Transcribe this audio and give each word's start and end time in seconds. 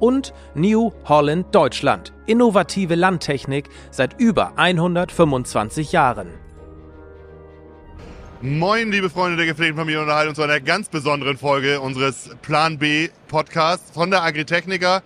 und 0.00 0.34
New 0.54 0.92
Holland 1.04 1.54
Deutschland, 1.54 2.12
innovative 2.26 2.96
Landtechnik 2.96 3.68
seit 3.90 4.18
über 4.18 4.54
125 4.56 5.92
Jahren. 5.92 6.28
Moin, 8.42 8.90
liebe 8.90 9.10
Freunde 9.10 9.36
der 9.36 9.44
gepflegten 9.44 9.76
Familienunterhaltung, 9.76 10.34
zu 10.34 10.42
einer 10.42 10.60
ganz 10.60 10.88
besonderen 10.88 11.36
Folge 11.36 11.78
unseres 11.78 12.30
Plan 12.40 12.78
B 12.78 13.10
Podcasts 13.28 13.90
von 13.92 14.10
der 14.10 14.22
Agritechnica 14.22 15.02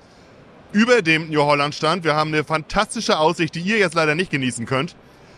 über 0.73 1.02
dem 1.02 1.30
New 1.30 1.43
Holland 1.43 1.74
Stand. 1.74 2.05
Wir 2.05 2.15
haben 2.15 2.33
eine 2.33 2.45
fantastische 2.45 3.19
Aussicht, 3.19 3.57
die 3.57 3.61
ihr 3.61 3.79
jetzt 3.79 3.95
leider 3.95 4.15
nicht 4.15 4.30
genießen 4.30 4.66
könnt. 4.66 4.95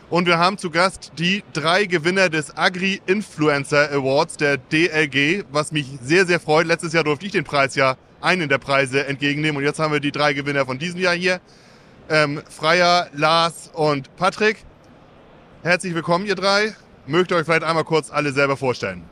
Und 0.08 0.26
wir 0.26 0.38
haben 0.38 0.56
zu 0.56 0.70
Gast 0.70 1.12
die 1.18 1.42
drei 1.52 1.86
Gewinner 1.86 2.28
des 2.28 2.56
Agri 2.56 3.00
Influencer 3.06 3.90
Awards 3.90 4.36
der 4.36 4.56
DLG, 4.56 5.44
was 5.50 5.72
mich 5.72 5.86
sehr, 6.00 6.26
sehr 6.26 6.38
freut. 6.38 6.66
Letztes 6.66 6.92
Jahr 6.92 7.02
durfte 7.02 7.26
ich 7.26 7.32
den 7.32 7.44
Preis 7.44 7.74
ja 7.74 7.96
einen 8.26 8.48
der 8.48 8.58
Preise 8.58 9.06
entgegennehmen. 9.06 9.56
Und 9.56 9.64
jetzt 9.64 9.78
haben 9.78 9.92
wir 9.92 10.00
die 10.00 10.12
drei 10.12 10.32
Gewinner 10.32 10.66
von 10.66 10.78
diesem 10.78 11.00
Jahr 11.00 11.14
hier. 11.14 11.40
Ähm, 12.10 12.42
Freier, 12.50 13.08
Lars 13.14 13.70
und 13.72 14.14
Patrick. 14.16 14.64
Herzlich 15.62 15.94
willkommen, 15.94 16.26
ihr 16.26 16.34
drei. 16.34 16.74
Mögt 17.06 17.30
ihr 17.30 17.36
euch 17.36 17.44
vielleicht 17.44 17.62
einmal 17.62 17.84
kurz 17.84 18.10
alle 18.10 18.32
selber 18.32 18.56
vorstellen? 18.56 19.04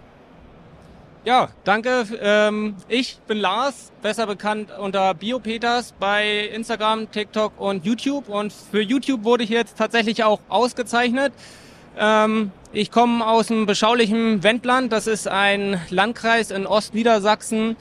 Ja, 1.24 1.48
danke. 1.62 2.04
Ähm, 2.20 2.74
ich 2.88 3.18
bin 3.26 3.38
Lars, 3.38 3.92
besser 4.02 4.26
bekannt 4.26 4.70
unter 4.78 5.14
Biopeters 5.14 5.94
bei 5.98 6.48
Instagram, 6.48 7.10
TikTok 7.10 7.58
und 7.58 7.84
YouTube. 7.84 8.28
Und 8.28 8.52
für 8.52 8.82
YouTube 8.82 9.22
wurde 9.22 9.44
ich 9.44 9.50
jetzt 9.50 9.78
tatsächlich 9.78 10.24
auch 10.24 10.40
ausgezeichnet. 10.48 11.32
Ähm, 11.96 12.50
ich 12.72 12.90
komme 12.90 13.24
aus 13.24 13.50
einem 13.50 13.66
beschaulichen 13.66 14.42
Wendland. 14.42 14.92
Das 14.92 15.06
ist 15.06 15.28
ein 15.28 15.80
Landkreis 15.88 16.50
in 16.50 16.66
Ostniedersachsen 16.66 17.76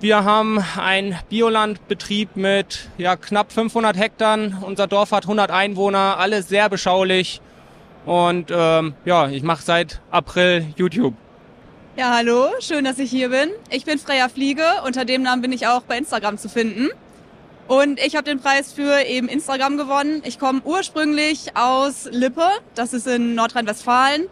wir 0.00 0.24
haben 0.24 0.58
einen 0.78 1.16
Biolandbetrieb 1.28 2.34
mit 2.34 2.88
ja, 2.96 3.16
knapp 3.16 3.52
500 3.52 3.96
Hektar. 3.96 4.38
Unser 4.62 4.86
Dorf 4.86 5.12
hat 5.12 5.24
100 5.24 5.50
Einwohner, 5.50 6.18
alles 6.18 6.48
sehr 6.48 6.68
beschaulich. 6.70 7.40
Und 8.06 8.50
ähm, 8.50 8.94
ja, 9.04 9.28
ich 9.28 9.42
mache 9.42 9.62
seit 9.62 10.00
April 10.10 10.66
YouTube. 10.76 11.14
Ja, 11.96 12.14
hallo, 12.16 12.48
schön, 12.60 12.84
dass 12.84 12.98
ich 12.98 13.10
hier 13.10 13.28
bin. 13.28 13.50
Ich 13.68 13.84
bin 13.84 13.98
Freya 13.98 14.30
Fliege, 14.30 14.64
unter 14.86 15.04
dem 15.04 15.22
Namen 15.22 15.42
bin 15.42 15.52
ich 15.52 15.66
auch 15.66 15.82
bei 15.82 15.98
Instagram 15.98 16.38
zu 16.38 16.48
finden. 16.48 16.88
Und 17.68 18.00
ich 18.00 18.16
habe 18.16 18.24
den 18.24 18.40
Preis 18.40 18.72
für 18.72 19.04
eben 19.06 19.28
Instagram 19.28 19.76
gewonnen. 19.76 20.22
Ich 20.24 20.38
komme 20.38 20.62
ursprünglich 20.64 21.56
aus 21.56 22.08
Lippe, 22.10 22.48
das 22.74 22.94
ist 22.94 23.06
in 23.06 23.34
Nordrhein-Westfalen 23.34 24.28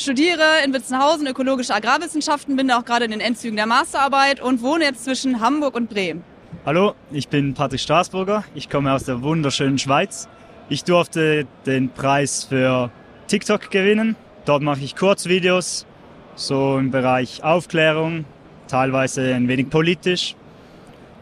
studiere 0.00 0.62
in 0.64 0.72
Witzenhausen 0.72 1.26
ökologische 1.26 1.74
Agrarwissenschaften, 1.74 2.56
bin 2.56 2.68
da 2.68 2.78
auch 2.78 2.84
gerade 2.84 3.04
in 3.04 3.10
den 3.10 3.20
Endzügen 3.20 3.56
der 3.56 3.66
Masterarbeit 3.66 4.40
und 4.40 4.62
wohne 4.62 4.84
jetzt 4.84 5.04
zwischen 5.04 5.40
Hamburg 5.40 5.74
und 5.74 5.90
Bremen. 5.90 6.22
Hallo, 6.64 6.94
ich 7.10 7.28
bin 7.28 7.54
Patrick 7.54 7.80
Straßburger. 7.80 8.44
Ich 8.54 8.70
komme 8.70 8.92
aus 8.92 9.04
der 9.04 9.22
wunderschönen 9.22 9.78
Schweiz. 9.78 10.28
Ich 10.68 10.84
durfte 10.84 11.46
den 11.66 11.90
Preis 11.90 12.44
für 12.44 12.90
TikTok 13.26 13.70
gewinnen. 13.70 14.16
Dort 14.44 14.62
mache 14.62 14.80
ich 14.80 14.96
Kurzvideos, 14.96 15.86
so 16.34 16.78
im 16.78 16.90
Bereich 16.90 17.42
Aufklärung, 17.42 18.24
teilweise 18.66 19.34
ein 19.34 19.48
wenig 19.48 19.70
politisch 19.70 20.36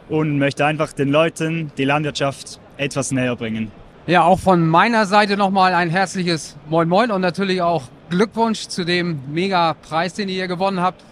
und 0.08 0.38
möchte 0.38 0.64
einfach 0.64 0.92
den 0.92 1.08
Leuten 1.08 1.72
die 1.76 1.84
Landwirtschaft 1.84 2.60
etwas 2.76 3.10
näher 3.10 3.36
bringen. 3.36 3.72
Ja, 4.08 4.22
auch 4.22 4.38
von 4.38 4.68
meiner 4.68 5.04
Seite 5.04 5.36
nochmal 5.36 5.74
ein 5.74 5.90
herzliches 5.90 6.56
Moin 6.68 6.88
Moin 6.88 7.10
und 7.10 7.20
natürlich 7.22 7.60
auch 7.60 7.82
Glückwunsch 8.08 8.68
zu 8.68 8.84
dem 8.84 9.18
Mega-Preis, 9.32 10.14
den 10.14 10.28
ihr 10.28 10.36
hier 10.36 10.46
gewonnen 10.46 10.80
habt. 10.80 11.02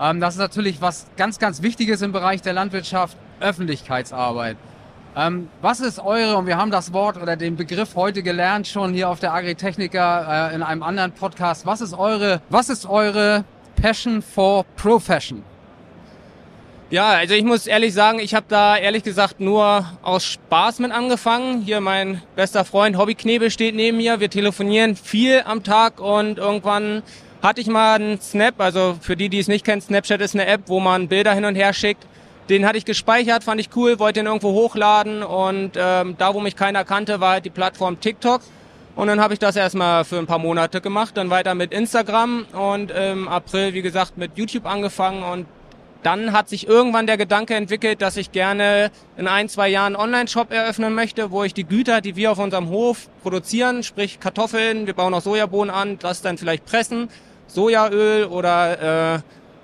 Ähm, 0.00 0.20
das 0.20 0.34
ist 0.34 0.38
natürlich 0.38 0.80
was 0.80 1.08
ganz, 1.16 1.40
ganz 1.40 1.60
Wichtiges 1.62 2.02
im 2.02 2.12
Bereich 2.12 2.42
der 2.42 2.52
Landwirtschaft, 2.52 3.16
Öffentlichkeitsarbeit. 3.40 4.56
Ähm, 5.16 5.48
was 5.60 5.80
ist 5.80 5.98
eure, 5.98 6.36
und 6.36 6.46
wir 6.46 6.56
haben 6.56 6.70
das 6.70 6.92
Wort 6.92 7.20
oder 7.20 7.34
den 7.34 7.56
Begriff 7.56 7.96
heute 7.96 8.22
gelernt, 8.22 8.68
schon 8.68 8.94
hier 8.94 9.10
auf 9.10 9.18
der 9.18 9.34
Agritechnica 9.34 10.50
äh, 10.50 10.54
in 10.54 10.62
einem 10.62 10.84
anderen 10.84 11.10
Podcast, 11.10 11.66
was 11.66 11.80
ist 11.80 11.94
eure, 11.94 12.40
was 12.48 12.68
ist 12.68 12.86
eure 12.86 13.44
Passion 13.74 14.22
for 14.22 14.64
Profession? 14.76 15.42
Ja, 16.88 17.08
also 17.08 17.34
ich 17.34 17.42
muss 17.42 17.66
ehrlich 17.66 17.92
sagen, 17.94 18.20
ich 18.20 18.32
habe 18.32 18.46
da 18.48 18.76
ehrlich 18.76 19.02
gesagt 19.02 19.40
nur 19.40 19.84
aus 20.02 20.24
Spaß 20.24 20.78
mit 20.78 20.92
angefangen. 20.92 21.62
Hier 21.62 21.80
mein 21.80 22.22
bester 22.36 22.64
Freund 22.64 22.96
Hobby 22.96 23.16
Knebel 23.16 23.50
steht 23.50 23.74
neben 23.74 23.96
mir. 23.96 24.20
Wir 24.20 24.30
telefonieren 24.30 24.94
viel 24.94 25.42
am 25.44 25.64
Tag 25.64 25.98
und 25.98 26.38
irgendwann 26.38 27.02
hatte 27.42 27.60
ich 27.60 27.66
mal 27.66 27.96
einen 27.96 28.20
Snap, 28.20 28.60
also 28.60 28.96
für 29.00 29.16
die, 29.16 29.28
die 29.28 29.40
es 29.40 29.48
nicht 29.48 29.64
kennen, 29.64 29.80
Snapchat 29.80 30.20
ist 30.20 30.34
eine 30.36 30.46
App, 30.46 30.62
wo 30.66 30.78
man 30.78 31.08
Bilder 31.08 31.34
hin 31.34 31.44
und 31.44 31.56
her 31.56 31.72
schickt. 31.72 32.06
Den 32.48 32.64
hatte 32.64 32.78
ich 32.78 32.84
gespeichert, 32.84 33.42
fand 33.42 33.60
ich 33.60 33.70
cool, 33.74 33.98
wollte 33.98 34.20
den 34.20 34.26
irgendwo 34.26 34.52
hochladen 34.52 35.24
und 35.24 35.72
ähm, 35.76 36.14
da, 36.18 36.34
wo 36.34 36.40
mich 36.40 36.54
keiner 36.54 36.84
kannte, 36.84 37.18
war 37.18 37.32
halt 37.32 37.44
die 37.44 37.50
Plattform 37.50 37.98
TikTok. 37.98 38.42
Und 38.94 39.08
dann 39.08 39.20
habe 39.20 39.34
ich 39.34 39.40
das 39.40 39.56
erstmal 39.56 40.04
für 40.04 40.18
ein 40.18 40.26
paar 40.26 40.38
Monate 40.38 40.80
gemacht, 40.80 41.16
dann 41.16 41.30
weiter 41.30 41.56
mit 41.56 41.72
Instagram 41.72 42.46
und 42.52 42.92
im 42.92 43.26
April, 43.26 43.74
wie 43.74 43.82
gesagt, 43.82 44.16
mit 44.16 44.38
YouTube 44.38 44.66
angefangen 44.66 45.24
und 45.24 45.46
dann 46.02 46.32
hat 46.32 46.48
sich 46.48 46.68
irgendwann 46.68 47.06
der 47.06 47.16
Gedanke 47.16 47.54
entwickelt, 47.54 48.02
dass 48.02 48.16
ich 48.16 48.32
gerne 48.32 48.90
in 49.16 49.26
ein, 49.26 49.48
zwei 49.48 49.68
Jahren 49.68 49.96
einen 49.96 50.04
Online-Shop 50.04 50.52
eröffnen 50.52 50.94
möchte, 50.94 51.30
wo 51.30 51.42
ich 51.44 51.54
die 51.54 51.64
Güter, 51.64 52.00
die 52.00 52.16
wir 52.16 52.32
auf 52.32 52.38
unserem 52.38 52.68
Hof 52.68 53.08
produzieren, 53.22 53.82
sprich 53.82 54.20
Kartoffeln, 54.20 54.86
wir 54.86 54.94
bauen 54.94 55.14
auch 55.14 55.22
Sojabohnen 55.22 55.74
an, 55.74 55.98
das 55.98 56.22
dann 56.22 56.38
vielleicht 56.38 56.64
pressen, 56.66 57.08
Sojaöl 57.48 58.24
oder 58.26 59.14
äh, 59.16 59.18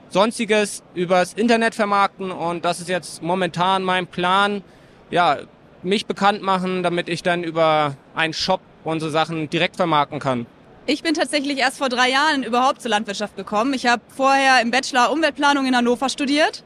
sonstiges 0.08 0.82
übers 0.94 1.32
Internet 1.34 1.74
vermarkten 1.74 2.30
und 2.30 2.64
das 2.64 2.80
ist 2.80 2.88
jetzt 2.88 3.22
momentan 3.22 3.82
mein 3.82 4.06
Plan, 4.06 4.62
ja, 5.10 5.38
mich 5.82 6.06
bekannt 6.06 6.42
machen, 6.42 6.82
damit 6.82 7.08
ich 7.08 7.22
dann 7.22 7.42
über 7.42 7.96
einen 8.14 8.32
Shop 8.32 8.60
unsere 8.84 9.10
Sachen 9.10 9.50
direkt 9.50 9.76
vermarkten 9.76 10.18
kann. 10.18 10.46
Ich 10.84 11.04
bin 11.04 11.14
tatsächlich 11.14 11.58
erst 11.58 11.78
vor 11.78 11.88
drei 11.88 12.10
Jahren 12.10 12.42
überhaupt 12.42 12.82
zur 12.82 12.90
Landwirtschaft 12.90 13.36
gekommen. 13.36 13.72
Ich 13.72 13.86
habe 13.86 14.02
vorher 14.16 14.60
im 14.60 14.72
Bachelor 14.72 15.12
Umweltplanung 15.12 15.64
in 15.64 15.76
Hannover 15.76 16.08
studiert 16.08 16.64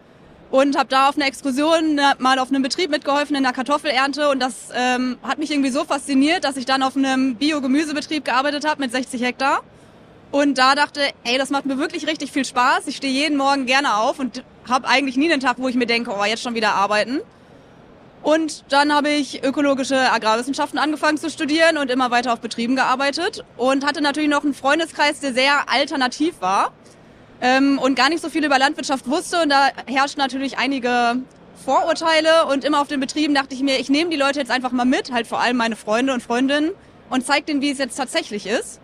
und 0.50 0.78
habe 0.78 0.88
da 0.88 1.10
auf 1.10 1.16
einer 1.16 1.26
Exkursion 1.26 1.98
äh, 1.98 2.14
mal 2.18 2.38
auf 2.38 2.48
einem 2.48 2.62
Betrieb 2.62 2.90
mitgeholfen 2.90 3.36
in 3.36 3.42
der 3.42 3.52
Kartoffelernte 3.52 4.30
und 4.30 4.40
das 4.40 4.70
ähm, 4.74 5.18
hat 5.22 5.38
mich 5.38 5.50
irgendwie 5.50 5.68
so 5.68 5.84
fasziniert, 5.84 6.44
dass 6.44 6.56
ich 6.56 6.64
dann 6.64 6.82
auf 6.82 6.96
einem 6.96 7.34
Biogemüsebetrieb 7.34 8.24
gearbeitet 8.24 8.66
habe 8.66 8.80
mit 8.80 8.90
60 8.90 9.20
Hektar 9.20 9.60
und 10.30 10.56
da 10.56 10.74
dachte, 10.74 11.00
ey, 11.24 11.36
das 11.36 11.50
macht 11.50 11.66
mir 11.66 11.76
wirklich 11.76 12.06
richtig 12.06 12.32
viel 12.32 12.46
Spaß. 12.46 12.86
Ich 12.86 12.96
stehe 12.96 13.12
jeden 13.12 13.36
Morgen 13.36 13.66
gerne 13.66 13.98
auf 13.98 14.18
und 14.18 14.44
habe 14.66 14.88
eigentlich 14.88 15.18
nie 15.18 15.30
einen 15.30 15.42
Tag, 15.42 15.56
wo 15.58 15.68
ich 15.68 15.74
mir 15.74 15.86
denke, 15.86 16.10
oh, 16.18 16.24
jetzt 16.24 16.42
schon 16.42 16.54
wieder 16.54 16.74
arbeiten. 16.74 17.20
Und 18.26 18.64
dann 18.70 18.92
habe 18.92 19.10
ich 19.10 19.44
ökologische 19.44 19.96
Agrarwissenschaften 20.10 20.80
angefangen 20.80 21.16
zu 21.16 21.30
studieren 21.30 21.78
und 21.78 21.92
immer 21.92 22.10
weiter 22.10 22.32
auf 22.32 22.40
Betrieben 22.40 22.74
gearbeitet 22.74 23.44
und 23.56 23.86
hatte 23.86 24.00
natürlich 24.00 24.28
noch 24.28 24.42
einen 24.42 24.52
Freundeskreis, 24.52 25.20
der 25.20 25.32
sehr 25.32 25.70
alternativ 25.70 26.40
war 26.40 26.72
ähm, 27.40 27.78
und 27.78 27.94
gar 27.94 28.08
nicht 28.08 28.20
so 28.20 28.28
viel 28.28 28.44
über 28.44 28.58
Landwirtschaft 28.58 29.08
wusste. 29.08 29.40
Und 29.42 29.50
da 29.50 29.68
herrschten 29.86 30.20
natürlich 30.20 30.58
einige 30.58 31.18
Vorurteile 31.64 32.46
und 32.46 32.64
immer 32.64 32.80
auf 32.80 32.88
den 32.88 32.98
Betrieben 32.98 33.32
dachte 33.32 33.54
ich 33.54 33.62
mir, 33.62 33.78
ich 33.78 33.90
nehme 33.90 34.10
die 34.10 34.16
Leute 34.16 34.40
jetzt 34.40 34.50
einfach 34.50 34.72
mal 34.72 34.84
mit, 34.84 35.12
halt 35.12 35.28
vor 35.28 35.38
allem 35.38 35.56
meine 35.56 35.76
Freunde 35.76 36.12
und 36.12 36.20
Freundinnen 36.20 36.72
und 37.10 37.24
zeige 37.24 37.46
denen, 37.46 37.60
wie 37.60 37.70
es 37.70 37.78
jetzt 37.78 37.94
tatsächlich 37.94 38.46
ist. 38.46 38.80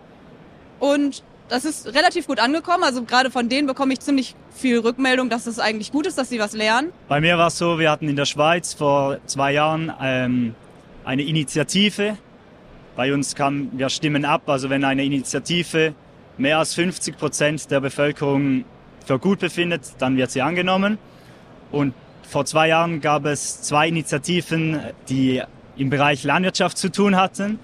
Und 0.78 1.24
das 1.52 1.66
ist 1.66 1.94
relativ 1.94 2.26
gut 2.26 2.40
angekommen. 2.40 2.82
Also 2.82 3.04
gerade 3.04 3.30
von 3.30 3.50
denen 3.50 3.66
bekomme 3.66 3.92
ich 3.92 4.00
ziemlich 4.00 4.34
viel 4.54 4.78
Rückmeldung, 4.78 5.28
dass 5.28 5.46
es 5.46 5.58
eigentlich 5.58 5.92
gut 5.92 6.06
ist, 6.06 6.16
dass 6.16 6.30
sie 6.30 6.38
was 6.38 6.54
lernen. 6.54 6.92
Bei 7.08 7.20
mir 7.20 7.36
war 7.36 7.48
es 7.48 7.58
so, 7.58 7.78
wir 7.78 7.90
hatten 7.90 8.08
in 8.08 8.16
der 8.16 8.24
Schweiz 8.24 8.72
vor 8.72 9.18
zwei 9.26 9.52
Jahren 9.52 9.92
ähm, 10.00 10.54
eine 11.04 11.22
Initiative. 11.22 12.16
Bei 12.96 13.12
uns 13.12 13.34
kam, 13.34 13.68
wir 13.72 13.90
stimmen 13.90 14.24
ab, 14.24 14.42
also 14.46 14.70
wenn 14.70 14.82
eine 14.82 15.04
Initiative 15.04 15.94
mehr 16.38 16.58
als 16.58 16.72
50 16.72 17.18
Prozent 17.18 17.70
der 17.70 17.80
Bevölkerung 17.80 18.64
für 19.04 19.18
gut 19.18 19.40
befindet, 19.40 19.82
dann 19.98 20.16
wird 20.16 20.30
sie 20.30 20.40
angenommen. 20.40 20.96
Und 21.70 21.92
vor 22.26 22.46
zwei 22.46 22.68
Jahren 22.68 23.02
gab 23.02 23.26
es 23.26 23.60
zwei 23.60 23.88
Initiativen, 23.88 24.80
die 25.10 25.42
im 25.76 25.90
Bereich 25.90 26.24
Landwirtschaft 26.24 26.78
zu 26.78 26.90
tun 26.90 27.16
hatten. 27.16 27.58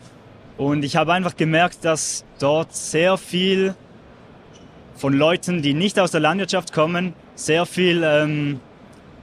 Und 0.59 0.85
ich 0.85 0.97
habe 0.97 1.13
einfach 1.13 1.37
gemerkt, 1.37 1.85
dass 1.85 2.25
dort 2.41 2.75
sehr 2.75 3.17
viel 3.17 3.75
von 4.97 5.13
Leuten, 5.13 5.63
die 5.63 5.73
nicht 5.73 5.99
aus 6.01 6.11
der 6.11 6.21
Landwirtschaft 6.21 6.73
kommen, 6.73 7.15
sehr 7.37 7.65
viel 7.65 8.03
ähm, 8.05 8.61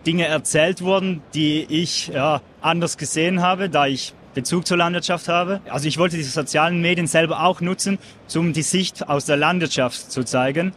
Dinge 0.07 0.25
erzählt 0.25 0.81
wurden, 0.81 1.21
die 1.33 1.65
ich 1.69 2.07
ja, 2.07 2.41
anders 2.61 2.97
gesehen 2.97 3.41
habe, 3.41 3.69
da 3.69 3.85
ich 3.85 4.13
Bezug 4.33 4.65
zur 4.65 4.77
Landwirtschaft 4.77 5.27
habe. 5.27 5.59
Also 5.69 5.89
ich 5.89 5.97
wollte 5.97 6.15
die 6.15 6.23
sozialen 6.23 6.81
Medien 6.81 7.07
selber 7.07 7.43
auch 7.43 7.59
nutzen, 7.59 7.99
um 8.33 8.53
die 8.53 8.61
Sicht 8.61 9.09
aus 9.09 9.25
der 9.25 9.35
Landwirtschaft 9.35 10.11
zu 10.11 10.23
zeigen 10.23 10.71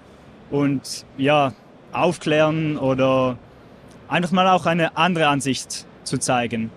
und 0.50 1.06
ja, 1.16 1.52
aufklären 1.92 2.78
oder 2.78 3.38
einfach 4.08 4.32
mal 4.32 4.48
auch 4.48 4.66
eine 4.66 4.96
andere 4.96 5.28
Ansicht 5.28 5.86
zu 6.02 6.18
zeigen. 6.18 6.70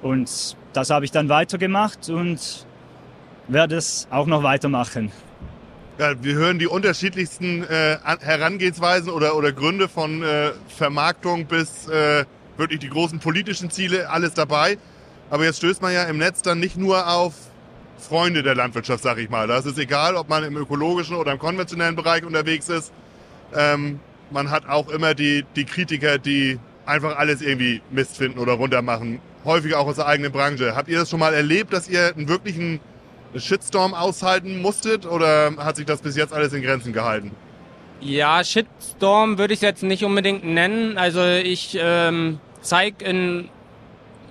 Und 0.00 0.56
das 0.72 0.88
habe 0.88 1.04
ich 1.04 1.10
dann 1.10 1.28
weitergemacht 1.28 2.08
und 2.08 2.66
werde 3.52 3.76
es 3.76 4.06
auch 4.10 4.26
noch 4.26 4.42
weitermachen. 4.42 5.10
Ja, 5.98 6.14
wir 6.22 6.34
hören 6.34 6.58
die 6.58 6.66
unterschiedlichsten 6.66 7.62
äh, 7.64 7.98
Herangehensweisen 8.20 9.10
oder, 9.10 9.36
oder 9.36 9.52
Gründe 9.52 9.88
von 9.88 10.22
äh, 10.22 10.52
Vermarktung 10.68 11.46
bis 11.46 11.88
äh, 11.88 12.24
wirklich 12.56 12.80
die 12.80 12.88
großen 12.88 13.18
politischen 13.18 13.70
Ziele, 13.70 14.08
alles 14.08 14.32
dabei. 14.34 14.78
Aber 15.28 15.44
jetzt 15.44 15.58
stößt 15.58 15.82
man 15.82 15.92
ja 15.92 16.04
im 16.04 16.18
Netz 16.18 16.42
dann 16.42 16.58
nicht 16.58 16.76
nur 16.76 17.06
auf 17.06 17.34
Freunde 17.98 18.42
der 18.42 18.54
Landwirtschaft, 18.54 19.02
sag 19.02 19.18
ich 19.18 19.28
mal. 19.28 19.46
Da 19.46 19.58
ist 19.58 19.78
egal, 19.78 20.16
ob 20.16 20.28
man 20.28 20.42
im 20.42 20.56
ökologischen 20.56 21.16
oder 21.16 21.32
im 21.32 21.38
konventionellen 21.38 21.96
Bereich 21.96 22.24
unterwegs 22.24 22.68
ist. 22.68 22.92
Ähm, 23.54 24.00
man 24.30 24.50
hat 24.50 24.68
auch 24.68 24.88
immer 24.88 25.14
die, 25.14 25.44
die 25.54 25.64
Kritiker, 25.64 26.18
die 26.18 26.58
einfach 26.86 27.16
alles 27.18 27.42
irgendwie 27.42 27.82
Mist 27.90 28.16
finden 28.16 28.38
oder 28.38 28.54
runtermachen. 28.54 29.20
Häufig 29.44 29.74
auch 29.74 29.86
aus 29.86 29.96
der 29.96 30.06
eigenen 30.06 30.32
Branche. 30.32 30.74
Habt 30.74 30.88
ihr 30.88 30.98
das 30.98 31.10
schon 31.10 31.20
mal 31.20 31.34
erlebt, 31.34 31.72
dass 31.72 31.88
ihr 31.88 32.14
einen 32.16 32.28
wirklichen 32.28 32.80
Shitstorm 33.36 33.94
aushalten 33.94 34.60
musstet 34.60 35.06
oder 35.06 35.52
hat 35.58 35.76
sich 35.76 35.86
das 35.86 36.00
bis 36.00 36.16
jetzt 36.16 36.32
alles 36.32 36.52
in 36.52 36.62
Grenzen 36.62 36.92
gehalten? 36.92 37.30
Ja, 38.00 38.42
Shitstorm 38.42 39.38
würde 39.38 39.54
ich 39.54 39.60
jetzt 39.60 39.82
nicht 39.82 40.04
unbedingt 40.04 40.44
nennen. 40.44 40.96
Also 40.96 41.22
ich 41.22 41.78
ähm, 41.80 42.40
zeige 42.62 43.04
in 43.04 43.48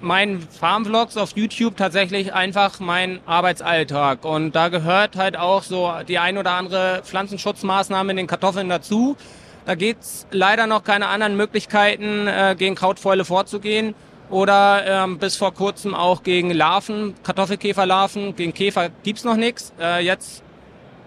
meinen 0.01 0.41
Farmvlogs 0.41 1.17
auf 1.17 1.33
YouTube 1.35 1.77
tatsächlich 1.77 2.33
einfach 2.33 2.79
meinen 2.79 3.19
Arbeitsalltag. 3.25 4.25
Und 4.25 4.55
da 4.55 4.69
gehört 4.69 5.15
halt 5.15 5.37
auch 5.37 5.63
so 5.63 5.91
die 6.07 6.17
ein 6.17 6.37
oder 6.37 6.51
andere 6.51 7.01
Pflanzenschutzmaßnahme 7.03 8.11
in 8.11 8.17
den 8.17 8.27
Kartoffeln 8.27 8.69
dazu. 8.69 9.17
Da 9.65 9.75
gibt's 9.75 10.25
leider 10.31 10.65
noch 10.65 10.83
keine 10.83 11.07
anderen 11.07 11.37
Möglichkeiten, 11.37 12.27
äh, 12.27 12.55
gegen 12.57 12.75
Krautfäule 12.75 13.23
vorzugehen 13.23 13.93
oder 14.29 14.85
ähm, 14.85 15.17
bis 15.17 15.35
vor 15.35 15.53
kurzem 15.53 15.95
auch 15.95 16.23
gegen 16.23 16.51
Larven, 16.51 17.15
Kartoffelkäferlarven. 17.23 18.35
Gegen 18.35 18.53
Käfer 18.53 18.89
gibt's 19.03 19.23
noch 19.23 19.35
nichts. 19.35 19.73
Äh, 19.79 20.03
jetzt 20.03 20.43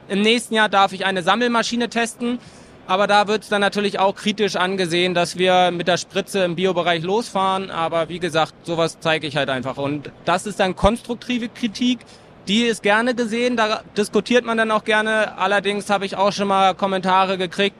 im 0.08 0.22
nächsten 0.22 0.54
Jahr 0.54 0.68
darf 0.68 0.92
ich 0.92 1.04
eine 1.04 1.22
Sammelmaschine 1.22 1.88
testen. 1.88 2.38
Aber 2.86 3.06
da 3.06 3.28
wird 3.28 3.44
es 3.44 3.48
dann 3.48 3.60
natürlich 3.60 4.00
auch 4.00 4.16
kritisch 4.16 4.56
angesehen, 4.56 5.14
dass 5.14 5.38
wir 5.38 5.70
mit 5.70 5.86
der 5.86 5.96
Spritze 5.96 6.40
im 6.44 6.56
Biobereich 6.56 7.02
losfahren. 7.02 7.70
Aber 7.70 8.08
wie 8.08 8.18
gesagt, 8.18 8.54
sowas 8.64 8.98
zeige 9.00 9.26
ich 9.26 9.36
halt 9.36 9.50
einfach. 9.50 9.76
Und 9.76 10.10
das 10.24 10.46
ist 10.46 10.58
dann 10.58 10.74
konstruktive 10.74 11.48
Kritik. 11.48 12.00
Die 12.48 12.62
ist 12.64 12.82
gerne 12.82 13.14
gesehen, 13.14 13.56
da 13.56 13.82
diskutiert 13.96 14.44
man 14.44 14.58
dann 14.58 14.72
auch 14.72 14.82
gerne. 14.82 15.38
Allerdings 15.38 15.88
habe 15.90 16.06
ich 16.06 16.16
auch 16.16 16.32
schon 16.32 16.48
mal 16.48 16.74
Kommentare 16.74 17.38
gekriegt, 17.38 17.76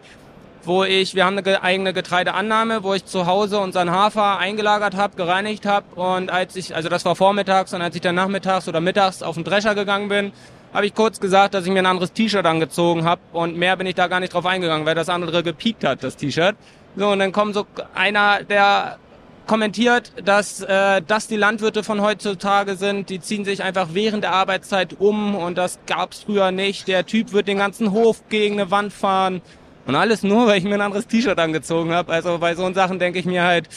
wo 0.65 0.85
ich, 0.85 1.15
wir 1.15 1.25
haben 1.25 1.39
eine 1.39 1.63
eigene 1.63 1.93
Getreideannahme, 1.93 2.83
wo 2.83 2.95
ich 2.95 3.05
zu 3.05 3.27
Hause 3.27 3.59
unseren 3.59 3.91
Hafer 3.91 4.39
eingelagert 4.39 4.97
habe, 4.97 5.17
gereinigt 5.17 5.67
habe 5.67 6.01
und 6.01 6.31
als 6.31 6.57
ich, 6.57 6.75
also 6.75 6.89
das 6.89 7.05
war 7.05 7.17
vormittags 7.17 7.75
und 7.75 7.83
als 7.83 7.95
ich 7.95 8.01
dann 8.01 8.15
nachmittags 8.15 8.69
oder 8.69 8.81
mittags 8.81 9.23
auf 9.23 9.35
den 9.35 9.45
Drescher 9.45 9.75
gegangen 9.75 10.09
bin, 10.09 10.33
habe 10.73 10.87
ich 10.87 10.95
kurz 10.95 11.21
gesagt, 11.21 11.55
dass 11.55 11.67
ich 11.67 11.73
mir 11.73 11.81
ein 11.81 11.87
anderes 11.87 12.13
T-Shirt 12.13 12.47
angezogen 12.47 13.05
habe 13.05 13.21
und 13.33 13.57
mehr 13.57 13.77
bin 13.77 13.87
ich 13.87 13.95
da 13.95 14.07
gar 14.09 14.21
nicht 14.21 14.33
drauf 14.33 14.47
eingegangen, 14.47 14.87
weil 14.87 14.95
das 14.95 15.09
andere 15.09 15.43
gepiekt 15.43 15.85
hat, 15.85 16.03
das 16.03 16.17
T-Shirt. 16.17 16.57
So, 16.97 17.09
und 17.09 17.19
dann 17.19 17.33
kommt 17.33 17.55
so 17.55 17.67
einer, 17.95 18.43
der 18.45 18.99
kommentiert, 19.47 20.13
dass 20.25 20.61
äh, 20.63 21.03
das 21.07 21.27
die 21.27 21.37
Landwirte 21.37 21.83
von 21.83 22.01
heutzutage 22.01 22.77
sind. 22.77 23.11
Die 23.11 23.21
ziehen 23.21 23.45
sich 23.45 23.63
einfach 23.63 23.89
während 23.93 24.25
der 24.25 24.33
Arbeitszeit 24.33 24.97
um 24.99 25.35
und 25.35 25.59
das 25.59 25.79
gab's 25.87 26.23
früher 26.25 26.51
nicht. 26.53 26.89
Der 26.89 27.07
Typ 27.07 27.33
wird 27.33 27.49
den 27.49 27.59
ganzen 27.59 27.93
Hof 27.93 28.29
gegen 28.29 28.61
eine 28.61 28.71
Wand 28.71 28.93
fahren. 28.93 29.43
Und 29.87 29.97
alles 29.97 30.23
nur, 30.23 30.47
weil 30.47 30.59
ich 30.59 30.65
mir 30.65 30.75
ein 30.75 30.81
anderes 30.81 31.07
T-Shirt 31.07 31.39
angezogen 31.39 31.93
habe. 31.93 32.13
Also 32.13 32.39
bei 32.39 32.55
so 32.55 32.73
Sachen 32.73 32.99
denke 32.99 33.19
ich 33.19 33.25
mir 33.25 33.43
halt, 33.43 33.69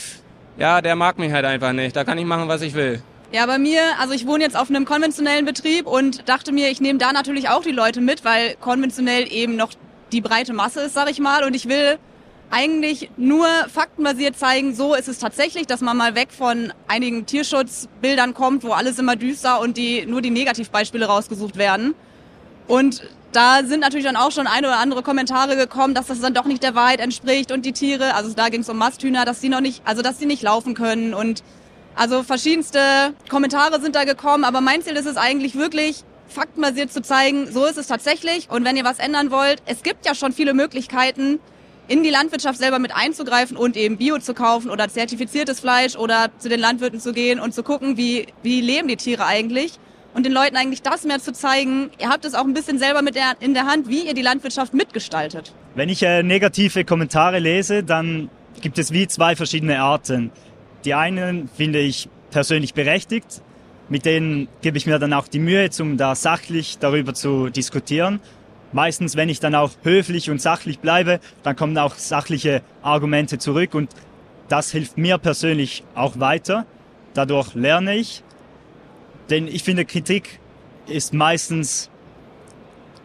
ja, 0.56 0.80
der 0.80 0.96
mag 0.96 1.18
mich 1.18 1.32
halt 1.32 1.44
einfach 1.44 1.72
nicht. 1.72 1.96
Da 1.96 2.04
kann 2.04 2.18
ich 2.18 2.24
machen, 2.24 2.48
was 2.48 2.62
ich 2.62 2.74
will. 2.74 3.02
Ja, 3.32 3.44
bei 3.46 3.58
mir, 3.58 3.82
also 3.98 4.14
ich 4.14 4.26
wohne 4.26 4.44
jetzt 4.44 4.56
auf 4.56 4.70
einem 4.70 4.84
konventionellen 4.84 5.44
Betrieb 5.44 5.86
und 5.86 6.28
dachte 6.28 6.52
mir, 6.52 6.70
ich 6.70 6.80
nehme 6.80 6.98
da 6.98 7.12
natürlich 7.12 7.48
auch 7.48 7.62
die 7.62 7.72
Leute 7.72 8.00
mit, 8.00 8.24
weil 8.24 8.54
konventionell 8.60 9.30
eben 9.32 9.56
noch 9.56 9.72
die 10.12 10.20
breite 10.20 10.52
Masse 10.52 10.82
ist, 10.82 10.94
sag 10.94 11.10
ich 11.10 11.18
mal. 11.18 11.42
Und 11.42 11.54
ich 11.54 11.68
will 11.68 11.98
eigentlich 12.50 13.10
nur 13.16 13.46
faktenbasiert 13.72 14.38
zeigen, 14.38 14.74
so 14.74 14.94
ist 14.94 15.08
es 15.08 15.18
tatsächlich, 15.18 15.66
dass 15.66 15.80
man 15.80 15.96
mal 15.96 16.14
weg 16.14 16.28
von 16.30 16.72
einigen 16.86 17.26
Tierschutzbildern 17.26 18.34
kommt, 18.34 18.62
wo 18.62 18.70
alles 18.70 19.00
immer 19.00 19.16
düster 19.16 19.60
und 19.60 19.76
die 19.76 20.06
nur 20.06 20.22
die 20.22 20.30
Negativbeispiele 20.30 21.06
rausgesucht 21.06 21.56
werden. 21.56 21.94
Und 22.68 23.02
da 23.36 23.62
sind 23.64 23.80
natürlich 23.80 24.06
dann 24.06 24.16
auch 24.16 24.32
schon 24.32 24.46
eine 24.46 24.68
oder 24.68 24.78
andere 24.78 25.02
Kommentare 25.02 25.56
gekommen, 25.56 25.92
dass 25.92 26.06
das 26.06 26.20
dann 26.20 26.32
doch 26.32 26.46
nicht 26.46 26.62
der 26.62 26.74
Wahrheit 26.74 27.00
entspricht 27.00 27.52
und 27.52 27.66
die 27.66 27.72
Tiere, 27.72 28.14
also 28.14 28.32
da 28.32 28.48
ging 28.48 28.62
es 28.62 28.68
um 28.70 28.78
Masthühner, 28.78 29.26
dass 29.26 29.42
sie 29.42 29.50
noch 29.50 29.60
nicht, 29.60 29.82
also 29.84 30.00
dass 30.00 30.18
sie 30.18 30.24
nicht 30.24 30.42
laufen 30.42 30.72
können 30.72 31.12
und 31.12 31.42
also 31.94 32.22
verschiedenste 32.22 32.80
Kommentare 33.28 33.80
sind 33.80 33.94
da 33.94 34.04
gekommen, 34.04 34.44
aber 34.44 34.62
mein 34.62 34.80
Ziel 34.80 34.96
ist 34.96 35.06
es 35.06 35.18
eigentlich 35.18 35.54
wirklich, 35.54 36.02
faktenbasiert 36.28 36.90
zu 36.90 37.02
zeigen, 37.02 37.52
so 37.52 37.66
ist 37.66 37.76
es 37.76 37.88
tatsächlich 37.88 38.48
und 38.50 38.64
wenn 38.64 38.76
ihr 38.76 38.84
was 38.84 38.98
ändern 38.98 39.30
wollt, 39.30 39.62
es 39.66 39.82
gibt 39.82 40.06
ja 40.06 40.14
schon 40.14 40.32
viele 40.32 40.54
Möglichkeiten, 40.54 41.38
in 41.88 42.02
die 42.02 42.10
Landwirtschaft 42.10 42.58
selber 42.58 42.78
mit 42.78 42.96
einzugreifen 42.96 43.56
und 43.56 43.76
eben 43.76 43.98
Bio 43.98 44.18
zu 44.18 44.32
kaufen 44.32 44.70
oder 44.70 44.88
zertifiziertes 44.88 45.60
Fleisch 45.60 45.94
oder 45.94 46.30
zu 46.38 46.48
den 46.48 46.58
Landwirten 46.58 47.00
zu 47.00 47.12
gehen 47.12 47.38
und 47.38 47.54
zu 47.54 47.62
gucken, 47.62 47.98
wie, 47.98 48.26
wie 48.42 48.62
leben 48.62 48.88
die 48.88 48.96
Tiere 48.96 49.26
eigentlich 49.26 49.78
und 50.16 50.24
den 50.24 50.32
Leuten 50.32 50.56
eigentlich 50.56 50.80
das 50.80 51.04
mehr 51.04 51.20
zu 51.20 51.32
zeigen. 51.32 51.90
Ihr 52.00 52.08
habt 52.08 52.24
es 52.24 52.34
auch 52.34 52.44
ein 52.44 52.54
bisschen 52.54 52.78
selber 52.78 53.02
mit 53.02 53.14
der, 53.14 53.34
in 53.40 53.52
der 53.52 53.66
Hand, 53.66 53.88
wie 53.88 54.06
ihr 54.06 54.14
die 54.14 54.22
Landwirtschaft 54.22 54.72
mitgestaltet. 54.72 55.52
Wenn 55.74 55.90
ich 55.90 56.02
äh, 56.02 56.22
negative 56.22 56.86
Kommentare 56.86 57.38
lese, 57.38 57.84
dann 57.84 58.30
gibt 58.62 58.78
es 58.78 58.92
wie 58.92 59.06
zwei 59.06 59.36
verschiedene 59.36 59.78
Arten. 59.82 60.32
Die 60.86 60.94
einen 60.94 61.50
finde 61.54 61.80
ich 61.80 62.08
persönlich 62.30 62.72
berechtigt, 62.72 63.42
mit 63.90 64.06
denen 64.06 64.48
gebe 64.62 64.78
ich 64.78 64.86
mir 64.86 64.98
dann 64.98 65.12
auch 65.12 65.28
die 65.28 65.38
Mühe, 65.38 65.68
um 65.80 65.98
da 65.98 66.14
sachlich 66.14 66.78
darüber 66.78 67.12
zu 67.12 67.50
diskutieren. 67.50 68.20
Meistens, 68.72 69.16
wenn 69.16 69.28
ich 69.28 69.38
dann 69.38 69.54
auch 69.54 69.72
höflich 69.82 70.30
und 70.30 70.40
sachlich 70.40 70.78
bleibe, 70.78 71.20
dann 71.42 71.56
kommen 71.56 71.76
auch 71.76 71.94
sachliche 71.94 72.62
Argumente 72.80 73.36
zurück 73.36 73.74
und 73.74 73.90
das 74.48 74.70
hilft 74.70 74.96
mir 74.96 75.18
persönlich 75.18 75.84
auch 75.94 76.18
weiter. 76.18 76.64
Dadurch 77.12 77.54
lerne 77.54 77.96
ich 77.96 78.22
denn 79.30 79.48
ich 79.48 79.62
finde, 79.62 79.84
Kritik 79.84 80.40
ist 80.86 81.12
meistens, 81.12 81.90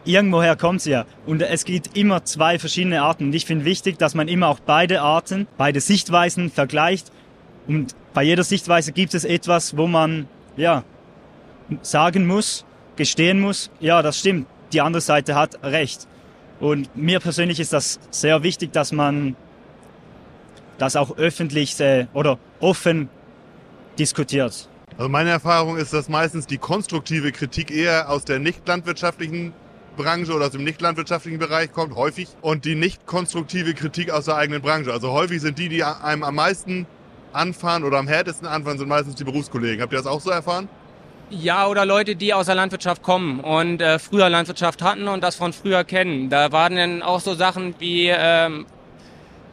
irgendwoher 0.04 0.56
kommt 0.56 0.82
sie 0.82 0.90
ja. 0.92 1.06
Und 1.26 1.42
es 1.42 1.64
gibt 1.64 1.96
immer 1.96 2.24
zwei 2.24 2.58
verschiedene 2.58 3.02
Arten. 3.02 3.26
Und 3.26 3.34
ich 3.34 3.46
finde 3.46 3.64
wichtig, 3.64 3.98
dass 3.98 4.14
man 4.14 4.28
immer 4.28 4.48
auch 4.48 4.60
beide 4.60 5.00
Arten, 5.00 5.46
beide 5.58 5.80
Sichtweisen 5.80 6.50
vergleicht. 6.50 7.10
Und 7.66 7.94
bei 8.14 8.22
jeder 8.22 8.44
Sichtweise 8.44 8.92
gibt 8.92 9.14
es 9.14 9.24
etwas, 9.24 9.76
wo 9.76 9.86
man, 9.86 10.28
ja, 10.56 10.84
sagen 11.82 12.26
muss, 12.26 12.64
gestehen 12.96 13.40
muss, 13.40 13.70
ja, 13.80 14.02
das 14.02 14.18
stimmt, 14.18 14.46
die 14.72 14.80
andere 14.80 15.00
Seite 15.00 15.34
hat 15.34 15.62
recht. 15.62 16.06
Und 16.60 16.94
mir 16.96 17.20
persönlich 17.20 17.58
ist 17.58 17.72
das 17.72 17.98
sehr 18.10 18.42
wichtig, 18.42 18.72
dass 18.72 18.92
man 18.92 19.34
das 20.78 20.96
auch 20.96 21.16
öffentlich 21.16 21.78
äh, 21.80 22.06
oder 22.12 22.38
offen 22.60 23.08
diskutiert. 23.98 24.68
Also 24.98 25.08
meine 25.08 25.30
Erfahrung 25.30 25.76
ist, 25.76 25.92
dass 25.92 26.08
meistens 26.08 26.46
die 26.46 26.58
konstruktive 26.58 27.32
Kritik 27.32 27.70
eher 27.70 28.10
aus 28.10 28.24
der 28.24 28.38
nicht 28.38 28.66
landwirtschaftlichen 28.68 29.52
Branche 29.96 30.32
oder 30.32 30.46
aus 30.46 30.52
dem 30.52 30.64
nicht 30.64 30.80
landwirtschaftlichen 30.80 31.38
Bereich 31.38 31.72
kommt, 31.72 31.96
häufig, 31.96 32.28
und 32.40 32.64
die 32.64 32.74
nicht 32.74 33.06
konstruktive 33.06 33.74
Kritik 33.74 34.10
aus 34.10 34.26
der 34.26 34.36
eigenen 34.36 34.62
Branche. 34.62 34.92
Also 34.92 35.12
häufig 35.12 35.40
sind 35.40 35.58
die, 35.58 35.68
die 35.68 35.82
einem 35.84 36.22
am 36.22 36.34
meisten 36.34 36.86
anfahren 37.32 37.84
oder 37.84 37.98
am 37.98 38.08
härtesten 38.08 38.46
anfahren, 38.46 38.78
sind 38.78 38.88
meistens 38.88 39.14
die 39.14 39.24
Berufskollegen. 39.24 39.82
Habt 39.82 39.92
ihr 39.92 39.98
das 39.98 40.06
auch 40.06 40.20
so 40.20 40.30
erfahren? 40.30 40.68
Ja, 41.30 41.66
oder 41.66 41.86
Leute, 41.86 42.14
die 42.14 42.34
aus 42.34 42.46
der 42.46 42.54
Landwirtschaft 42.54 43.02
kommen 43.02 43.40
und 43.40 43.80
äh, 43.80 43.98
früher 43.98 44.28
Landwirtschaft 44.28 44.82
hatten 44.82 45.08
und 45.08 45.22
das 45.22 45.34
von 45.34 45.54
früher 45.54 45.82
kennen. 45.82 46.28
Da 46.28 46.52
waren 46.52 46.76
dann 46.76 47.02
auch 47.02 47.20
so 47.20 47.34
Sachen 47.34 47.74
wie 47.78 48.08
ähm, 48.08 48.66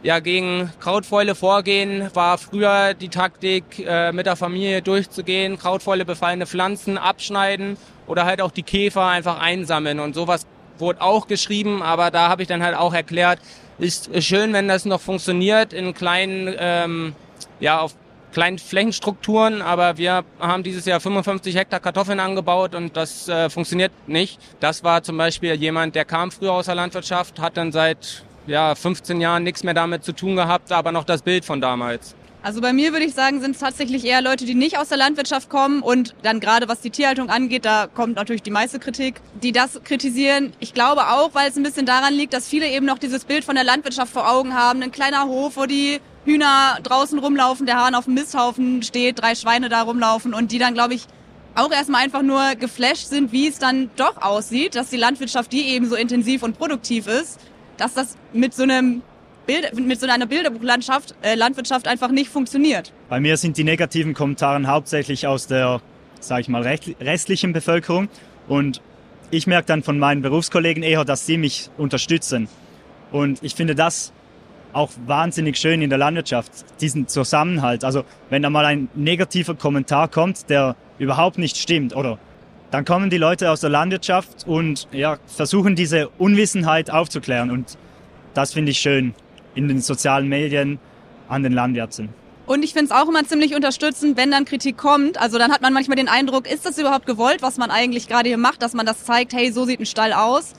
ja, 0.02 0.20
gegen 0.20 0.72
Krautfäule 0.80 1.36
vorgehen 1.36 2.10
war 2.14 2.38
früher 2.38 2.94
die 2.94 3.10
Taktik, 3.10 3.64
äh, 3.80 4.12
mit 4.12 4.26
der 4.26 4.36
Familie 4.36 4.82
durchzugehen, 4.82 5.58
Krautfäule 5.58 6.06
befallene 6.06 6.46
Pflanzen 6.46 6.98
abschneiden 6.98 7.78
oder 8.08 8.26
halt 8.26 8.42
auch 8.42 8.52
die 8.52 8.64
Käfer 8.64 9.06
einfach 9.06 9.40
einsammeln 9.40 10.00
und 10.00 10.16
sowas 10.16 10.46
wurde 10.78 11.02
auch 11.02 11.28
geschrieben, 11.28 11.82
aber 11.82 12.12
da 12.12 12.30
habe 12.30 12.42
ich 12.42 12.48
dann 12.48 12.64
halt 12.64 12.78
auch 12.78 12.94
erklärt, 12.94 13.40
ist 13.78 14.10
schön, 14.24 14.54
wenn 14.54 14.68
das 14.68 14.86
noch 14.86 15.02
funktioniert 15.02 15.74
in 15.74 15.94
kleinen, 15.94 16.56
ähm, 16.58 17.16
ja, 17.60 17.80
auf 17.80 17.96
kleinen 18.32 18.60
Flächenstrukturen, 18.60 19.62
aber 19.62 19.98
wir 19.98 20.24
haben 20.40 20.64
dieses 20.64 20.86
Jahr 20.86 21.00
55 21.00 21.56
Hektar 21.56 21.80
Kartoffeln 21.80 22.20
angebaut 22.20 22.76
und 22.76 22.96
das 22.96 23.28
äh, 23.28 23.50
funktioniert 23.50 23.92
nicht. 24.08 24.40
Das 24.60 24.84
war 24.84 25.02
zum 25.04 25.18
Beispiel 25.18 25.56
jemand, 25.56 25.96
der 25.96 26.06
kam 26.06 26.32
früher 26.32 26.54
aus 26.54 26.68
der 26.68 26.76
Landwirtschaft, 26.76 27.40
hat 27.40 27.58
dann 27.58 27.72
seit 27.72 28.24
ja, 28.50 28.76
15 28.76 29.22
Jahren 29.22 29.44
nichts 29.44 29.64
mehr 29.64 29.74
damit 29.74 30.04
zu 30.04 30.12
tun 30.12 30.36
gehabt, 30.36 30.72
aber 30.72 30.92
noch 30.92 31.04
das 31.04 31.22
Bild 31.22 31.46
von 31.46 31.62
damals. 31.62 32.16
Also 32.42 32.62
bei 32.62 32.72
mir 32.72 32.94
würde 32.94 33.06
ich 33.06 33.14
sagen, 33.14 33.42
sind 33.42 33.52
es 33.52 33.60
tatsächlich 33.60 34.06
eher 34.06 34.22
Leute, 34.22 34.46
die 34.46 34.56
nicht 34.56 34.78
aus 34.78 34.88
der 34.88 34.98
Landwirtschaft 34.98 35.50
kommen 35.50 35.82
und 35.82 36.16
dann 36.24 36.40
gerade 36.40 36.70
was 36.70 36.80
die 36.80 36.90
Tierhaltung 36.90 37.30
angeht, 37.30 37.66
da 37.66 37.88
kommt 37.88 38.16
natürlich 38.16 38.44
die 38.44 38.52
meiste 38.52 38.80
Kritik, 38.80 39.20
die 39.44 39.52
das 39.52 39.84
kritisieren. 39.84 40.54
Ich 40.60 40.74
glaube 40.74 41.10
auch, 41.10 41.32
weil 41.34 41.50
es 41.50 41.58
ein 41.58 41.64
bisschen 41.64 41.86
daran 41.86 42.14
liegt, 42.14 42.34
dass 42.34 42.48
viele 42.48 42.70
eben 42.70 42.86
noch 42.86 42.98
dieses 42.98 43.26
Bild 43.26 43.44
von 43.44 43.56
der 43.56 43.66
Landwirtschaft 43.66 44.14
vor 44.14 44.32
Augen 44.32 44.54
haben. 44.54 44.82
Ein 44.82 44.92
kleiner 44.92 45.26
Hof, 45.26 45.58
wo 45.58 45.66
die 45.66 46.00
Hühner 46.24 46.80
draußen 46.82 47.20
rumlaufen, 47.20 47.66
der 47.66 47.78
Hahn 47.78 47.94
auf 47.94 48.06
dem 48.06 48.14
Misthaufen 48.14 48.84
steht, 48.84 49.22
drei 49.22 49.36
Schweine 49.36 49.68
da 49.68 49.82
rumlaufen 49.82 50.34
und 50.34 50.54
die 50.54 50.60
dann, 50.60 50.74
glaube 50.74 50.94
ich, 50.94 51.08
auch 51.56 51.72
erstmal 51.72 52.04
einfach 52.04 52.22
nur 52.22 52.56
geflasht 52.56 53.08
sind, 53.08 53.34
wie 53.34 53.48
es 53.48 53.60
dann 53.60 53.90
doch 53.98 54.22
aussieht, 54.22 54.76
dass 54.76 54.90
die 54.90 54.98
Landwirtschaft, 54.98 55.52
die 55.52 55.68
eben 55.68 55.90
so 55.90 55.96
intensiv 55.96 56.44
und 56.44 56.58
produktiv 56.58 57.08
ist, 57.08 57.40
dass 57.80 57.94
das 57.94 58.18
mit 58.34 58.54
so 58.54 58.64
einem 58.64 59.02
Bild, 59.48 59.74
mit 59.80 60.00
so 60.00 60.08
einer 60.08 60.28
Bilderbuchlandschaft, 60.28 61.16
äh, 61.22 61.36
Landwirtschaft 61.36 61.88
einfach 61.88 62.12
nicht 62.12 62.30
funktioniert. 62.30 62.94
Bei 63.10 63.20
mir 63.20 63.38
sind 63.38 63.58
die 63.58 63.64
negativen 63.64 64.14
Kommentare 64.14 64.66
hauptsächlich 64.68 65.26
aus 65.26 65.48
der, 65.48 65.82
sage 66.20 66.42
ich 66.42 66.50
mal, 66.50 66.62
restlichen 66.62 67.54
Bevölkerung 67.54 68.10
und 68.48 68.82
ich 69.32 69.48
merke 69.48 69.68
dann 69.68 69.84
von 69.84 69.98
meinen 70.00 70.22
Berufskollegen 70.22 70.84
eher, 70.84 71.06
dass 71.06 71.26
sie 71.26 71.38
mich 71.38 71.70
unterstützen. 71.78 72.48
Und 73.12 73.40
ich 73.44 73.56
finde 73.56 73.76
das 73.76 74.12
auch 74.74 74.92
wahnsinnig 75.06 75.58
schön 75.58 75.82
in 75.82 75.90
der 75.90 75.98
Landwirtschaft, 75.98 76.52
diesen 76.82 77.08
Zusammenhalt. 77.08 77.84
Also 77.84 78.04
wenn 78.30 78.44
da 78.44 78.50
mal 78.50 78.66
ein 78.66 78.90
negativer 78.94 79.56
Kommentar 79.56 80.08
kommt, 80.08 80.50
der 80.50 80.76
überhaupt 81.00 81.38
nicht 81.38 81.58
stimmt, 81.58 81.96
oder 81.96 82.20
dann 82.72 82.86
kommen 82.86 83.10
die 83.10 83.18
Leute 83.18 83.50
aus 83.50 83.62
der 83.62 83.70
Landwirtschaft 83.70 84.46
und 84.46 84.88
ja, 84.92 85.18
versuchen 85.26 85.76
diese 85.76 86.10
Unwissenheit 86.18 86.92
aufzuklären. 86.92 87.50
Und 87.50 87.78
das 88.34 88.54
finde 88.54 88.72
ich 88.72 88.80
schön 88.80 89.14
in 89.56 89.68
den 89.68 89.82
sozialen 89.82 90.28
Medien 90.28 90.80
an 91.28 91.44
den 91.44 91.54
Landwirten. 91.54 92.10
Und 92.46 92.64
ich 92.64 92.74
finde 92.74 92.86
es 92.86 92.92
auch 92.92 93.08
immer 93.08 93.24
ziemlich 93.26 93.56
unterstützend, 93.56 94.18
wenn 94.18 94.32
dann 94.32 94.46
Kritik 94.46 94.78
kommt. 94.78 95.20
Also 95.20 95.38
dann 95.38 95.52
hat 95.52 95.62
man 95.62 95.74
manchmal 95.74 95.98
den 95.98 96.08
Eindruck, 96.08 96.52
ist 96.52 96.66
das 96.66 96.78
überhaupt 96.80 97.06
gewollt, 97.06 97.42
was 97.42 97.58
man 97.58 97.70
eigentlich 97.70 98.08
gerade 98.08 98.28
hier 98.28 98.40
macht, 98.40 98.64
dass 98.64 98.74
man 98.74 98.86
das 98.86 99.04
zeigt, 99.04 99.34
hey, 99.34 99.52
so 99.52 99.66
sieht 99.66 99.80
ein 99.80 99.86
Stall 99.86 100.14
aus. 100.14 100.54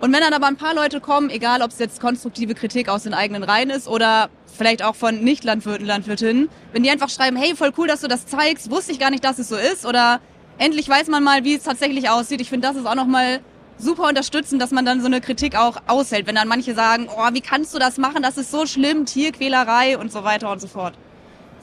Und 0.00 0.12
wenn 0.12 0.20
dann 0.20 0.32
aber 0.32 0.46
ein 0.46 0.56
paar 0.56 0.74
Leute 0.74 1.00
kommen, 1.00 1.30
egal 1.30 1.62
ob 1.62 1.70
es 1.70 1.78
jetzt 1.78 2.00
konstruktive 2.00 2.54
Kritik 2.54 2.88
aus 2.88 3.04
den 3.04 3.14
eigenen 3.14 3.42
Reihen 3.42 3.70
ist 3.70 3.88
oder 3.88 4.28
vielleicht 4.56 4.82
auch 4.82 4.94
von 4.94 5.22
Nicht-Landwirten, 5.22 5.86
Landwirtinnen, 5.86 6.48
wenn 6.72 6.82
die 6.82 6.90
einfach 6.90 7.10
schreiben, 7.10 7.36
hey, 7.36 7.54
voll 7.54 7.72
cool, 7.76 7.88
dass 7.88 8.00
du 8.00 8.08
das 8.08 8.26
zeigst, 8.26 8.70
wusste 8.70 8.92
ich 8.92 8.98
gar 8.98 9.10
nicht, 9.10 9.24
dass 9.24 9.38
es 9.38 9.48
so 9.48 9.56
ist 9.56 9.86
oder 9.86 10.20
endlich 10.58 10.88
weiß 10.88 11.08
man 11.08 11.22
mal, 11.22 11.44
wie 11.44 11.54
es 11.54 11.62
tatsächlich 11.62 12.08
aussieht. 12.10 12.40
Ich 12.40 12.48
finde, 12.48 12.68
das 12.68 12.76
ist 12.76 12.86
auch 12.86 12.94
nochmal 12.94 13.40
super 13.78 14.08
unterstützen, 14.08 14.58
dass 14.58 14.70
man 14.70 14.84
dann 14.84 15.00
so 15.00 15.06
eine 15.06 15.20
Kritik 15.20 15.56
auch 15.56 15.76
aushält, 15.86 16.26
wenn 16.26 16.36
dann 16.36 16.48
manche 16.48 16.74
sagen, 16.74 17.08
oh, 17.14 17.28
wie 17.32 17.40
kannst 17.40 17.74
du 17.74 17.78
das 17.78 17.98
machen, 17.98 18.22
das 18.22 18.38
ist 18.38 18.50
so 18.50 18.66
schlimm, 18.66 19.04
Tierquälerei 19.04 19.98
und 19.98 20.12
so 20.12 20.24
weiter 20.24 20.50
und 20.50 20.60
so 20.60 20.68
fort. 20.68 20.94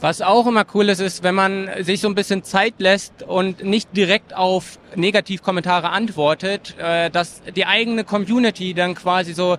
Was 0.01 0.21
auch 0.21 0.47
immer 0.47 0.65
cool 0.73 0.89
ist, 0.89 0.99
ist, 0.99 1.21
wenn 1.21 1.35
man 1.35 1.69
sich 1.81 2.01
so 2.01 2.07
ein 2.07 2.15
bisschen 2.15 2.43
Zeit 2.43 2.73
lässt 2.79 3.21
und 3.21 3.63
nicht 3.63 3.95
direkt 3.95 4.35
auf 4.35 4.79
Negativkommentare 4.95 5.89
antwortet, 5.89 6.75
äh, 6.79 7.11
dass 7.11 7.41
die 7.55 7.67
eigene 7.67 8.03
Community 8.03 8.73
dann 8.73 8.95
quasi 8.95 9.33
so 9.33 9.57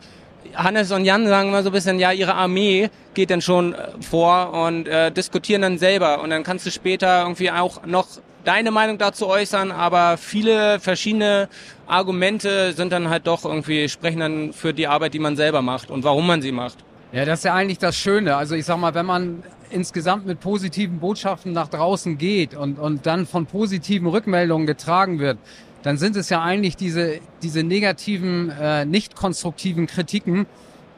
Hannes 0.54 0.90
und 0.90 1.04
Jan 1.04 1.28
sagen 1.28 1.50
immer 1.50 1.62
so 1.62 1.70
ein 1.70 1.72
bisschen, 1.72 2.00
ja, 2.00 2.10
ihre 2.10 2.34
Armee 2.34 2.90
geht 3.14 3.30
dann 3.30 3.40
schon 3.40 3.74
äh, 3.74 3.88
vor 4.00 4.52
und 4.52 4.88
äh, 4.88 5.12
diskutieren 5.12 5.62
dann 5.62 5.78
selber. 5.78 6.20
Und 6.20 6.30
dann 6.30 6.42
kannst 6.42 6.66
du 6.66 6.72
später 6.72 7.22
irgendwie 7.22 7.52
auch 7.52 7.86
noch 7.86 8.08
deine 8.44 8.70
Meinung 8.70 8.98
dazu 8.98 9.26
äußern, 9.26 9.70
aber 9.70 10.16
viele 10.16 10.80
verschiedene 10.80 11.48
Argumente 11.86 12.72
sind 12.72 12.92
dann 12.92 13.08
halt 13.08 13.26
doch 13.26 13.44
irgendwie, 13.44 13.88
sprechen 13.88 14.20
dann 14.20 14.52
für 14.52 14.72
die 14.72 14.86
Arbeit, 14.86 15.14
die 15.14 15.18
man 15.18 15.36
selber 15.36 15.62
macht 15.62 15.90
und 15.90 16.04
warum 16.04 16.26
man 16.26 16.42
sie 16.42 16.52
macht. 16.52 16.78
Ja, 17.12 17.26
das 17.26 17.40
ist 17.40 17.44
ja 17.44 17.54
eigentlich 17.54 17.78
das 17.78 17.96
Schöne. 17.96 18.36
Also 18.36 18.54
ich 18.54 18.64
sag 18.64 18.78
mal, 18.78 18.94
wenn 18.94 19.06
man 19.06 19.42
insgesamt 19.70 20.26
mit 20.26 20.40
positiven 20.40 20.98
Botschaften 20.98 21.52
nach 21.52 21.68
draußen 21.68 22.16
geht 22.16 22.54
und, 22.54 22.78
und 22.78 23.06
dann 23.06 23.26
von 23.26 23.46
positiven 23.46 24.08
Rückmeldungen 24.08 24.66
getragen 24.66 25.18
wird, 25.18 25.38
dann 25.82 25.98
sind 25.98 26.16
es 26.16 26.30
ja 26.30 26.42
eigentlich 26.42 26.76
diese, 26.76 27.20
diese 27.42 27.62
negativen, 27.62 28.50
äh, 28.50 28.84
nicht 28.84 29.14
konstruktiven 29.14 29.86
Kritiken, 29.86 30.46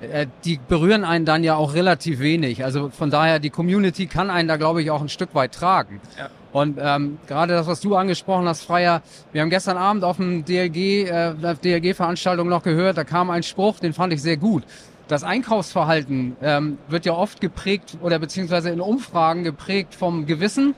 äh, 0.00 0.26
die 0.44 0.60
berühren 0.68 1.04
einen 1.04 1.24
dann 1.24 1.42
ja 1.42 1.56
auch 1.56 1.74
relativ 1.74 2.20
wenig. 2.20 2.64
Also 2.64 2.90
von 2.90 3.10
daher, 3.10 3.38
die 3.38 3.50
Community 3.50 4.06
kann 4.06 4.30
einen 4.30 4.48
da, 4.48 4.56
glaube 4.56 4.82
ich, 4.82 4.90
auch 4.90 5.00
ein 5.00 5.08
Stück 5.08 5.34
weit 5.34 5.52
tragen. 5.52 6.00
Ja. 6.18 6.28
Und 6.54 6.78
ähm, 6.80 7.18
gerade 7.26 7.52
das, 7.52 7.66
was 7.66 7.80
du 7.80 7.96
angesprochen 7.96 8.46
hast, 8.46 8.62
Freier, 8.62 9.02
wir 9.32 9.42
haben 9.42 9.50
gestern 9.50 9.76
Abend 9.76 10.04
auf 10.04 10.18
dem 10.18 10.44
DLG, 10.44 11.08
äh, 11.08 11.34
DLG-Veranstaltung 11.34 12.48
noch 12.48 12.62
gehört, 12.62 12.96
da 12.96 13.02
kam 13.02 13.28
ein 13.30 13.42
Spruch, 13.42 13.80
den 13.80 13.92
fand 13.92 14.12
ich 14.12 14.22
sehr 14.22 14.36
gut. 14.36 14.62
Das 15.08 15.24
Einkaufsverhalten 15.24 16.36
ähm, 16.40 16.78
wird 16.86 17.06
ja 17.06 17.12
oft 17.12 17.40
geprägt 17.40 17.98
oder 18.00 18.20
beziehungsweise 18.20 18.70
in 18.70 18.80
Umfragen 18.80 19.42
geprägt 19.42 19.96
vom 19.96 20.26
Gewissen 20.26 20.76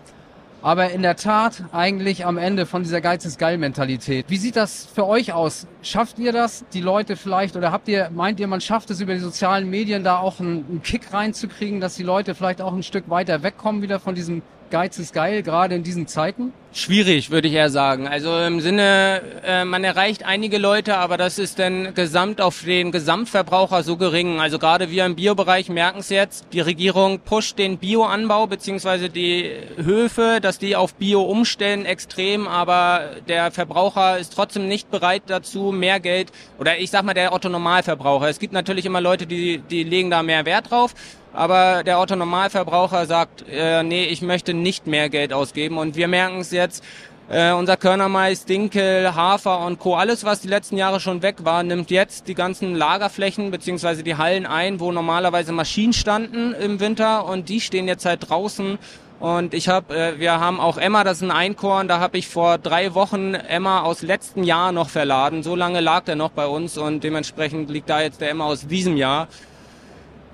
aber 0.66 0.90
in 0.90 1.02
der 1.02 1.14
Tat 1.14 1.62
eigentlich 1.70 2.26
am 2.26 2.38
Ende 2.38 2.66
von 2.66 2.82
dieser 2.82 3.00
Geiz 3.00 3.24
ist 3.24 3.38
geil 3.38 3.56
Mentalität. 3.56 4.26
Wie 4.28 4.36
sieht 4.36 4.56
das 4.56 4.84
für 4.84 5.06
euch 5.06 5.32
aus? 5.32 5.68
Schafft 5.80 6.18
ihr 6.18 6.32
das, 6.32 6.64
die 6.72 6.80
Leute 6.80 7.14
vielleicht, 7.14 7.54
oder 7.54 7.70
habt 7.70 7.86
ihr, 7.86 8.10
meint 8.12 8.40
ihr, 8.40 8.48
man 8.48 8.60
schafft 8.60 8.90
es 8.90 9.00
über 9.00 9.14
die 9.14 9.20
sozialen 9.20 9.70
Medien 9.70 10.02
da 10.02 10.18
auch 10.18 10.40
einen, 10.40 10.64
einen 10.68 10.82
Kick 10.82 11.12
reinzukriegen, 11.12 11.80
dass 11.80 11.94
die 11.94 12.02
Leute 12.02 12.34
vielleicht 12.34 12.60
auch 12.60 12.72
ein 12.72 12.82
Stück 12.82 13.08
weiter 13.08 13.44
wegkommen 13.44 13.80
wieder 13.80 14.00
von 14.00 14.16
diesem 14.16 14.42
Geiz 14.70 14.98
ist 14.98 15.14
geil, 15.14 15.42
gerade 15.42 15.74
in 15.74 15.82
diesen 15.82 16.06
Zeiten? 16.06 16.52
Schwierig, 16.72 17.30
würde 17.30 17.48
ich 17.48 17.54
eher 17.54 17.70
sagen. 17.70 18.06
Also 18.06 18.38
im 18.38 18.60
Sinne, 18.60 19.22
äh, 19.46 19.64
man 19.64 19.82
erreicht 19.82 20.26
einige 20.26 20.58
Leute, 20.58 20.98
aber 20.98 21.16
das 21.16 21.38
ist 21.38 21.58
dann 21.58 21.94
gesamt 21.94 22.42
auf 22.42 22.64
den 22.64 22.92
Gesamtverbraucher 22.92 23.82
so 23.82 23.96
gering. 23.96 24.40
Also 24.40 24.58
gerade 24.58 24.90
wir 24.90 25.06
im 25.06 25.16
Biobereich 25.16 25.70
merken 25.70 26.00
es 26.00 26.10
jetzt, 26.10 26.48
die 26.52 26.60
Regierung 26.60 27.20
pusht 27.20 27.58
den 27.58 27.78
Bioanbau 27.78 28.46
beziehungsweise 28.46 29.08
die 29.08 29.50
Höfe, 29.82 30.40
dass 30.42 30.58
die 30.58 30.76
auf 30.76 30.94
Bio 30.96 31.22
umstellen, 31.22 31.86
extrem, 31.86 32.46
aber 32.46 33.12
der 33.26 33.52
Verbraucher 33.52 34.18
ist 34.18 34.34
trotzdem 34.34 34.68
nicht 34.68 34.90
bereit 34.90 35.22
dazu, 35.28 35.72
mehr 35.72 35.98
Geld, 35.98 36.30
oder 36.58 36.76
ich 36.76 36.90
sag 36.90 37.04
mal 37.04 37.14
der 37.14 37.32
Otto 37.32 37.48
Normalverbraucher. 37.48 38.28
Es 38.28 38.38
gibt 38.38 38.52
natürlich 38.52 38.84
immer 38.84 39.00
Leute, 39.00 39.26
die, 39.26 39.58
die 39.58 39.82
legen 39.82 40.10
da 40.10 40.22
mehr 40.22 40.44
Wert 40.44 40.70
drauf 40.70 40.94
aber 41.36 41.84
der 41.84 42.00
Otto 42.00 42.16
Normalverbraucher 42.16 43.04
sagt, 43.04 43.44
äh, 43.48 43.82
nee, 43.82 44.06
ich 44.06 44.22
möchte 44.22 44.54
nicht 44.54 44.86
mehr 44.86 45.10
Geld 45.10 45.34
ausgeben. 45.34 45.76
Und 45.76 45.94
wir 45.94 46.08
merken 46.08 46.40
es 46.40 46.50
jetzt, 46.50 46.82
äh, 47.28 47.52
unser 47.52 47.76
Körnermais, 47.76 48.46
Dinkel, 48.46 49.14
Hafer 49.14 49.60
und 49.66 49.78
Co., 49.78 49.96
alles, 49.96 50.24
was 50.24 50.40
die 50.40 50.48
letzten 50.48 50.78
Jahre 50.78 50.98
schon 50.98 51.20
weg 51.20 51.44
war, 51.44 51.62
nimmt 51.62 51.90
jetzt 51.90 52.28
die 52.28 52.34
ganzen 52.34 52.74
Lagerflächen 52.74 53.50
beziehungsweise 53.50 54.02
die 54.02 54.16
Hallen 54.16 54.46
ein, 54.46 54.80
wo 54.80 54.92
normalerweise 54.92 55.52
Maschinen 55.52 55.92
standen 55.92 56.54
im 56.54 56.80
Winter 56.80 57.26
und 57.26 57.50
die 57.50 57.60
stehen 57.60 57.86
jetzt 57.86 58.06
halt 58.06 58.30
draußen. 58.30 58.78
Und 59.20 59.52
ich 59.52 59.68
habe, 59.68 59.94
äh, 59.94 60.18
wir 60.18 60.40
haben 60.40 60.58
auch 60.58 60.78
Emma, 60.78 61.04
das 61.04 61.18
ist 61.18 61.24
ein 61.24 61.30
Einkorn, 61.30 61.86
da 61.86 62.00
habe 62.00 62.16
ich 62.16 62.28
vor 62.28 62.56
drei 62.56 62.94
Wochen 62.94 63.34
Emma 63.34 63.82
aus 63.82 64.00
letzten 64.00 64.42
Jahr 64.42 64.72
noch 64.72 64.88
verladen. 64.88 65.42
So 65.42 65.54
lange 65.54 65.80
lag 65.80 66.04
der 66.04 66.16
noch 66.16 66.30
bei 66.30 66.46
uns 66.46 66.78
und 66.78 67.04
dementsprechend 67.04 67.68
liegt 67.68 67.90
da 67.90 68.00
jetzt 68.00 68.22
der 68.22 68.30
Emma 68.30 68.46
aus 68.46 68.66
diesem 68.66 68.96
Jahr 68.96 69.28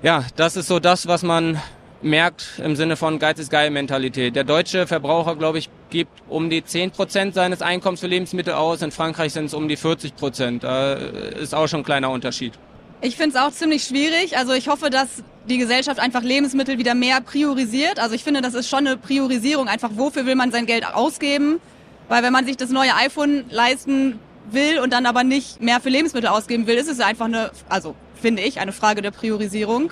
ja, 0.03 0.25
das 0.35 0.57
ist 0.57 0.67
so 0.67 0.79
das, 0.79 1.07
was 1.07 1.23
man 1.23 1.59
merkt 2.01 2.61
im 2.61 2.75
Sinne 2.75 2.97
von 2.97 3.17
Geiz 3.17 3.39
ist 3.39 3.49
geil 3.49 3.71
Mentalität. 3.71 4.35
Der 4.35 4.43
deutsche 4.43 4.85
Verbraucher, 4.85 5.37
glaube 5.37 5.57
ich, 5.57 5.69
gibt 5.89 6.11
um 6.27 6.49
die 6.49 6.63
10 6.63 6.91
Prozent 6.91 7.33
seines 7.33 7.61
Einkommens 7.61 8.01
für 8.01 8.07
Lebensmittel 8.07 8.53
aus. 8.53 8.81
In 8.81 8.91
Frankreich 8.91 9.31
sind 9.31 9.45
es 9.45 9.53
um 9.53 9.69
die 9.69 9.77
40 9.77 10.17
Prozent. 10.17 10.65
Da 10.65 10.95
ist 10.95 11.55
auch 11.55 11.67
schon 11.67 11.79
ein 11.79 11.85
kleiner 11.85 12.11
Unterschied. 12.11 12.53
Ich 12.99 13.15
finde 13.15 13.37
es 13.37 13.41
auch 13.41 13.51
ziemlich 13.51 13.85
schwierig. 13.85 14.37
Also 14.37 14.51
ich 14.51 14.67
hoffe, 14.67 14.89
dass 14.89 15.23
die 15.47 15.57
Gesellschaft 15.57 15.99
einfach 15.99 16.21
Lebensmittel 16.21 16.77
wieder 16.77 16.95
mehr 16.95 17.21
priorisiert. 17.21 17.99
Also 17.99 18.15
ich 18.15 18.23
finde, 18.25 18.41
das 18.41 18.53
ist 18.53 18.67
schon 18.67 18.79
eine 18.79 18.97
Priorisierung. 18.97 19.69
Einfach, 19.69 19.91
wofür 19.93 20.25
will 20.25 20.35
man 20.35 20.51
sein 20.51 20.65
Geld 20.65 20.85
ausgeben? 20.85 21.61
Weil 22.09 22.23
wenn 22.23 22.33
man 22.33 22.45
sich 22.45 22.57
das 22.57 22.69
neue 22.69 22.93
iPhone 22.95 23.45
leisten 23.49 24.19
will 24.51 24.79
und 24.79 24.91
dann 24.91 25.05
aber 25.05 25.23
nicht 25.23 25.61
mehr 25.61 25.79
für 25.79 25.89
Lebensmittel 25.89 26.29
ausgeben 26.29 26.67
will, 26.67 26.75
ist 26.75 26.89
es 26.89 26.99
einfach 26.99 27.25
eine, 27.25 27.51
also 27.69 27.95
finde 28.23 28.41
ich, 28.41 28.59
eine 28.61 28.71
Frage 28.71 29.01
der 29.01 29.11
Priorisierung. 29.11 29.91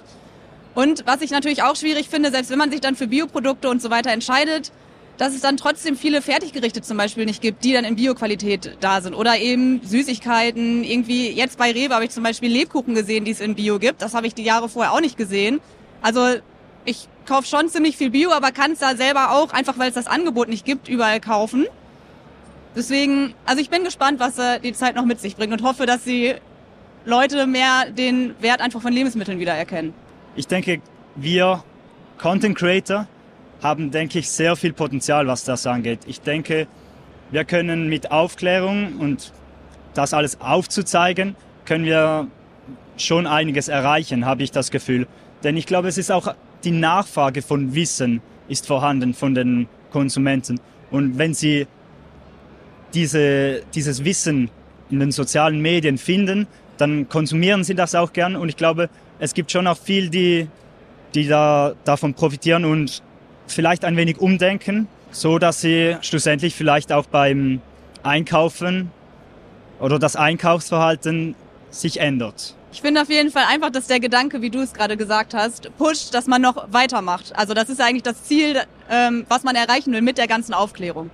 Und 0.74 1.04
was 1.06 1.22
ich 1.22 1.32
natürlich 1.32 1.64
auch 1.64 1.76
schwierig 1.76 2.08
finde, 2.08 2.32
selbst 2.32 2.50
wenn 2.50 2.58
man 2.58 2.72
sich 2.72 2.80
dann 2.80 2.96
für 2.96 3.08
Bioprodukte 3.08 3.70
und 3.70 3.82
so 3.82 3.90
weiter 3.90 4.12
entscheidet, 4.12 4.72
dass 5.18 5.36
es 5.36 5.42
dann 5.42 5.58
trotzdem 5.58 5.98
viele 5.98 6.22
Fertiggerichte 6.22 6.82
zum 6.82 6.96
Beispiel 6.96 7.26
nicht 7.26 7.42
gibt, 7.42 7.66
die 7.66 7.74
dann 7.74 7.84
in 7.84 7.98
Bioqualität 7.98 8.78
da 8.80 9.02
sind. 9.02 9.14
Oder 9.14 9.38
eben 9.38 9.82
Süßigkeiten. 9.84 10.86
Irgendwie, 10.86 11.30
jetzt 11.30 11.58
bei 11.58 11.74
Rewe 11.74 11.94
habe 11.94 12.06
ich 12.06 12.12
zum 12.12 12.24
Beispiel 12.24 12.50
Lebkuchen 12.50 12.96
gesehen, 12.96 13.26
die 13.26 13.32
es 13.32 13.42
in 13.42 13.54
Bio 13.56 13.80
gibt. 13.80 14.02
Das 14.02 14.14
habe 14.14 14.28
ich 14.28 14.34
die 14.34 14.44
Jahre 14.44 14.70
vorher 14.70 14.94
auch 14.94 15.02
nicht 15.02 15.18
gesehen. 15.18 15.60
Also 16.02 16.38
ich 16.86 17.10
kaufe 17.26 17.46
schon 17.46 17.68
ziemlich 17.68 17.98
viel 17.98 18.10
Bio, 18.10 18.32
aber 18.32 18.52
kann 18.52 18.72
es 18.72 18.80
da 18.80 18.96
selber 18.96 19.32
auch, 19.32 19.52
einfach 19.52 19.78
weil 19.78 19.90
es 19.90 19.96
das 19.96 20.08
Angebot 20.08 20.48
nicht 20.48 20.66
gibt, 20.66 20.88
überall 20.88 21.20
kaufen. 21.20 21.68
Deswegen, 22.78 23.36
also 23.46 23.62
ich 23.62 23.70
bin 23.70 23.84
gespannt, 23.84 24.22
was 24.22 24.40
äh, 24.40 24.62
die 24.62 24.72
Zeit 24.72 24.96
noch 24.96 25.06
mit 25.06 25.20
sich 25.20 25.36
bringt 25.36 25.52
und 25.52 25.62
hoffe, 25.64 25.86
dass 25.86 26.06
sie 26.06 26.36
Leute 27.06 27.48
mehr 27.48 27.90
den 27.90 28.36
Wert 28.42 28.62
einfach 28.62 28.82
von 28.82 28.94
Lebensmitteln 28.94 29.40
wiedererkennen. 29.40 29.94
Ich 30.36 30.48
denke, 30.48 30.82
wir 31.16 31.64
Content 32.18 32.58
Creator 32.58 33.08
haben, 33.64 33.92
denke 33.92 34.20
ich, 34.20 34.30
sehr 34.30 34.56
viel 34.56 34.74
Potenzial, 34.74 35.28
was 35.28 35.44
das 35.44 35.66
angeht. 35.66 36.00
Ich 36.06 36.22
denke, 36.22 36.68
wir 37.32 37.44
können 37.46 37.90
mit 37.90 38.12
Aufklärung 38.12 38.98
und 39.00 39.34
das 39.94 40.14
alles 40.14 40.40
aufzuzeigen, 40.40 41.36
können 41.66 41.86
wir 41.86 42.28
schon 42.98 43.28
einiges 43.28 43.68
erreichen, 43.68 44.26
habe 44.26 44.44
ich 44.44 44.52
das 44.52 44.72
Gefühl. 44.72 45.08
Denn 45.44 45.58
ich 45.58 45.66
glaube, 45.66 45.88
es 45.88 45.98
ist 45.98 46.12
auch 46.12 46.36
die 46.64 46.72
Nachfrage 46.72 47.42
von 47.42 47.74
Wissen 47.74 48.22
ist 48.48 48.68
vorhanden 48.68 49.14
von 49.14 49.34
den 49.34 49.68
Konsumenten. 49.92 50.60
Und 50.92 51.18
wenn 51.18 51.34
sie 51.34 51.68
diese, 52.94 53.64
dieses 53.74 54.04
Wissen 54.04 54.50
in 54.90 55.00
den 55.00 55.12
sozialen 55.12 55.62
Medien 55.62 55.98
finden, 55.98 56.48
dann 56.82 57.08
konsumieren 57.08 57.64
sie 57.64 57.76
das 57.76 57.96
auch 57.96 58.12
gern. 58.12 58.36
Und 58.36 58.50
ich 58.50 58.58
glaube, 58.58 58.90
es 59.20 59.34
gibt 59.34 59.52
schon 59.52 59.68
auch 59.68 59.78
viel, 59.78 60.10
die, 60.10 60.48
die 61.14 61.28
da, 61.28 61.74
davon 61.86 62.14
profitieren 62.14 62.66
und 62.66 63.04
vielleicht 63.48 63.86
ein 63.86 63.96
wenig 63.96 64.20
umdenken, 64.20 64.88
so 65.12 65.38
dass 65.38 65.62
sie 65.62 65.96
schlussendlich 66.02 66.56
vielleicht 66.56 66.92
auch 66.92 67.06
beim 67.06 67.62
Einkaufen 68.04 68.92
oder 69.80 70.00
das 70.00 70.16
Einkaufsverhalten 70.16 71.36
sich 71.70 72.00
ändert. 72.00 72.56
Ich 72.74 72.82
finde 72.82 73.02
auf 73.02 73.10
jeden 73.10 73.32
Fall 73.32 73.44
einfach, 73.50 73.70
dass 73.70 73.88
der 73.88 74.00
Gedanke, 74.00 74.42
wie 74.42 74.50
du 74.50 74.60
es 74.60 74.74
gerade 74.74 74.96
gesagt 74.96 75.34
hast, 75.34 75.76
pusht, 75.78 76.14
dass 76.14 76.26
man 76.28 76.42
noch 76.42 76.72
weitermacht. 76.72 77.34
Also 77.36 77.54
das 77.54 77.70
ist 77.70 77.82
eigentlich 77.82 78.04
das 78.04 78.24
Ziel, 78.24 78.62
ähm, 78.90 79.26
was 79.28 79.44
man 79.44 79.56
erreichen 79.56 79.92
will 79.92 80.02
mit 80.02 80.18
der 80.18 80.28
ganzen 80.28 80.54
Aufklärung. 80.54 81.10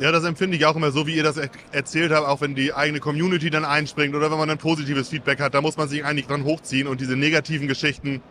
Ja, 0.00 0.12
das 0.12 0.24
empfinde 0.24 0.56
ich 0.56 0.64
auch 0.64 0.76
immer 0.76 0.92
so, 0.92 1.06
wie 1.06 1.14
ihr 1.14 1.22
das 1.22 1.36
er 1.36 1.50
erzählt 1.72 2.10
habt, 2.10 2.26
auch 2.26 2.40
wenn 2.40 2.54
die 2.54 2.72
eigene 2.72 3.00
Community 3.00 3.50
dann 3.50 3.66
einspringt 3.66 4.14
oder 4.14 4.30
wenn 4.30 4.38
man 4.38 4.48
ein 4.48 4.56
positives 4.56 5.10
Feedback 5.10 5.40
hat, 5.40 5.52
da 5.52 5.60
muss 5.60 5.76
man 5.76 5.90
sich 5.90 6.02
eigentlich 6.06 6.26
dran 6.26 6.44
hochziehen 6.44 6.88
und 6.88 7.02
diese 7.02 7.16
negativen 7.16 7.68
Geschichten 7.68 8.22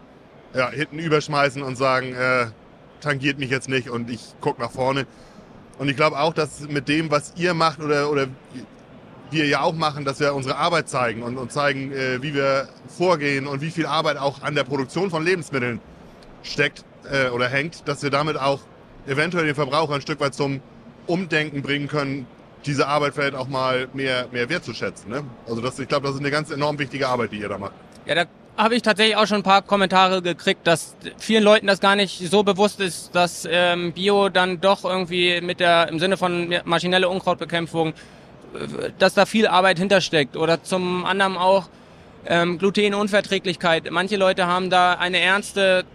ja, 0.55 0.71
hinten 0.71 0.97
überschmeißen 0.97 1.61
und 1.61 1.75
sagen, 1.75 2.15
äh, 2.15 2.47
tangiert 3.01 3.37
mich 3.37 3.51
jetzt 3.51 3.69
nicht 3.69 3.87
und 3.87 4.09
ich 4.09 4.33
guck 4.41 4.57
nach 4.57 4.71
vorne. 4.71 5.05
Und 5.77 5.89
ich 5.89 5.95
glaube 5.95 6.19
auch, 6.19 6.33
dass 6.33 6.67
mit 6.67 6.87
dem, 6.87 7.11
was 7.11 7.33
ihr 7.37 7.53
macht 7.53 7.81
oder, 7.81 8.09
oder 8.09 8.25
wir 9.29 9.45
ja 9.45 9.61
auch 9.61 9.75
machen, 9.75 10.05
dass 10.05 10.19
wir 10.19 10.33
unsere 10.33 10.57
Arbeit 10.57 10.89
zeigen 10.89 11.21
und, 11.21 11.37
und 11.37 11.51
zeigen, 11.51 11.91
äh, 11.91 12.19
wie 12.23 12.33
wir 12.33 12.67
vorgehen 12.87 13.45
und 13.45 13.61
wie 13.61 13.69
viel 13.69 13.85
Arbeit 13.85 14.17
auch 14.17 14.41
an 14.41 14.55
der 14.55 14.63
Produktion 14.63 15.11
von 15.11 15.23
Lebensmitteln 15.23 15.79
steckt 16.41 16.83
äh, 17.11 17.29
oder 17.29 17.47
hängt, 17.47 17.87
dass 17.87 18.01
wir 18.01 18.09
damit 18.09 18.39
auch 18.39 18.61
eventuell 19.05 19.45
den 19.45 19.53
Verbraucher 19.53 19.93
ein 19.93 20.01
Stück 20.01 20.19
weit 20.19 20.33
zum 20.33 20.61
Umdenken 21.09 21.61
bringen 21.61 21.87
können, 21.87 22.27
diese 22.65 22.87
Arbeit 22.87 23.13
vielleicht 23.15 23.35
auch 23.35 23.47
mal 23.47 23.87
mehr, 23.93 24.27
mehr 24.31 24.49
wertzuschätzen. 24.49 25.09
Ne? 25.09 25.23
Also 25.47 25.61
das, 25.61 25.79
ich 25.79 25.87
glaube, 25.87 26.05
das 26.07 26.15
ist 26.15 26.21
eine 26.21 26.31
ganz 26.31 26.51
enorm 26.51 26.77
wichtige 26.77 27.07
Arbeit, 27.07 27.31
die 27.31 27.39
ihr 27.39 27.49
da 27.49 27.57
macht. 27.57 27.73
Ja, 28.05 28.15
da 28.15 28.25
habe 28.57 28.75
ich 28.75 28.81
tatsächlich 28.81 29.15
auch 29.15 29.25
schon 29.25 29.37
ein 29.37 29.43
paar 29.43 29.61
Kommentare 29.61 30.21
gekriegt, 30.21 30.67
dass 30.67 30.95
vielen 31.17 31.43
Leuten 31.43 31.67
das 31.67 31.79
gar 31.79 31.95
nicht 31.95 32.29
so 32.29 32.43
bewusst 32.43 32.81
ist, 32.81 33.15
dass 33.15 33.47
ähm, 33.49 33.93
Bio 33.93 34.29
dann 34.29 34.59
doch 34.59 34.83
irgendwie 34.83 35.39
mit 35.41 35.59
der 35.61 35.87
im 35.87 35.99
Sinne 35.99 36.17
von 36.17 36.53
maschinelle 36.65 37.07
Unkrautbekämpfung, 37.07 37.89
äh, 37.89 38.91
dass 38.97 39.13
da 39.13 39.25
viel 39.25 39.47
Arbeit 39.47 39.79
hintersteckt. 39.79 40.35
Oder 40.35 40.61
zum 40.61 41.05
anderen 41.05 41.37
auch 41.37 41.69
ähm, 42.25 42.57
Glutenunverträglichkeit. 42.57 43.89
Manche 43.91 44.17
Leute 44.17 44.47
haben 44.47 44.69
da 44.69 44.93
eine 44.93 45.19
ernste 45.19 45.85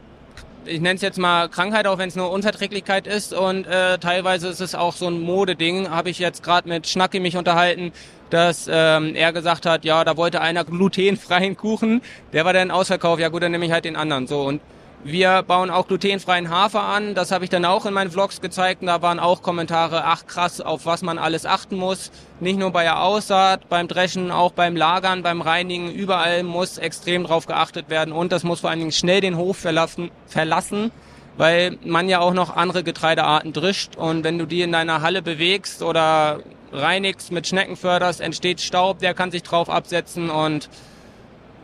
ich 0.67 0.81
nenne 0.81 0.97
es 0.97 1.03
jetzt 1.03 1.19
mal 1.19 1.49
Krankheit, 1.49 1.87
auch 1.87 1.99
wenn 1.99 2.09
es 2.09 2.17
nur 2.17 2.31
Unverträglichkeit 2.31 3.07
ist. 3.07 3.33
Und 3.33 3.67
äh, 3.67 3.99
teilweise 3.99 4.49
ist 4.49 4.61
es 4.61 4.75
auch 4.75 4.95
so 4.95 5.07
ein 5.07 5.21
Modeding. 5.21 5.91
Habe 5.91 6.11
ich 6.11 6.19
jetzt 6.19 6.43
gerade 6.43 6.69
mit 6.69 6.87
Schnacki 6.87 7.21
mich 7.21 7.37
unterhalten, 7.37 7.93
dass 8.31 8.69
ähm, 8.71 9.15
er 9.15 9.33
gesagt 9.33 9.67
hat, 9.67 9.85
ja, 9.85 10.05
da 10.05 10.17
wollte 10.17 10.41
einer 10.41 10.65
glutenfreien 10.65 11.57
Kuchen. 11.57 12.03
Der 12.33 12.45
war 12.45 12.53
dann 12.53 12.71
ausverkauft. 12.71 13.21
Ja 13.21 13.29
gut, 13.29 13.43
dann 13.43 13.53
nehme 13.53 13.67
ich 13.67 13.73
halt 13.73 13.85
den 13.85 13.97
anderen. 13.97 14.27
So 14.27 14.43
und 14.43 14.61
wir 15.05 15.43
bauen 15.43 15.71
auch 15.71 15.87
glutenfreien 15.87 16.49
Hafer 16.49 16.83
an. 16.83 17.15
Das 17.15 17.31
habe 17.31 17.45
ich 17.45 17.51
dann 17.51 17.67
auch 17.67 17.85
in 17.85 17.93
meinen 17.93 18.11
Vlogs 18.11 18.41
gezeigt. 18.41 18.81
Und 18.81 18.87
da 18.87 19.03
waren 19.03 19.21
auch 19.21 19.43
Kommentare, 19.43 20.05
ach 20.05 20.27
krass, 20.27 20.63
auf 20.63 20.87
was 20.87 21.03
man 21.03 21.19
alles 21.19 21.45
achten 21.45 21.77
muss. 21.77 22.11
Nicht 22.41 22.59
nur 22.59 22.71
bei 22.71 22.85
der 22.85 23.03
Aussaat, 23.03 23.69
beim 23.69 23.87
Dreschen, 23.87 24.31
auch 24.31 24.53
beim 24.53 24.77
Lagern, 24.77 25.23
beim 25.23 25.43
Reinigen. 25.43 25.93
Überall 25.93 26.43
muss 26.43 26.79
extrem 26.79 27.25
drauf 27.25 27.47
geachtet 27.47 27.91
werden. 27.91 28.13
Und 28.13 28.33
das 28.33 28.45
muss 28.45 28.61
vor 28.61 28.71
allen 28.71 28.79
Dingen 28.79 28.93
schnell 28.93 29.21
den 29.21 29.37
Hof 29.37 29.59
verlassen, 29.59 30.11
verlassen 30.27 30.91
weil 31.37 31.79
man 31.85 32.09
ja 32.09 32.21
auch 32.21 32.33
noch 32.33 32.57
andere 32.57 32.83
Getreidearten 32.83 33.53
drischt. 33.53 33.97
Und 33.97 34.25
wenn 34.25 34.39
du 34.39 34.47
die 34.47 34.63
in 34.63 34.73
deiner 34.73 35.03
Halle 35.03 35.23
bewegst 35.23 35.83
oder 35.83 36.41
reinigst, 36.73 37.33
mit 37.33 37.47
Schnecken 37.47 37.77
förderst, 37.77 38.21
entsteht 38.21 38.61
Staub, 38.61 39.01
der 39.01 39.15
kann 39.15 39.31
sich 39.31 39.43
drauf 39.43 39.69
absetzen. 39.69 40.31
Und 40.31 40.69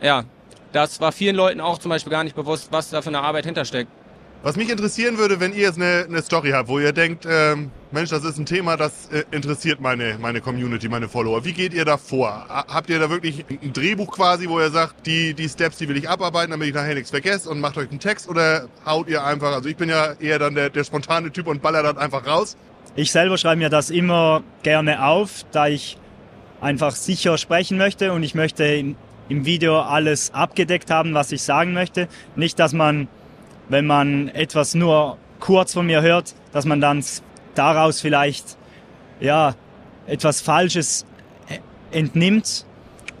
ja, 0.01 0.25
das 0.73 1.01
war 1.01 1.11
vielen 1.11 1.35
Leuten 1.35 1.61
auch 1.61 1.77
zum 1.77 1.89
Beispiel 1.89 2.11
gar 2.11 2.23
nicht 2.23 2.35
bewusst, 2.35 2.69
was 2.71 2.89
da 2.89 3.01
für 3.01 3.09
eine 3.09 3.21
Arbeit 3.21 3.45
hintersteckt. 3.45 3.89
Was 4.43 4.55
mich 4.55 4.71
interessieren 4.71 5.19
würde, 5.19 5.39
wenn 5.39 5.53
ihr 5.53 5.61
jetzt 5.61 5.77
eine, 5.77 6.05
eine 6.09 6.23
Story 6.23 6.49
habt, 6.49 6.67
wo 6.67 6.79
ihr 6.79 6.93
denkt, 6.93 7.27
ähm, 7.29 7.69
Mensch, 7.91 8.09
das 8.09 8.23
ist 8.23 8.39
ein 8.39 8.47
Thema, 8.47 8.75
das 8.75 9.07
äh, 9.11 9.23
interessiert 9.29 9.79
meine, 9.79 10.17
meine 10.19 10.41
Community, 10.41 10.89
meine 10.89 11.07
Follower. 11.07 11.45
Wie 11.45 11.53
geht 11.53 11.75
ihr 11.75 11.85
da 11.85 11.97
vor? 11.97 12.45
Habt 12.49 12.89
ihr 12.89 12.97
da 12.97 13.11
wirklich 13.11 13.45
ein 13.49 13.71
Drehbuch 13.71 14.11
quasi, 14.11 14.49
wo 14.49 14.59
ihr 14.59 14.71
sagt, 14.71 15.05
die, 15.05 15.35
die 15.35 15.47
Steps, 15.47 15.77
die 15.77 15.87
will 15.87 15.97
ich 15.97 16.09
abarbeiten, 16.09 16.49
damit 16.49 16.69
ich 16.69 16.73
nachher 16.73 16.95
nichts 16.95 17.11
vergesse 17.11 17.51
und 17.51 17.59
macht 17.59 17.77
euch 17.77 17.91
einen 17.91 17.99
Text 17.99 18.27
oder 18.27 18.67
haut 18.83 19.07
ihr 19.09 19.23
einfach, 19.23 19.53
also 19.53 19.69
ich 19.69 19.77
bin 19.77 19.89
ja 19.89 20.13
eher 20.13 20.39
dann 20.39 20.55
der, 20.55 20.71
der 20.71 20.85
spontane 20.85 21.31
Typ 21.31 21.45
und 21.45 21.61
ballert 21.61 21.85
das 21.85 21.97
einfach 21.97 22.25
raus. 22.25 22.57
Ich 22.95 23.11
selber 23.11 23.37
schreibe 23.37 23.57
mir 23.57 23.69
das 23.69 23.91
immer 23.91 24.41
gerne 24.63 25.05
auf, 25.05 25.45
da 25.51 25.67
ich 25.67 25.97
einfach 26.61 26.95
sicher 26.95 27.37
sprechen 27.37 27.77
möchte 27.77 28.11
und 28.11 28.23
ich 28.23 28.33
möchte 28.33 28.95
im 29.31 29.45
Video 29.45 29.79
alles 29.79 30.33
abgedeckt 30.33 30.91
haben, 30.91 31.13
was 31.13 31.31
ich 31.31 31.41
sagen 31.41 31.73
möchte. 31.73 32.07
Nicht, 32.35 32.59
dass 32.59 32.73
man, 32.73 33.07
wenn 33.69 33.87
man 33.87 34.27
etwas 34.27 34.75
nur 34.75 35.17
kurz 35.39 35.73
von 35.73 35.85
mir 35.85 36.01
hört, 36.01 36.35
dass 36.51 36.65
man 36.65 36.81
dann 36.81 37.03
daraus 37.55 38.01
vielleicht 38.01 38.57
ja 39.21 39.55
etwas 40.05 40.41
Falsches 40.41 41.05
entnimmt. 41.91 42.65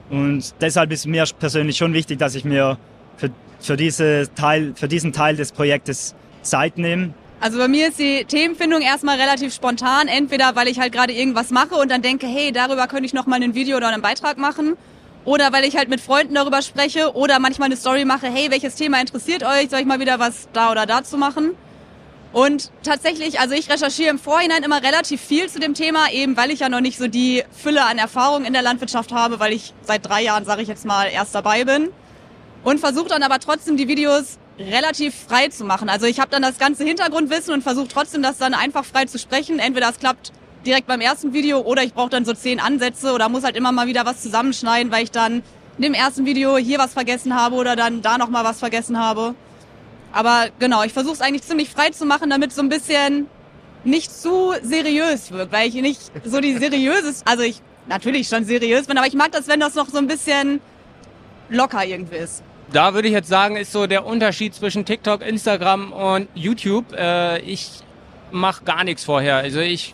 Und 0.09 0.53
deshalb 0.59 0.91
ist 0.91 1.07
mir 1.07 1.23
persönlich 1.39 1.77
schon 1.77 1.93
wichtig, 1.93 2.19
dass 2.19 2.35
ich 2.35 2.43
mir 2.43 2.77
für, 3.15 3.29
für, 3.59 3.77
diese 3.77 4.29
Teil, 4.35 4.73
für 4.75 4.89
diesen 4.89 5.13
Teil 5.13 5.37
des 5.37 5.53
Projektes 5.53 6.13
Zeit 6.41 6.77
nehme. 6.77 7.13
Also 7.39 7.57
bei 7.57 7.69
mir 7.69 7.87
ist 7.87 7.97
die 7.97 8.25
Themenfindung 8.25 8.81
erstmal 8.81 9.19
relativ 9.19 9.53
spontan, 9.53 10.07
entweder 10.07 10.55
weil 10.55 10.67
ich 10.67 10.79
halt 10.79 10.91
gerade 10.91 11.13
irgendwas 11.13 11.49
mache 11.51 11.75
und 11.75 11.89
dann 11.89 12.01
denke, 12.01 12.27
hey, 12.27 12.51
darüber 12.51 12.87
könnte 12.87 13.05
ich 13.05 13.13
noch 13.13 13.25
mal 13.25 13.41
ein 13.41 13.55
Video 13.55 13.77
oder 13.77 13.87
einen 13.87 14.01
Beitrag 14.01 14.37
machen 14.37 14.75
oder 15.25 15.53
weil 15.53 15.65
ich 15.65 15.77
halt 15.77 15.89
mit 15.89 16.01
Freunden 16.01 16.33
darüber 16.33 16.61
spreche 16.61 17.15
oder 17.15 17.39
manchmal 17.39 17.67
eine 17.67 17.77
Story 17.77 18.05
mache, 18.05 18.27
hey, 18.27 18.49
welches 18.49 18.75
Thema 18.75 18.99
interessiert 18.99 19.43
euch? 19.43 19.69
Soll 19.69 19.81
ich 19.81 19.85
mal 19.85 19.99
wieder 19.99 20.19
was 20.19 20.47
da 20.53 20.71
oder 20.71 20.85
da 20.85 21.03
zu 21.03 21.17
machen? 21.17 21.55
Und 22.33 22.71
tatsächlich, 22.83 23.39
also 23.39 23.53
ich 23.53 23.69
recherchiere 23.69 24.09
im 24.09 24.17
Vorhinein 24.17 24.63
immer 24.63 24.81
relativ 24.81 25.19
viel 25.19 25.49
zu 25.49 25.59
dem 25.59 25.73
Thema, 25.73 26.11
eben 26.11 26.37
weil 26.37 26.49
ich 26.49 26.61
ja 26.61 26.69
noch 26.69 26.79
nicht 26.79 26.97
so 26.97 27.07
die 27.07 27.43
Fülle 27.51 27.83
an 27.83 27.97
Erfahrung 27.97 28.45
in 28.45 28.53
der 28.53 28.61
Landwirtschaft 28.61 29.11
habe, 29.11 29.39
weil 29.39 29.51
ich 29.51 29.73
seit 29.81 30.07
drei 30.07 30.23
Jahren, 30.23 30.45
sage 30.45 30.61
ich 30.61 30.69
jetzt 30.69 30.85
mal, 30.85 31.09
erst 31.11 31.35
dabei 31.35 31.65
bin. 31.65 31.89
Und 32.63 32.79
versuche 32.79 33.09
dann 33.09 33.23
aber 33.23 33.39
trotzdem 33.39 33.75
die 33.75 33.87
Videos 33.87 34.37
relativ 34.59 35.15
frei 35.27 35.47
zu 35.47 35.65
machen. 35.65 35.89
Also 35.89 36.05
ich 36.05 36.19
habe 36.19 36.29
dann 36.29 36.41
das 36.41 36.57
ganze 36.57 36.83
Hintergrundwissen 36.83 37.53
und 37.53 37.63
versuche 37.63 37.87
trotzdem 37.87 38.21
das 38.21 38.37
dann 38.37 38.53
einfach 38.53 38.85
frei 38.85 39.05
zu 39.05 39.17
sprechen. 39.17 39.59
Entweder 39.59 39.89
es 39.89 39.99
klappt 39.99 40.31
direkt 40.65 40.87
beim 40.87 41.01
ersten 41.01 41.33
Video 41.33 41.59
oder 41.59 41.83
ich 41.83 41.93
brauche 41.93 42.09
dann 42.09 42.25
so 42.25 42.33
zehn 42.33 42.59
Ansätze 42.59 43.13
oder 43.13 43.29
muss 43.29 43.43
halt 43.43 43.55
immer 43.55 43.71
mal 43.71 43.87
wieder 43.87 44.05
was 44.05 44.21
zusammenschneiden, 44.21 44.91
weil 44.91 45.03
ich 45.03 45.11
dann 45.11 45.43
in 45.77 45.83
dem 45.83 45.93
ersten 45.93 46.25
Video 46.25 46.57
hier 46.57 46.79
was 46.79 46.93
vergessen 46.93 47.35
habe 47.35 47.55
oder 47.55 47.75
dann 47.75 48.01
da 48.01 48.17
nochmal 48.17 48.43
was 48.43 48.59
vergessen 48.59 48.99
habe. 48.99 49.35
Aber 50.11 50.47
genau, 50.59 50.83
ich 50.83 50.93
versuche 50.93 51.13
es 51.13 51.21
eigentlich 51.21 51.43
ziemlich 51.43 51.69
frei 51.69 51.89
zu 51.89 52.05
machen, 52.05 52.29
damit 52.29 52.51
so 52.51 52.61
ein 52.61 52.69
bisschen 52.69 53.27
nicht 53.83 54.11
zu 54.11 54.53
seriös 54.61 55.31
wirkt, 55.31 55.51
weil 55.51 55.67
ich 55.67 55.75
nicht 55.75 55.99
so 56.25 56.39
die 56.39 56.57
seriöses, 56.57 57.23
also 57.25 57.43
ich 57.43 57.61
natürlich 57.87 58.27
schon 58.27 58.45
seriös 58.45 58.85
bin, 58.85 58.97
aber 58.97 59.07
ich 59.07 59.13
mag 59.13 59.31
das, 59.31 59.47
wenn 59.47 59.59
das 59.59 59.75
noch 59.75 59.89
so 59.89 59.97
ein 59.97 60.07
bisschen 60.07 60.61
locker 61.49 61.83
irgendwie 61.85 62.17
ist. 62.17 62.43
Da 62.71 62.93
würde 62.93 63.07
ich 63.07 63.13
jetzt 63.13 63.27
sagen, 63.27 63.57
ist 63.57 63.71
so 63.71 63.87
der 63.87 64.05
Unterschied 64.05 64.53
zwischen 64.53 64.85
TikTok, 64.85 65.21
Instagram 65.21 65.91
und 65.91 66.29
YouTube. 66.35 66.93
Äh, 66.93 67.39
ich 67.39 67.69
mache 68.31 68.63
gar 68.63 68.83
nichts 68.85 69.03
vorher. 69.03 69.37
Also 69.37 69.59
ich 69.59 69.93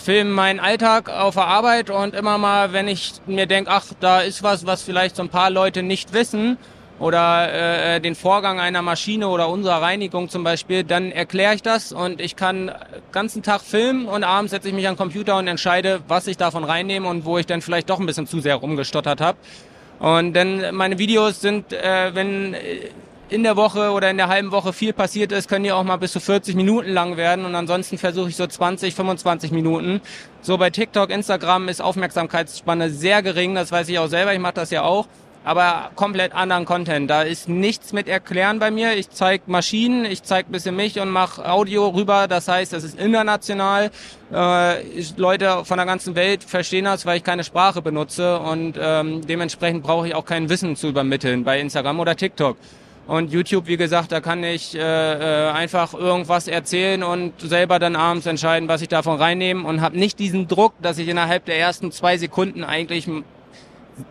filme 0.00 0.30
meinen 0.30 0.60
Alltag 0.60 1.08
auf 1.08 1.34
der 1.34 1.46
Arbeit 1.46 1.90
und 1.90 2.14
immer 2.14 2.38
mal, 2.38 2.72
wenn 2.72 2.88
ich 2.88 3.12
mir 3.26 3.46
denke, 3.46 3.70
ach, 3.70 3.84
da 4.00 4.20
ist 4.20 4.42
was, 4.42 4.66
was 4.66 4.82
vielleicht 4.82 5.16
so 5.16 5.22
ein 5.22 5.28
paar 5.28 5.50
Leute 5.50 5.82
nicht 5.82 6.12
wissen 6.12 6.56
oder 6.98 7.94
äh, 7.94 8.00
den 8.00 8.14
Vorgang 8.14 8.60
einer 8.60 8.82
Maschine 8.82 9.28
oder 9.28 9.48
unserer 9.48 9.80
Reinigung 9.80 10.28
zum 10.28 10.44
Beispiel, 10.44 10.84
dann 10.84 11.12
erkläre 11.12 11.54
ich 11.54 11.62
das 11.62 11.92
und 11.92 12.20
ich 12.20 12.36
kann 12.36 12.72
ganzen 13.12 13.42
Tag 13.42 13.62
filmen 13.62 14.06
und 14.06 14.24
abends 14.24 14.50
setze 14.50 14.68
ich 14.68 14.74
mich 14.74 14.86
an 14.86 14.94
den 14.94 14.98
Computer 14.98 15.36
und 15.36 15.46
entscheide, 15.46 16.00
was 16.08 16.26
ich 16.26 16.36
davon 16.36 16.64
reinnehme 16.64 17.08
und 17.08 17.24
wo 17.24 17.38
ich 17.38 17.46
dann 17.46 17.62
vielleicht 17.62 17.88
doch 17.88 18.00
ein 18.00 18.06
bisschen 18.06 18.26
zu 18.26 18.40
sehr 18.40 18.56
rumgestottert 18.56 19.20
habe. 19.20 19.38
Und 19.98 20.32
dann 20.32 20.74
meine 20.74 20.98
Videos 20.98 21.40
sind, 21.40 21.72
äh, 21.72 22.14
wenn 22.14 22.54
in 23.30 23.44
der 23.44 23.56
Woche 23.56 23.92
oder 23.92 24.10
in 24.10 24.16
der 24.16 24.28
halben 24.28 24.50
Woche 24.50 24.72
viel 24.72 24.92
passiert 24.92 25.32
ist, 25.32 25.48
können 25.48 25.64
die 25.64 25.72
auch 25.72 25.84
mal 25.84 25.96
bis 25.96 26.12
zu 26.12 26.20
40 26.20 26.56
Minuten 26.56 26.90
lang 26.90 27.16
werden 27.16 27.44
und 27.44 27.54
ansonsten 27.54 27.96
versuche 27.96 28.28
ich 28.28 28.36
so 28.36 28.46
20, 28.46 28.94
25 28.94 29.52
Minuten. 29.52 30.00
So 30.42 30.58
bei 30.58 30.70
TikTok, 30.70 31.10
Instagram 31.10 31.68
ist 31.68 31.80
Aufmerksamkeitsspanne 31.80 32.90
sehr 32.90 33.22
gering, 33.22 33.54
das 33.54 33.70
weiß 33.70 33.88
ich 33.88 33.98
auch 33.98 34.08
selber, 34.08 34.34
ich 34.34 34.40
mache 34.40 34.54
das 34.54 34.70
ja 34.70 34.82
auch, 34.82 35.06
aber 35.44 35.92
komplett 35.94 36.34
anderen 36.34 36.64
Content. 36.64 37.08
Da 37.08 37.22
ist 37.22 37.48
nichts 37.48 37.92
mit 37.92 38.08
Erklären 38.08 38.58
bei 38.58 38.70
mir. 38.70 38.94
Ich 38.96 39.10
zeige 39.10 39.44
Maschinen, 39.46 40.04
ich 40.04 40.22
zeige 40.22 40.50
bisschen 40.50 40.76
mich 40.76 41.00
und 41.00 41.08
mache 41.08 41.48
Audio 41.48 41.88
rüber, 41.88 42.26
das 42.28 42.48
heißt, 42.48 42.72
das 42.72 42.84
ist 42.84 42.98
international. 42.98 43.90
Äh, 44.32 45.02
Leute 45.16 45.64
von 45.64 45.78
der 45.78 45.86
ganzen 45.86 46.14
Welt 46.16 46.44
verstehen 46.44 46.84
das, 46.84 47.06
weil 47.06 47.18
ich 47.18 47.24
keine 47.24 47.44
Sprache 47.44 47.80
benutze 47.80 48.38
und 48.40 48.74
ähm, 48.80 49.26
dementsprechend 49.26 49.82
brauche 49.82 50.08
ich 50.08 50.14
auch 50.14 50.24
kein 50.24 50.48
Wissen 50.48 50.74
zu 50.74 50.88
übermitteln 50.88 51.44
bei 51.44 51.60
Instagram 51.60 52.00
oder 52.00 52.16
TikTok. 52.16 52.56
Und 53.06 53.32
YouTube, 53.32 53.66
wie 53.66 53.76
gesagt, 53.76 54.12
da 54.12 54.20
kann 54.20 54.44
ich 54.44 54.74
äh, 54.76 54.78
äh, 54.78 55.50
einfach 55.50 55.94
irgendwas 55.94 56.46
erzählen 56.46 57.02
und 57.02 57.32
selber 57.40 57.78
dann 57.78 57.96
abends 57.96 58.26
entscheiden, 58.26 58.68
was 58.68 58.82
ich 58.82 58.88
davon 58.88 59.18
reinnehme 59.18 59.66
und 59.66 59.80
habe 59.80 59.98
nicht 59.98 60.18
diesen 60.18 60.46
Druck, 60.46 60.74
dass 60.80 60.98
ich 60.98 61.08
innerhalb 61.08 61.44
der 61.44 61.58
ersten 61.58 61.90
zwei 61.90 62.18
Sekunden 62.18 62.62
eigentlich 62.62 63.08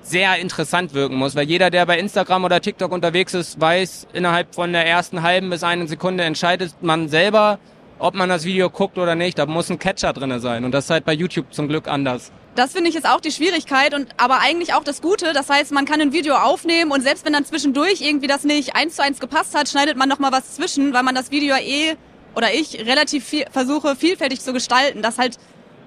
sehr 0.02 0.38
interessant 0.38 0.93
wirken 0.93 1.15
muss, 1.15 1.36
weil 1.36 1.47
jeder, 1.47 1.69
der 1.69 1.86
bei 1.86 1.97
Instagram 1.97 2.43
oder 2.43 2.62
TikTok 2.62 2.91
unterwegs 2.91 3.34
ist, 3.34 3.60
weiß, 3.60 4.08
innerhalb 4.13 4.54
von 4.54 4.71
der 4.73 4.86
ersten 4.86 5.23
halben 5.23 5.49
bis 5.49 5.63
einen 5.63 5.88
Sekunde 5.88 6.23
entscheidet 6.23 6.75
man 6.82 7.08
selber, 7.10 7.60
ob 7.99 8.15
man 8.15 8.30
das 8.30 8.45
Video 8.45 8.69
guckt 8.69 8.97
oder 8.97 9.15
nicht. 9.15 9.38
Da 9.38 9.45
muss 9.45 9.69
ein 9.69 9.80
Catcher 9.80 10.13
drinne 10.13 10.39
sein 10.39 10.65
und 10.65 10.71
das 10.71 10.86
ist 10.86 10.91
halt 10.91 11.06
bei 11.06 11.13
YouTube 11.13 11.54
zum 11.54 11.67
Glück 11.67 11.88
anders. 11.88 12.32
Das 12.60 12.74
finde 12.74 12.89
ich 12.89 12.98
ist 12.98 13.08
auch 13.08 13.22
die 13.22 13.32
Schwierigkeit 13.32 13.93
und 13.93 14.10
aber 14.17 14.41
eigentlich 14.41 14.74
auch 14.74 14.84
das 14.84 15.02
Gute. 15.02 15.32
Das 15.32 15.50
heißt, 15.50 15.72
man 15.72 15.86
kann 15.86 16.02
ein 16.02 16.12
Video 16.12 16.36
aufnehmen 16.36 16.91
und 16.91 17.00
selbst 17.00 17.26
wenn 17.26 17.32
dann 17.32 17.45
zwischendurch 17.45 18.02
irgendwie 18.02 18.28
das 18.28 18.43
nicht 18.43 18.76
eins 18.76 18.98
zu 18.98 19.02
eins 19.02 19.22
gepasst 19.22 19.58
hat, 19.58 19.69
schneidet 19.69 19.95
man 19.95 20.10
noch 20.10 20.19
mal 20.19 20.34
was 20.34 20.56
zwischen, 20.56 20.93
weil 20.93 21.04
man 21.04 21.15
das 21.15 21.32
Video 21.32 21.56
eh 21.56 21.95
oder 22.36 22.54
ich 22.54 22.86
relativ 22.86 23.24
viel 23.24 23.45
versuche 23.50 23.95
vielfältig 23.95 24.41
zu 24.41 24.52
gestalten, 24.52 25.02
dass 25.02 25.17
halt 25.17 25.38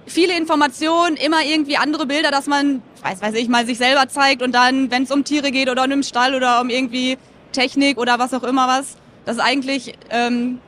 viele 0.07 0.35
Informationen, 0.35 1.17
immer 1.17 1.45
irgendwie 1.45 1.77
andere 1.77 2.07
Bilder, 2.07 2.31
dass 2.31 2.47
man, 2.47 2.83
weiß 3.03 3.21
weiß 3.21 3.35
ich, 3.35 3.51
mal 3.51 3.67
sich 3.67 3.77
selber 3.77 4.09
zeigt 4.09 4.41
und 4.41 4.53
dann, 4.55 4.91
wenn 4.91 5.03
es 5.03 5.11
um 5.11 5.25
Tiere 5.25 5.51
geht 5.51 5.69
oder 5.69 5.85
um 5.85 5.93
einen 5.93 6.03
Stall 6.03 6.35
oder 6.35 6.63
um 6.63 6.71
irgendwie 6.71 7.19
Technik 7.53 7.99
oder 7.99 8.19
was 8.19 8.33
auch 8.33 8.45
immer 8.45 8.67
was, 8.67 8.97
dass 9.27 9.39
eigentlich 9.39 9.93
ähm, 10.09 10.59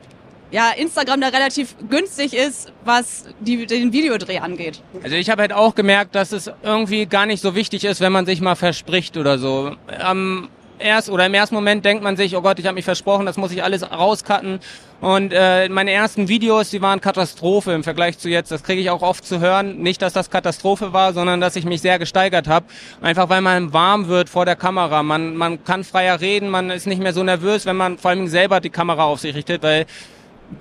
ja, 0.51 0.71
Instagram 0.77 1.21
da 1.21 1.27
relativ 1.27 1.75
günstig 1.89 2.33
ist, 2.33 2.71
was 2.83 3.25
die, 3.39 3.65
den 3.65 3.91
Videodreh 3.91 4.39
angeht. 4.39 4.81
Also 5.03 5.15
ich 5.15 5.29
habe 5.29 5.41
halt 5.41 5.53
auch 5.53 5.75
gemerkt, 5.75 6.15
dass 6.15 6.31
es 6.31 6.51
irgendwie 6.63 7.05
gar 7.05 7.25
nicht 7.25 7.41
so 7.41 7.55
wichtig 7.55 7.83
ist, 7.85 8.01
wenn 8.01 8.11
man 8.11 8.25
sich 8.25 8.41
mal 8.41 8.55
verspricht 8.55 9.17
oder 9.17 9.37
so. 9.37 9.75
Am 9.99 10.49
erst 10.79 11.09
oder 11.09 11.25
im 11.25 11.33
ersten 11.33 11.55
Moment 11.55 11.85
denkt 11.85 12.03
man 12.03 12.17
sich, 12.17 12.35
oh 12.35 12.41
Gott, 12.41 12.59
ich 12.59 12.65
habe 12.65 12.75
mich 12.75 12.85
versprochen, 12.85 13.25
das 13.25 13.37
muss 13.37 13.51
ich 13.51 13.63
alles 13.63 13.89
rauscutten. 13.89 14.59
Und 15.01 15.33
äh, 15.33 15.69
meine 15.69 15.91
ersten 15.91 16.27
Videos, 16.27 16.69
die 16.69 16.81
waren 16.81 17.01
Katastrophe 17.01 17.73
im 17.73 17.83
Vergleich 17.83 18.17
zu 18.17 18.29
jetzt. 18.29 18.51
Das 18.51 18.63
kriege 18.63 18.81
ich 18.81 18.89
auch 18.89 19.01
oft 19.01 19.25
zu 19.25 19.39
hören. 19.39 19.79
Nicht, 19.79 20.01
dass 20.01 20.13
das 20.13 20.29
Katastrophe 20.29 20.93
war, 20.93 21.13
sondern 21.13 21.41
dass 21.41 21.55
ich 21.55 21.65
mich 21.65 21.81
sehr 21.81 21.99
gesteigert 21.99 22.47
habe. 22.47 22.65
Einfach 23.01 23.29
weil 23.29 23.41
man 23.41 23.73
warm 23.73 24.07
wird 24.07 24.29
vor 24.29 24.45
der 24.45 24.55
Kamera. 24.55 25.03
Man, 25.03 25.35
man 25.35 25.63
kann 25.63 25.83
freier 25.83 26.21
reden, 26.21 26.49
man 26.49 26.69
ist 26.69 26.87
nicht 26.87 27.01
mehr 27.01 27.13
so 27.13 27.23
nervös, 27.23 27.65
wenn 27.65 27.75
man 27.75 27.97
vor 27.97 28.11
allem 28.11 28.27
selber 28.27 28.61
die 28.61 28.69
Kamera 28.69 29.03
auf 29.03 29.19
sich 29.19 29.35
richtet, 29.35 29.63
weil 29.63 29.85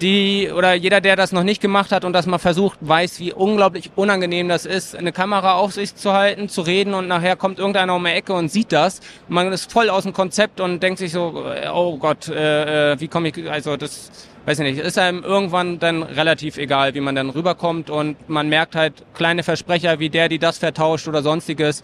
die 0.01 0.51
oder 0.51 0.75
jeder, 0.75 1.01
der 1.01 1.17
das 1.17 1.33
noch 1.33 1.43
nicht 1.43 1.61
gemacht 1.61 1.93
hat 1.93 2.05
und 2.05 2.13
das 2.13 2.27
mal 2.27 2.39
versucht, 2.39 2.79
weiß, 2.81 3.21
wie 3.21 3.33
unglaublich 3.33 3.91
unangenehm 3.97 4.49
das 4.49 4.67
ist, 4.67 4.97
eine 4.97 5.13
Kamera 5.13 5.55
auf 5.55 5.73
sich 5.73 5.95
zu 5.95 6.13
halten, 6.13 6.49
zu 6.49 6.63
reden 6.63 6.95
und 6.95 7.07
nachher 7.07 7.37
kommt 7.37 7.59
irgendeiner 7.59 7.95
um 7.95 8.05
die 8.05 8.11
Ecke 8.11 8.33
und 8.33 8.51
sieht 8.51 8.73
das. 8.73 9.01
Man 9.29 9.53
ist 9.53 9.71
voll 9.71 9.91
aus 9.91 10.05
dem 10.05 10.13
Konzept 10.13 10.61
und 10.61 10.83
denkt 10.83 10.99
sich 10.99 11.13
so, 11.13 11.45
oh 11.73 11.99
Gott, 11.99 12.29
äh, 12.29 12.93
äh 12.93 13.01
wie 13.01 13.09
komme 13.09 13.29
ich, 13.29 13.51
also 13.51 13.77
das, 13.77 14.11
weiß 14.47 14.59
ich 14.61 14.65
nicht, 14.65 14.79
ist 14.79 14.99
einem 14.99 15.23
irgendwann 15.23 15.79
dann 15.79 16.03
relativ 16.03 16.57
egal, 16.57 16.95
wie 16.95 17.01
man 17.01 17.15
dann 17.15 17.31
rüberkommt 17.31 17.91
und 17.91 18.29
man 18.29 18.49
merkt 18.49 18.75
halt 18.75 19.05
kleine 19.15 19.43
Versprecher 19.43 19.99
wie 19.99 20.11
der, 20.11 20.29
die 20.29 20.39
das 20.39 20.59
vertauscht 20.59 21.09
oder 21.09 21.23
sonstiges, 21.23 21.83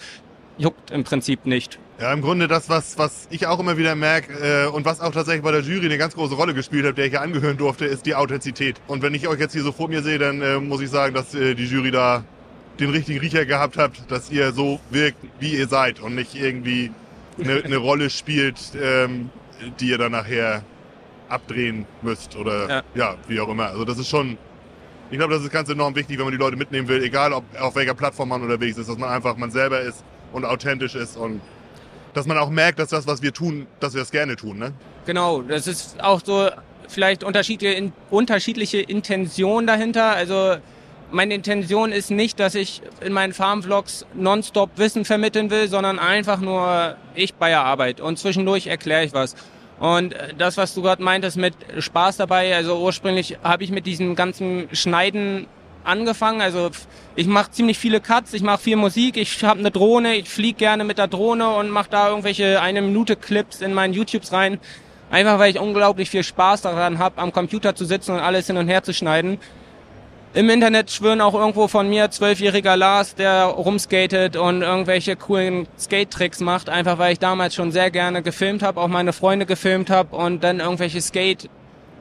juckt 0.58 0.90
im 0.90 1.04
Prinzip 1.04 1.46
nicht. 1.46 1.78
Ja, 2.00 2.12
im 2.14 2.22
Grunde 2.22 2.48
das, 2.48 2.70
was, 2.70 2.96
was 2.96 3.28
ich 3.30 3.46
auch 3.46 3.60
immer 3.60 3.76
wieder 3.76 3.94
merke 3.94 4.32
äh, 4.32 4.66
und 4.68 4.86
was 4.86 5.00
auch 5.02 5.12
tatsächlich 5.12 5.42
bei 5.42 5.52
der 5.52 5.60
Jury 5.60 5.84
eine 5.84 5.98
ganz 5.98 6.14
große 6.14 6.34
Rolle 6.34 6.54
gespielt 6.54 6.86
hat, 6.86 6.96
der 6.96 7.04
ich 7.04 7.12
ja 7.12 7.20
angehören 7.20 7.58
durfte, 7.58 7.84
ist 7.84 8.06
die 8.06 8.14
Authentizität. 8.14 8.80
Und 8.86 9.02
wenn 9.02 9.12
ich 9.12 9.28
euch 9.28 9.38
jetzt 9.38 9.52
hier 9.52 9.62
so 9.62 9.70
vor 9.70 9.88
mir 9.88 10.02
sehe, 10.02 10.18
dann 10.18 10.40
äh, 10.40 10.58
muss 10.58 10.80
ich 10.80 10.88
sagen, 10.88 11.14
dass 11.14 11.34
äh, 11.34 11.54
die 11.54 11.66
Jury 11.66 11.90
da 11.90 12.24
den 12.78 12.88
richtigen 12.88 13.20
Riecher 13.20 13.44
gehabt 13.44 13.76
hat, 13.76 13.92
dass 14.08 14.30
ihr 14.30 14.52
so 14.52 14.80
wirkt, 14.88 15.18
wie 15.40 15.56
ihr 15.56 15.68
seid 15.68 16.00
und 16.00 16.14
nicht 16.14 16.34
irgendwie 16.34 16.90
eine, 17.38 17.62
eine 17.62 17.76
Rolle 17.76 18.08
spielt, 18.08 18.58
ähm, 18.80 19.28
die 19.78 19.90
ihr 19.90 19.98
dann 19.98 20.12
nachher 20.12 20.62
abdrehen 21.28 21.84
müsst 22.00 22.34
oder 22.34 22.68
ja. 22.68 22.82
ja, 22.94 23.14
wie 23.28 23.40
auch 23.40 23.48
immer. 23.50 23.66
Also 23.66 23.84
das 23.84 23.98
ist 23.98 24.08
schon, 24.08 24.38
ich 25.10 25.18
glaube, 25.18 25.34
das 25.34 25.42
ist 25.42 25.52
ganz 25.52 25.68
enorm 25.68 25.94
wichtig, 25.94 26.16
wenn 26.16 26.24
man 26.24 26.32
die 26.32 26.40
Leute 26.40 26.56
mitnehmen 26.56 26.88
will, 26.88 27.02
egal 27.02 27.34
ob 27.34 27.44
auf 27.60 27.76
welcher 27.76 27.94
Plattform 27.94 28.30
man 28.30 28.40
unterwegs 28.40 28.78
ist, 28.78 28.88
dass 28.88 28.96
man 28.96 29.10
einfach 29.10 29.36
man 29.36 29.50
selber 29.50 29.80
ist 29.80 30.02
und 30.32 30.44
authentisch 30.44 30.94
ist 30.94 31.16
und 31.16 31.40
dass 32.14 32.26
man 32.26 32.38
auch 32.38 32.50
merkt, 32.50 32.78
dass 32.78 32.88
das, 32.88 33.06
was 33.06 33.22
wir 33.22 33.32
tun, 33.32 33.66
dass 33.78 33.94
wir 33.94 34.02
es 34.02 34.10
gerne 34.10 34.36
tun. 34.36 34.58
Ne? 34.58 34.72
Genau, 35.06 35.42
das 35.42 35.66
ist 35.66 36.02
auch 36.02 36.20
so 36.24 36.48
vielleicht 36.88 37.22
unterschiedliche, 37.24 37.92
unterschiedliche 38.10 38.78
Intention 38.78 39.66
dahinter. 39.66 40.10
Also 40.12 40.56
meine 41.12 41.34
Intention 41.34 41.92
ist 41.92 42.10
nicht, 42.10 42.40
dass 42.40 42.54
ich 42.54 42.82
in 43.00 43.12
meinen 43.12 43.32
Farmvlogs 43.32 44.06
nonstop 44.14 44.70
Wissen 44.76 45.04
vermitteln 45.04 45.50
will, 45.50 45.68
sondern 45.68 45.98
einfach 45.98 46.40
nur 46.40 46.96
ich 47.14 47.34
bei 47.34 47.50
der 47.50 47.64
Arbeit 47.64 48.00
und 48.00 48.18
zwischendurch 48.18 48.66
erkläre 48.66 49.04
ich 49.04 49.12
was. 49.12 49.36
Und 49.78 50.14
das, 50.36 50.58
was 50.58 50.74
du 50.74 50.82
gerade 50.82 51.02
meintest 51.02 51.38
mit 51.38 51.54
Spaß 51.78 52.18
dabei, 52.18 52.54
also 52.54 52.78
ursprünglich 52.80 53.38
habe 53.42 53.64
ich 53.64 53.70
mit 53.70 53.86
diesem 53.86 54.14
ganzen 54.14 54.68
Schneiden 54.72 55.46
angefangen. 55.84 56.40
Also 56.40 56.70
ich 57.16 57.26
mache 57.26 57.50
ziemlich 57.50 57.78
viele 57.78 58.00
Cuts, 58.00 58.32
ich 58.32 58.42
mache 58.42 58.62
viel 58.62 58.76
Musik, 58.76 59.16
ich 59.16 59.42
habe 59.44 59.60
eine 59.60 59.70
Drohne, 59.70 60.16
ich 60.16 60.28
fliege 60.28 60.58
gerne 60.58 60.84
mit 60.84 60.98
der 60.98 61.08
Drohne 61.08 61.50
und 61.50 61.70
mache 61.70 61.90
da 61.90 62.08
irgendwelche 62.08 62.60
eine 62.60 62.82
Minute 62.82 63.16
Clips 63.16 63.60
in 63.60 63.74
meinen 63.74 63.92
YouTubes 63.92 64.32
rein. 64.32 64.58
Einfach 65.10 65.38
weil 65.38 65.50
ich 65.50 65.58
unglaublich 65.58 66.08
viel 66.08 66.22
Spaß 66.22 66.62
daran 66.62 66.98
habe, 66.98 67.20
am 67.20 67.32
Computer 67.32 67.74
zu 67.74 67.84
sitzen 67.84 68.12
und 68.12 68.20
alles 68.20 68.46
hin 68.46 68.56
und 68.56 68.68
her 68.68 68.82
zu 68.82 68.94
schneiden. 68.94 69.38
Im 70.32 70.48
Internet 70.48 70.92
schwören 70.92 71.20
auch 71.20 71.34
irgendwo 71.34 71.66
von 71.66 71.90
mir 71.90 72.08
zwölfjähriger 72.08 72.76
Lars, 72.76 73.16
der 73.16 73.46
rumskatet 73.46 74.36
und 74.36 74.62
irgendwelche 74.62 75.16
coolen 75.16 75.66
Skate-Tricks 75.76 76.38
macht, 76.38 76.68
einfach 76.68 76.98
weil 76.98 77.14
ich 77.14 77.18
damals 77.18 77.56
schon 77.56 77.72
sehr 77.72 77.90
gerne 77.90 78.22
gefilmt 78.22 78.62
habe, 78.62 78.80
auch 78.80 78.86
meine 78.86 79.12
Freunde 79.12 79.44
gefilmt 79.44 79.90
habe 79.90 80.14
und 80.14 80.44
dann 80.44 80.60
irgendwelche 80.60 81.00
Skate 81.00 81.50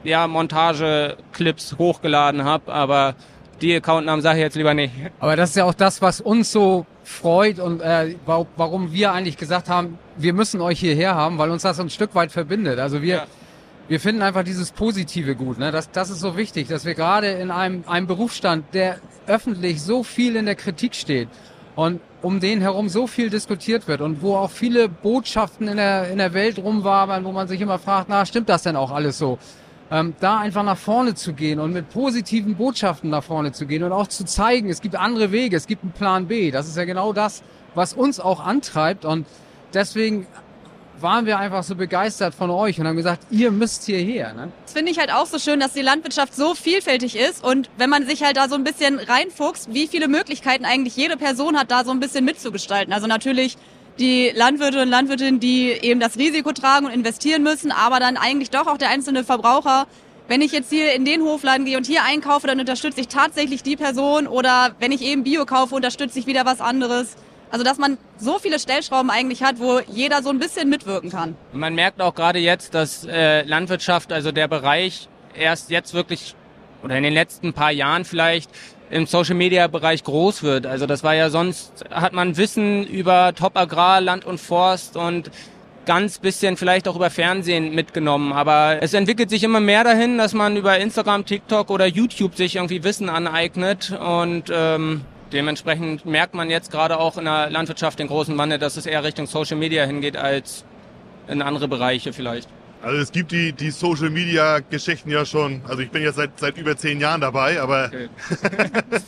ja, 0.04 0.28
Montage-Clips 0.28 1.76
hochgeladen 1.76 2.44
habe, 2.44 2.72
aber 2.72 3.16
die 3.60 3.74
Accountnamen 3.74 4.22
sage 4.22 4.38
ich 4.38 4.42
jetzt 4.42 4.56
lieber 4.56 4.74
nicht. 4.74 4.92
Aber 5.18 5.36
das 5.36 5.50
ist 5.50 5.56
ja 5.56 5.64
auch 5.64 5.74
das, 5.74 6.00
was 6.02 6.20
uns 6.20 6.50
so 6.50 6.86
freut 7.04 7.58
und 7.58 7.80
äh, 7.80 8.14
warum 8.26 8.92
wir 8.92 9.12
eigentlich 9.12 9.36
gesagt 9.36 9.68
haben, 9.68 9.98
wir 10.16 10.32
müssen 10.32 10.60
euch 10.60 10.80
hierher 10.80 11.14
haben, 11.14 11.38
weil 11.38 11.50
uns 11.50 11.62
das 11.62 11.78
ein 11.80 11.90
Stück 11.90 12.14
weit 12.14 12.32
verbindet. 12.32 12.78
Also 12.78 13.02
wir, 13.02 13.16
ja. 13.16 13.26
wir 13.88 14.00
finden 14.00 14.22
einfach 14.22 14.44
dieses 14.44 14.70
Positive 14.70 15.34
gut. 15.34 15.58
Ne? 15.58 15.72
Das, 15.72 15.90
das 15.90 16.10
ist 16.10 16.20
so 16.20 16.36
wichtig, 16.36 16.68
dass 16.68 16.84
wir 16.84 16.94
gerade 16.94 17.28
in 17.28 17.50
einem, 17.50 17.84
einem 17.86 18.06
Berufsstand, 18.06 18.64
der 18.72 18.98
öffentlich 19.26 19.82
so 19.82 20.02
viel 20.02 20.36
in 20.36 20.46
der 20.46 20.54
Kritik 20.56 20.94
steht 20.94 21.28
und 21.76 22.00
um 22.22 22.40
den 22.40 22.60
herum 22.60 22.88
so 22.88 23.06
viel 23.06 23.30
diskutiert 23.30 23.88
wird 23.88 24.00
und 24.00 24.22
wo 24.22 24.36
auch 24.36 24.50
viele 24.50 24.88
Botschaften 24.88 25.68
in 25.68 25.76
der, 25.76 26.10
in 26.10 26.18
der 26.18 26.34
Welt 26.34 26.58
rumwabern, 26.58 27.24
wo 27.24 27.32
man 27.32 27.48
sich 27.48 27.60
immer 27.60 27.78
fragt, 27.78 28.08
na, 28.08 28.26
stimmt 28.26 28.48
das 28.48 28.62
denn 28.62 28.76
auch 28.76 28.90
alles 28.90 29.18
so? 29.18 29.38
Ähm, 29.90 30.14
da 30.20 30.38
einfach 30.38 30.62
nach 30.62 30.78
vorne 30.78 31.14
zu 31.14 31.32
gehen 31.32 31.58
und 31.58 31.72
mit 31.72 31.90
positiven 31.90 32.54
Botschaften 32.56 33.10
nach 33.10 33.24
vorne 33.24 33.52
zu 33.52 33.66
gehen 33.66 33.82
und 33.82 33.92
auch 33.92 34.06
zu 34.06 34.24
zeigen, 34.24 34.70
es 34.70 34.80
gibt 34.80 34.96
andere 34.96 35.32
Wege, 35.32 35.56
es 35.56 35.66
gibt 35.66 35.82
einen 35.82 35.92
Plan 35.92 36.28
B. 36.28 36.50
Das 36.50 36.68
ist 36.68 36.76
ja 36.76 36.84
genau 36.84 37.12
das, 37.12 37.42
was 37.74 37.92
uns 37.92 38.20
auch 38.20 38.40
antreibt 38.40 39.04
und 39.04 39.26
deswegen 39.74 40.26
waren 41.02 41.26
wir 41.26 41.38
einfach 41.38 41.62
so 41.62 41.76
begeistert 41.76 42.34
von 42.34 42.50
euch 42.50 42.78
und 42.78 42.86
haben 42.86 42.96
gesagt, 42.96 43.26
ihr 43.30 43.50
müsst 43.50 43.84
hierher. 43.84 44.34
Ne? 44.34 44.52
Das 44.64 44.74
finde 44.74 44.92
ich 44.92 44.98
halt 44.98 45.10
auch 45.10 45.26
so 45.26 45.38
schön, 45.38 45.58
dass 45.58 45.72
die 45.72 45.82
Landwirtschaft 45.82 46.34
so 46.34 46.54
vielfältig 46.54 47.16
ist 47.16 47.42
und 47.42 47.70
wenn 47.78 47.90
man 47.90 48.06
sich 48.06 48.22
halt 48.22 48.36
da 48.36 48.48
so 48.48 48.54
ein 48.54 48.64
bisschen 48.64 48.98
reinfuchst, 48.98 49.72
wie 49.72 49.86
viele 49.86 50.08
Möglichkeiten 50.08 50.64
eigentlich 50.64 50.96
jede 50.96 51.16
Person 51.16 51.58
hat, 51.58 51.70
da 51.70 51.84
so 51.84 51.90
ein 51.90 52.00
bisschen 52.00 52.24
mitzugestalten. 52.24 52.92
Also 52.92 53.06
natürlich 53.06 53.56
die 54.00 54.32
Landwirte 54.34 54.82
und 54.82 54.88
Landwirtinnen, 54.88 55.40
die 55.40 55.70
eben 55.70 56.00
das 56.00 56.16
Risiko 56.16 56.52
tragen 56.52 56.86
und 56.86 56.92
investieren 56.92 57.42
müssen, 57.42 57.70
aber 57.70 58.00
dann 58.00 58.16
eigentlich 58.16 58.50
doch 58.50 58.66
auch 58.66 58.78
der 58.78 58.88
einzelne 58.88 59.24
Verbraucher. 59.24 59.86
Wenn 60.26 60.40
ich 60.40 60.52
jetzt 60.52 60.70
hier 60.70 60.94
in 60.94 61.04
den 61.04 61.22
Hofladen 61.22 61.66
gehe 61.66 61.76
und 61.76 61.86
hier 61.86 62.02
einkaufe, 62.04 62.46
dann 62.46 62.58
unterstütze 62.60 63.00
ich 63.00 63.08
tatsächlich 63.08 63.62
die 63.62 63.76
Person 63.76 64.26
oder 64.26 64.74
wenn 64.78 64.92
ich 64.92 65.02
eben 65.02 65.24
Bio 65.24 65.44
kaufe, 65.44 65.74
unterstütze 65.74 66.18
ich 66.18 66.26
wieder 66.26 66.46
was 66.46 66.60
anderes. 66.60 67.16
Also 67.50 67.64
dass 67.64 67.78
man 67.78 67.98
so 68.16 68.38
viele 68.38 68.58
Stellschrauben 68.58 69.10
eigentlich 69.10 69.42
hat, 69.42 69.58
wo 69.58 69.80
jeder 69.80 70.22
so 70.22 70.30
ein 70.30 70.38
bisschen 70.38 70.68
mitwirken 70.68 71.10
kann. 71.10 71.36
Man 71.52 71.74
merkt 71.74 72.00
auch 72.00 72.14
gerade 72.14 72.38
jetzt, 72.38 72.74
dass 72.74 73.04
äh, 73.04 73.42
Landwirtschaft, 73.42 74.12
also 74.12 74.30
der 74.30 74.46
Bereich 74.46 75.08
erst 75.34 75.70
jetzt 75.70 75.94
wirklich 75.94 76.34
oder 76.82 76.96
in 76.96 77.02
den 77.02 77.12
letzten 77.12 77.52
paar 77.52 77.72
Jahren 77.72 78.04
vielleicht 78.04 78.50
im 78.90 79.06
Social 79.06 79.36
Media 79.36 79.66
Bereich 79.68 80.04
groß 80.04 80.42
wird. 80.42 80.66
Also 80.66 80.86
das 80.86 81.02
war 81.04 81.14
ja 81.14 81.30
sonst, 81.30 81.84
hat 81.90 82.12
man 82.12 82.36
Wissen 82.36 82.84
über 82.86 83.32
Top 83.34 83.56
Agrar, 83.56 84.00
Land 84.00 84.24
und 84.24 84.38
Forst 84.38 84.96
und 84.96 85.30
ganz 85.86 86.18
bisschen 86.18 86.56
vielleicht 86.56 86.88
auch 86.88 86.96
über 86.96 87.10
Fernsehen 87.10 87.74
mitgenommen. 87.74 88.32
Aber 88.32 88.78
es 88.80 88.92
entwickelt 88.92 89.30
sich 89.30 89.42
immer 89.42 89.60
mehr 89.60 89.84
dahin, 89.84 90.18
dass 90.18 90.34
man 90.34 90.56
über 90.56 90.78
Instagram, 90.78 91.24
TikTok 91.24 91.70
oder 91.70 91.86
YouTube 91.86 92.36
sich 92.36 92.56
irgendwie 92.56 92.84
Wissen 92.84 93.08
aneignet 93.08 93.92
und 93.98 94.44
ähm, 94.52 95.02
dementsprechend 95.32 96.04
merkt 96.04 96.34
man 96.34 96.50
jetzt 96.50 96.70
gerade 96.70 96.98
auch 96.98 97.16
in 97.16 97.24
der 97.24 97.50
Landwirtschaft 97.50 97.98
den 97.98 98.08
großen 98.08 98.36
Wandel, 98.36 98.58
dass 98.58 98.76
es 98.76 98.86
eher 98.86 99.04
Richtung 99.04 99.26
Social 99.26 99.56
Media 99.56 99.84
hingeht 99.84 100.16
als 100.16 100.64
in 101.28 101.42
andere 101.42 101.68
Bereiche 101.68 102.12
vielleicht. 102.12 102.48
Also 102.82 102.96
es 102.98 103.12
gibt 103.12 103.30
die, 103.32 103.52
die 103.52 103.70
Social 103.70 104.08
Media 104.10 104.60
Geschichten 104.60 105.10
ja 105.10 105.24
schon. 105.26 105.60
Also 105.68 105.82
ich 105.82 105.90
bin 105.90 106.02
jetzt 106.02 106.16
seit, 106.16 106.38
seit 106.38 106.56
über 106.56 106.76
zehn 106.76 106.98
Jahren 107.00 107.20
dabei, 107.20 107.60
aber. 107.60 107.86
Okay. 107.86 108.08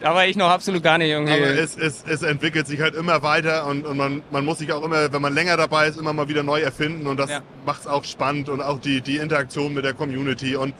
Da 0.00 0.14
war 0.14 0.24
ich 0.26 0.36
noch 0.36 0.48
absolut 0.48 0.84
gar 0.84 0.96
nicht 0.96 1.10
irgendwie. 1.10 1.32
Aber 1.32 1.46
es, 1.58 1.76
es, 1.76 2.04
es 2.06 2.22
entwickelt 2.22 2.68
sich 2.68 2.80
halt 2.80 2.94
immer 2.94 3.20
weiter 3.24 3.66
und, 3.66 3.84
und 3.84 3.96
man, 3.96 4.22
man 4.30 4.44
muss 4.44 4.58
sich 4.58 4.72
auch 4.72 4.84
immer, 4.84 5.12
wenn 5.12 5.20
man 5.20 5.34
länger 5.34 5.56
dabei 5.56 5.88
ist, 5.88 5.98
immer 5.98 6.12
mal 6.12 6.28
wieder 6.28 6.44
neu 6.44 6.60
erfinden 6.60 7.08
und 7.08 7.16
das 7.18 7.28
Ja. 7.30 7.40
macht 7.66 7.80
es 7.80 7.86
auch 7.88 8.04
spannend 8.04 8.48
und 8.48 8.60
auch 8.60 8.78
die, 8.78 9.00
die 9.00 9.16
Interaktion 9.16 9.74
mit 9.74 9.84
der 9.84 9.94
Community 9.94 10.54
und, 10.54 10.72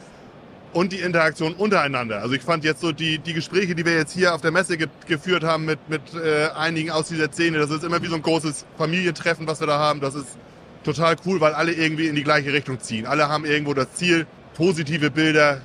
und 0.73 0.93
die 0.93 1.01
Interaktion 1.01 1.55
untereinander. 1.55 2.21
Also 2.23 2.35
ich 2.35 2.43
fand 2.43 2.63
jetzt 2.63 2.81
so 2.81 2.93
die, 2.93 3.19
die 3.19 3.33
Gespräche, 3.33 3.75
die 3.75 3.85
wir 3.85 3.97
jetzt 3.97 4.13
hier 4.13 4.33
auf 4.37 4.41
der 4.41 4.53
Messe 4.53 4.77
ge 4.79 4.87
geführt 5.09 5.43
haben 5.43 5.65
mit, 5.65 5.81
mit 5.89 6.03
äh, 6.15 6.51
einigen 6.57 6.93
aus 6.93 7.09
dieser 7.09 7.33
Szene, 7.33 7.59
das 7.59 7.71
ist 7.71 7.83
immer 7.83 8.01
wie 8.01 8.07
so 8.07 8.15
ein 8.15 8.23
großes 8.23 8.67
Familientreffen, 8.77 9.49
was 9.49 9.59
wir 9.59 9.67
da 9.67 9.81
haben. 9.81 10.01
Das 10.01 10.15
ist 10.15 10.39
total 10.85 11.17
cool, 11.27 11.41
weil 11.41 11.55
alle 11.55 11.73
irgendwie 11.73 12.09
in 12.09 12.15
die 12.15 12.25
gleiche 12.25 12.53
Richtung 12.53 12.81
ziehen. 12.81 13.07
Alle 13.07 13.29
haben 13.29 13.45
irgendwo 13.45 13.75
das 13.75 13.93
Ziel, 13.93 14.27
positive 14.55 15.11
Bilder 15.11 15.61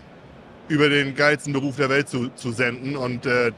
über 0.67 0.89
den 0.89 1.15
geilsten 1.15 1.53
Beruf 1.53 1.75
der 1.77 1.89
Welt 1.89 2.09
zu, 2.09 2.29
zu 2.29 2.51
senden 2.51 2.95
und 2.95 3.25
äh, 3.25 3.51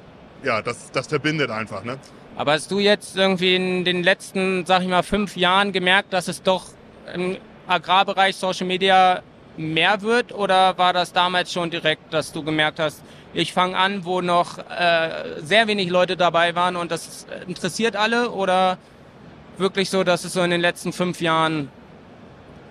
ja, 0.44 0.62
das, 0.62 0.92
das 0.92 1.08
verbindet 1.08 1.50
einfach. 1.50 1.84
Ne? 1.84 1.98
Aber 2.36 2.54
hast 2.54 2.70
du 2.72 2.80
jetzt 2.80 3.16
irgendwie 3.16 3.56
in 3.56 3.86
den 3.86 4.04
letzten, 4.04 4.66
sag 4.66 4.82
ich 4.82 4.88
mal, 4.88 5.04
fünf 5.04 5.38
Jahren 5.38 5.72
gemerkt, 5.72 6.14
dass 6.14 6.28
es 6.28 6.42
doch 6.42 6.68
im 7.14 7.38
Agrarbereich 7.68 8.36
Social 8.36 8.68
Media 8.68 9.22
mehr 9.58 10.02
wird? 10.02 10.34
Oder 10.34 10.78
war 10.78 10.94
das 10.94 11.14
damals 11.14 11.52
schon 11.54 11.70
direkt, 11.70 12.14
dass 12.14 12.32
du 12.32 12.44
gemerkt 12.44 12.80
hast, 12.80 13.02
ich 13.34 13.54
fange 13.54 13.78
an, 13.78 14.06
wo 14.06 14.22
noch 14.22 14.58
äh, 14.58 15.42
sehr 15.42 15.68
wenig 15.68 15.90
Leute 15.90 16.16
dabei 16.16 16.56
waren 16.56 16.76
und 16.76 16.92
das 16.92 17.26
interessiert 17.48 17.96
alle? 17.96 18.32
Oder 18.32 18.78
wirklich 19.60 19.90
so, 19.90 20.04
dass 20.04 20.24
es 20.24 20.34
so 20.34 20.42
in 20.42 20.50
den 20.52 20.62
letzten 20.62 20.94
fünf 20.94 21.22
Jahren 21.22 21.70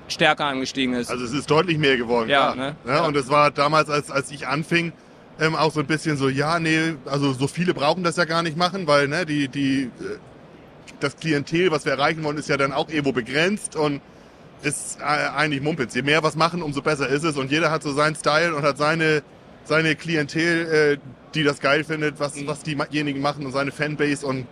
stärker 0.09 0.45
angestiegen 0.47 0.95
ist? 0.95 1.11
Also 1.11 1.25
es 1.25 1.33
ist 1.33 1.51
deutlich 1.51 1.79
mehr 1.79 1.97
geworden. 1.97 2.29
Ja, 2.29 2.55
ne? 2.55 2.77
Ja, 2.87 2.95
Ja. 2.97 3.07
Und 3.07 3.17
es 3.17 3.29
war 3.31 3.51
damals, 3.51 3.89
als, 3.91 4.11
als 4.11 4.31
ich 4.31 4.47
anfing, 4.47 4.93
ähm, 5.41 5.55
auch 5.57 5.73
so 5.73 5.81
ein 5.81 5.87
bisschen 5.87 6.17
so, 6.17 6.29
ja, 6.29 6.59
nee, 6.61 6.95
also 7.07 7.33
so 7.33 7.49
viele 7.49 7.75
brauchen 7.75 8.05
das 8.05 8.17
ja 8.17 8.25
gar 8.25 8.43
nicht 8.43 8.57
machen, 8.57 8.87
weil 8.87 9.09
ne, 9.09 9.27
die, 9.27 9.49
die, 9.49 9.85
äh, 9.85 10.19
das 11.01 11.17
Klientel, 11.17 11.71
was 11.71 11.85
wir 11.85 11.93
erreichen 11.93 12.23
wollen, 12.23 12.37
ist 12.39 12.49
ja 12.49 12.57
dann 12.57 12.73
auch 12.73 12.89
irgendwo 12.89 13.13
begrenzt 13.13 13.75
und 13.77 14.01
ist 14.63 14.99
äh, 15.01 15.03
eigentlich 15.03 15.61
Mumpitz. 15.63 15.95
Je 15.95 16.03
mehr 16.03 16.23
was 16.23 16.37
machen, 16.37 16.63
umso 16.63 16.83
besser 16.83 17.09
ist 17.09 17.25
es 17.25 17.37
und 17.37 17.51
jeder 17.51 17.71
hat 17.71 17.83
so 17.83 17.93
seinen 17.93 18.15
Style 18.15 18.55
und 18.55 18.63
hat 18.63 18.79
seine, 18.79 19.23
seine 19.65 19.97
Klientel, 19.97 20.67
äh, 20.95 20.99
die 21.35 21.43
das 21.43 21.61
geil 21.61 21.83
findet, 21.83 22.21
was, 22.21 22.37
Mhm. 22.37 22.47
was 22.47 22.63
diejenigen 22.63 23.21
machen 23.21 23.45
und 23.45 23.53
seine 23.53 23.73
Fanbase 23.73 24.25
und 24.25 24.47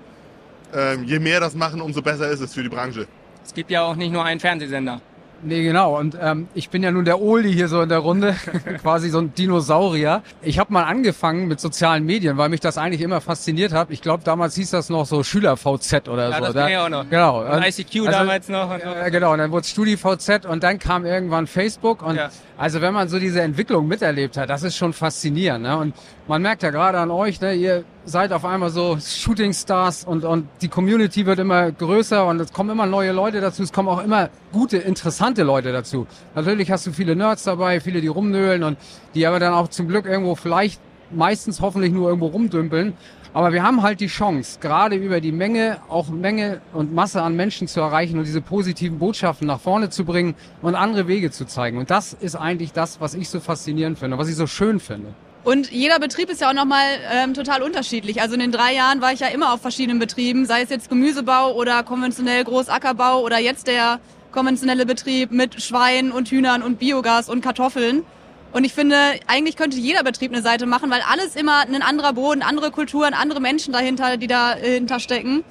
ähm, 0.74 1.04
je 1.04 1.18
mehr 1.18 1.40
das 1.40 1.54
machen, 1.54 1.80
umso 1.80 2.02
besser 2.02 2.28
ist 2.30 2.40
es 2.40 2.54
für 2.54 2.62
die 2.62 2.68
Branche. 2.68 3.06
es 3.44 3.54
gibt 3.54 3.70
ja 3.70 3.82
auch 3.82 3.96
nicht 3.96 4.12
nur 4.12 4.24
einen 4.24 4.40
Fernsehsender. 4.40 5.00
Nee, 5.44 5.64
genau. 5.64 5.98
Und 5.98 6.16
ähm, 6.22 6.46
ich 6.54 6.70
bin 6.70 6.84
ja 6.84 6.92
nun 6.92 7.04
der 7.04 7.20
Oldie 7.20 7.50
hier 7.50 7.66
so 7.66 7.82
in 7.82 7.88
der 7.88 7.98
Runde, 7.98 8.36
quasi 8.80 9.08
so 9.10 9.18
ein 9.18 9.34
Dinosaurier. 9.34 10.22
Ich 10.40 10.60
habe 10.60 10.72
mal 10.72 10.84
angefangen 10.84 11.48
mit 11.48 11.58
sozialen 11.58 12.04
Medien, 12.06 12.36
weil 12.38 12.48
mich 12.48 12.60
das 12.60 12.78
eigentlich 12.78 13.00
immer 13.00 13.20
fasziniert 13.20 13.72
hat. 13.72 13.88
Ich 13.90 14.02
glaube, 14.02 14.22
damals 14.22 14.54
hieß 14.54 14.70
das 14.70 14.88
noch 14.88 15.04
so 15.04 15.24
Schüler-VZ 15.24 16.08
oder 16.08 16.30
Ja, 16.30 16.38
so. 16.38 16.44
das 16.44 16.54
Da- 16.54 16.68
ich 16.68 16.76
auch 16.76 16.88
noch. 16.88 17.10
Genau. 17.10 17.40
Und 17.56 17.60
ICQ 17.64 18.06
also- 18.06 18.10
damals 18.12 18.48
noch. 18.48 18.70
Und. 18.70 18.82
Ja, 18.84 19.08
genau, 19.08 19.32
und 19.32 19.38
dann 19.38 19.50
wurde 19.50 19.66
StudiVZ 19.66 20.46
und 20.46 20.62
dann 20.62 20.78
kam 20.78 21.04
irgendwann 21.04 21.48
Facebook 21.48 22.02
und 22.02 22.14
Ja. 22.14 22.30
also 22.56 22.80
wenn 22.80 22.94
man 22.94 23.08
so 23.08 23.18
diese 23.18 23.42
Entwicklung 23.42 23.88
miterlebt 23.88 24.36
hat, 24.36 24.48
das 24.48 24.62
ist 24.62 24.76
schon 24.76 24.92
faszinierend. 24.92 25.64
Ne? 25.64 25.76
Und 25.76 25.94
man 26.28 26.40
merkt 26.40 26.62
ja 26.62 26.70
gerade 26.70 26.98
an 27.00 27.10
euch, 27.10 27.40
ne, 27.40 27.52
ihr 27.54 27.82
seid 28.04 28.32
auf 28.32 28.44
einmal 28.44 28.70
so 28.70 28.98
Shootingstars 28.98 30.04
und, 30.04 30.24
und 30.24 30.48
die 30.60 30.68
Community 30.68 31.26
wird 31.26 31.38
immer 31.38 31.70
größer 31.70 32.26
und 32.26 32.40
es 32.40 32.52
kommen 32.52 32.70
immer 32.70 32.86
neue 32.86 33.12
Leute 33.12 33.40
dazu, 33.40 33.62
es 33.62 33.72
kommen 33.72 33.88
auch 33.88 34.02
immer 34.02 34.30
gute, 34.52 34.78
interessante 34.78 35.42
Leute 35.42 35.72
dazu. 35.72 36.06
Natürlich 36.34 36.70
hast 36.70 36.86
du 36.86 36.92
viele 36.92 37.14
Nerds 37.14 37.44
dabei, 37.44 37.80
viele, 37.80 38.00
die 38.00 38.08
rumnöhlen 38.08 38.64
und 38.64 38.78
die 39.14 39.26
aber 39.26 39.38
dann 39.38 39.54
auch 39.54 39.68
zum 39.68 39.88
Glück 39.88 40.06
irgendwo 40.06 40.34
vielleicht 40.34 40.80
meistens 41.10 41.60
hoffentlich 41.60 41.92
nur 41.92 42.08
irgendwo 42.08 42.26
rumdümpeln. 42.26 42.94
Aber 43.34 43.52
wir 43.54 43.62
haben 43.62 43.82
halt 43.82 44.00
die 44.00 44.08
Chance, 44.08 44.58
gerade 44.60 44.96
über 44.96 45.20
die 45.22 45.32
Menge, 45.32 45.78
auch 45.88 46.10
Menge 46.10 46.60
und 46.74 46.94
Masse 46.94 47.22
an 47.22 47.34
Menschen 47.34 47.66
zu 47.66 47.80
erreichen 47.80 48.18
und 48.18 48.26
diese 48.26 48.42
positiven 48.42 48.98
Botschaften 48.98 49.46
nach 49.46 49.60
vorne 49.60 49.88
zu 49.88 50.04
bringen 50.04 50.34
und 50.60 50.74
andere 50.74 51.08
Wege 51.08 51.30
zu 51.30 51.46
zeigen. 51.46 51.78
Und 51.78 51.90
das 51.90 52.12
ist 52.12 52.36
eigentlich 52.36 52.72
das, 52.72 53.00
was 53.00 53.14
ich 53.14 53.30
so 53.30 53.40
faszinierend 53.40 53.98
finde, 53.98 54.18
was 54.18 54.28
ich 54.28 54.36
so 54.36 54.46
schön 54.46 54.80
finde. 54.80 55.14
Und 55.44 55.72
jeder 55.72 55.98
Betrieb 55.98 56.30
ist 56.30 56.40
ja 56.40 56.50
auch 56.50 56.54
nochmal 56.54 56.84
ähm, 57.10 57.34
total 57.34 57.62
unterschiedlich. 57.62 58.20
Also 58.20 58.34
in 58.34 58.40
den 58.40 58.52
drei 58.52 58.74
Jahren 58.74 59.00
war 59.00 59.12
ich 59.12 59.20
ja 59.20 59.26
immer 59.26 59.52
auf 59.52 59.60
verschiedenen 59.60 59.98
Betrieben, 59.98 60.46
sei 60.46 60.62
es 60.62 60.70
jetzt 60.70 60.88
Gemüsebau 60.88 61.54
oder 61.54 61.82
konventionell 61.82 62.44
Großackerbau 62.44 63.20
oder 63.22 63.38
jetzt 63.38 63.66
der 63.66 63.98
konventionelle 64.30 64.86
Betrieb 64.86 65.32
mit 65.32 65.60
Schweinen 65.60 66.12
und 66.12 66.28
Hühnern 66.28 66.62
und 66.62 66.78
Biogas 66.78 67.28
und 67.28 67.40
Kartoffeln. 67.40 68.04
Und 68.52 68.64
ich 68.64 68.72
finde, 68.72 68.96
eigentlich 69.26 69.56
könnte 69.56 69.78
jeder 69.78 70.04
Betrieb 70.04 70.32
eine 70.32 70.42
Seite 70.42 70.66
machen, 70.66 70.90
weil 70.90 71.02
alles 71.10 71.34
immer 71.34 71.60
ein 71.60 71.82
anderer 71.82 72.12
Boden, 72.12 72.42
andere 72.42 72.70
Kulturen, 72.70 73.14
andere 73.14 73.40
Menschen 73.40 73.72
dahinter, 73.72 74.18
die 74.18 74.26
dahinter 74.26 75.00
stecken. 75.00 75.42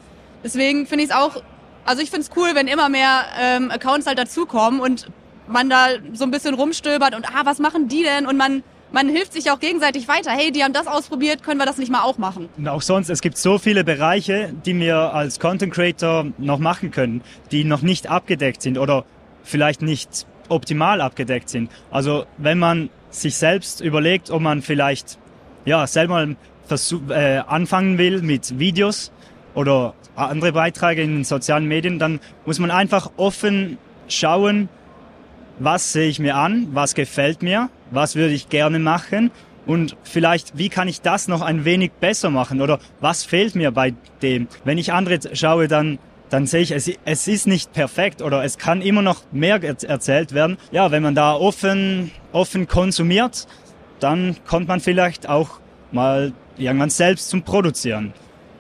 Deswegen 0.43 0.88
finde 0.88 1.04
ich 1.04 1.10
es 1.10 1.15
auch, 1.15 1.41
also 1.84 2.01
ich 2.01 2.12
finde 2.12 2.27
es 2.30 2.38
cool, 2.38 2.51
wenn 2.54 2.67
immer 2.67 2.89
mehr 2.89 3.25
ähm, 3.39 3.71
Accounts 3.71 4.08
halt 4.08 4.19
dazukommen 4.19 4.80
und 4.80 5.08
man 5.47 5.69
da 5.69 5.88
so 6.13 6.23
ein 6.23 6.32
bisschen 6.32 6.54
rumstöbert 6.54 7.15
und 7.15 7.27
ah, 7.27 7.41
was 7.43 7.60
machen 7.60 7.88
die 7.88 8.04
denn? 8.04 8.25
Und 8.25 8.38
man, 8.38 8.63
man 8.91 9.10
hilft 9.10 9.34
sich 9.34 9.49
auch 9.51 9.60
gegenseitig 9.60 10.08
weiter. 10.08 10.32
Hey, 10.32 10.51
die 10.51 10.63
haben 10.63 10.73
das 10.73 10.88
ausprobiert, 10.88 11.43
können 11.43 11.60
wir 11.60 11.65
das 11.65 11.77
nicht 11.77 11.91
mal 11.91 12.01
auch 12.01 12.17
machen? 12.17 12.49
Und 12.58 12.67
auch 12.67 12.82
sonst, 12.82 13.10
es 13.10 13.21
gibt 13.21 13.38
so 13.38 13.58
viele 13.58 13.84
Bereiche, 13.84 14.54
die 14.65 14.77
wir 14.80 15.13
als 15.13 15.39
Content 15.39 15.73
Creator 15.73 16.27
noch 16.38 16.60
machen 16.60 16.91
können, 16.91 17.21
die 17.51 17.63
noch 17.63 17.82
nicht 17.82 18.08
abgedeckt 18.08 18.62
sind 18.62 18.77
oder 18.77 19.06
vielleicht 19.43 19.82
nicht 19.82 20.25
optimal 20.49 21.01
abgedeckt 21.01 21.49
sind. 21.49 21.71
Also 21.89 22.25
wenn 22.38 22.60
man 22.60 22.89
sich 23.10 23.36
selbst 23.36 23.82
überlegt, 23.82 24.30
ob 24.30 24.41
man 24.41 24.62
vielleicht 24.62 25.17
ja 25.65 25.88
selber 25.88 26.27
versuch, 26.65 27.01
äh, 27.10 27.39
anfangen 27.47 27.97
will 27.97 28.21
mit 28.21 28.60
Videos 28.60 29.12
oder 29.54 29.93
andere 30.15 30.51
Beiträge 30.51 31.01
in 31.01 31.15
den 31.15 31.23
sozialen 31.23 31.67
Medien, 31.67 31.99
dann 31.99 32.19
muss 32.45 32.60
man 32.60 32.71
einfach 32.71 33.12
offen 33.17 33.77
schauen, 34.08 34.69
was 35.60 35.93
sehe 35.93 36.10
ich 36.10 36.19
mir 36.19 36.36
an, 36.36 36.67
was 36.71 36.95
gefällt 36.95 37.43
mir, 37.43 37.69
was 37.91 38.15
würde 38.15 38.34
ich 38.34 38.49
gerne 38.49 38.80
machen 38.80 39.32
und 39.65 39.95
vielleicht, 40.04 40.58
wie 40.58 40.69
kann 40.69 40.88
ich 40.88 41.01
das 41.01 41.27
noch 41.27 41.41
ein 41.41 41.65
wenig 41.65 41.91
besser 41.99 42.30
machen 42.30 42.62
oder 42.62 42.80
was 42.99 43.23
fehlt 43.23 43.54
mir 43.56 43.71
bei 43.71 43.93
dem. 44.21 44.47
Wenn 44.63 44.77
ich 44.77 44.91
andere 44.91 45.19
schaue, 45.34 45.67
dann, 45.67 45.99
dann 46.30 46.47
sehe 46.47 46.62
ich, 46.62 46.71
es, 46.71 46.89
es 47.06 47.27
ist 47.27 47.45
nicht 47.47 47.71
perfekt 47.73 48.21
oder 48.21 48.43
es 48.43 48.58
kann 48.58 48.82
immer 48.82 49.01
noch 49.01 49.21
mehr 49.32 49.62
er- 49.62 49.84
erzählt 49.88 50.34
werden. 50.34 50.58
Ja, 50.71 50.89
wenn 50.91 51.04
man 51.04 51.13
da 51.13 51.36
offen, 51.36 52.12
offen 52.32 52.67
konsumiert, 52.67 53.47
dann 53.99 54.36
kommt 54.47 54.67
man 54.67 54.80
vielleicht 54.80 55.30
auch 55.30 55.60
mal 55.91 56.34
irgendwann 56.58 56.89
selbst 56.89 57.30
zum 57.30 57.43
Produzieren. 57.43 58.13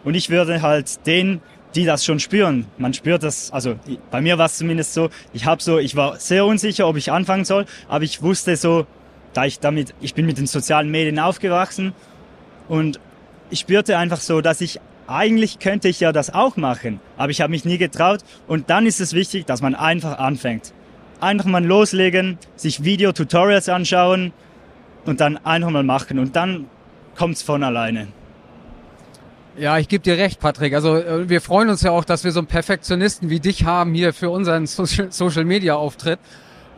Und 0.03 0.15
ich 0.15 0.29
würde 0.29 0.61
halt 0.61 1.05
den, 1.07 1.41
die 1.75 1.85
das 1.85 2.03
schon 2.03 2.19
spüren, 2.19 2.65
man 2.77 2.93
spürt 2.93 3.23
das, 3.23 3.51
also 3.51 3.75
bei 4.11 4.19
mir 4.21 4.37
war 4.37 4.47
es 4.47 4.57
zumindest 4.57 4.93
so, 4.93 5.09
ich 5.33 5.45
habe 5.45 5.63
so, 5.63 5.79
ich 5.79 5.95
war 5.95 6.17
sehr 6.19 6.45
unsicher, 6.45 6.87
ob 6.87 6.97
ich 6.97 7.11
anfangen 7.11 7.45
soll, 7.45 7.65
aber 7.87 8.03
ich 8.03 8.21
wusste 8.21 8.55
so, 8.57 8.85
da 9.33 9.45
ich 9.45 9.59
damit, 9.59 9.93
ich 10.01 10.13
bin 10.13 10.25
mit 10.25 10.37
den 10.37 10.47
sozialen 10.47 10.89
Medien 10.89 11.19
aufgewachsen 11.19 11.93
und 12.67 12.99
ich 13.49 13.59
spürte 13.59 13.97
einfach 13.97 14.19
so, 14.19 14.41
dass 14.41 14.61
ich 14.61 14.79
eigentlich 15.07 15.59
könnte 15.59 15.89
ich 15.89 15.99
ja 15.99 16.11
das 16.11 16.33
auch 16.33 16.55
machen, 16.57 16.99
aber 17.17 17.31
ich 17.31 17.41
habe 17.41 17.51
mich 17.51 17.65
nie 17.65 17.77
getraut 17.77 18.21
und 18.47 18.69
dann 18.69 18.85
ist 18.85 19.01
es 19.01 19.13
wichtig, 19.13 19.45
dass 19.45 19.61
man 19.61 19.75
einfach 19.75 20.19
anfängt. 20.19 20.73
Einfach 21.19 21.45
mal 21.45 21.63
loslegen, 21.63 22.37
sich 22.55 22.83
Video-Tutorials 22.83 23.69
anschauen 23.69 24.33
und 25.05 25.19
dann 25.19 25.37
einfach 25.45 25.69
mal 25.69 25.83
machen 25.83 26.17
und 26.19 26.35
dann 26.35 26.65
kommt's 27.15 27.41
von 27.41 27.63
alleine. 27.63 28.07
Ja, 29.57 29.77
ich 29.77 29.89
gebe 29.89 30.03
dir 30.03 30.17
recht, 30.17 30.39
Patrick. 30.39 30.73
Also 30.73 30.95
äh, 30.95 31.29
wir 31.29 31.41
freuen 31.41 31.69
uns 31.69 31.81
ja 31.81 31.91
auch, 31.91 32.05
dass 32.05 32.23
wir 32.23 32.31
so 32.31 32.39
einen 32.39 32.47
Perfektionisten 32.47 33.29
wie 33.29 33.39
dich 33.39 33.65
haben 33.65 33.93
hier 33.93 34.13
für 34.13 34.29
unseren 34.29 34.65
Social, 34.65 35.11
Social 35.11 35.43
Media 35.43 35.75
Auftritt. 35.75 36.19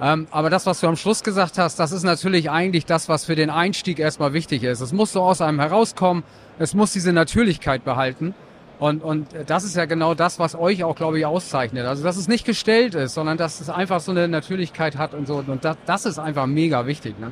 Ähm, 0.02 0.28
aber 0.32 0.50
das, 0.50 0.66
was 0.66 0.80
du 0.80 0.88
am 0.88 0.96
Schluss 0.96 1.24
gesagt 1.24 1.58
hast, 1.58 1.80
das 1.80 1.92
ist 1.92 2.04
natürlich 2.04 2.50
eigentlich 2.50 2.86
das, 2.86 3.10
was 3.10 3.26
für 3.26 3.36
den 3.36 3.50
Einstieg 3.50 4.00
erstmal 4.00 4.34
wichtig 4.34 4.64
ist. 4.64 4.82
Es 4.82 4.92
muss 4.92 5.12
so 5.12 5.22
aus 5.22 5.42
einem 5.42 5.60
herauskommen, 5.60 6.24
es 6.60 6.74
muss 6.74 6.94
diese 6.94 7.14
Natürlichkeit 7.14 7.84
behalten. 7.84 8.34
Und, 8.80 9.04
und 9.04 9.28
das 9.46 9.64
ist 9.64 9.76
ja 9.76 9.86
genau 9.86 10.14
das, 10.14 10.40
was 10.40 10.56
euch 10.56 10.84
auch, 10.84 10.96
glaube 10.96 11.20
ich, 11.20 11.26
auszeichnet. 11.26 11.86
Also, 11.86 12.04
dass 12.04 12.18
es 12.18 12.28
nicht 12.28 12.46
gestellt 12.46 12.96
ist, 12.96 13.14
sondern 13.14 13.38
dass 13.38 13.62
es 13.62 13.70
einfach 13.70 14.00
so 14.00 14.12
eine 14.12 14.28
Natürlichkeit 14.28 14.98
hat 14.98 15.14
und 15.14 15.28
so. 15.28 15.36
Und 15.36 15.64
das, 15.64 15.78
das 15.86 16.06
ist 16.06 16.20
einfach 16.20 16.48
mega 16.48 16.86
wichtig. 16.86 17.18
Ne? 17.20 17.32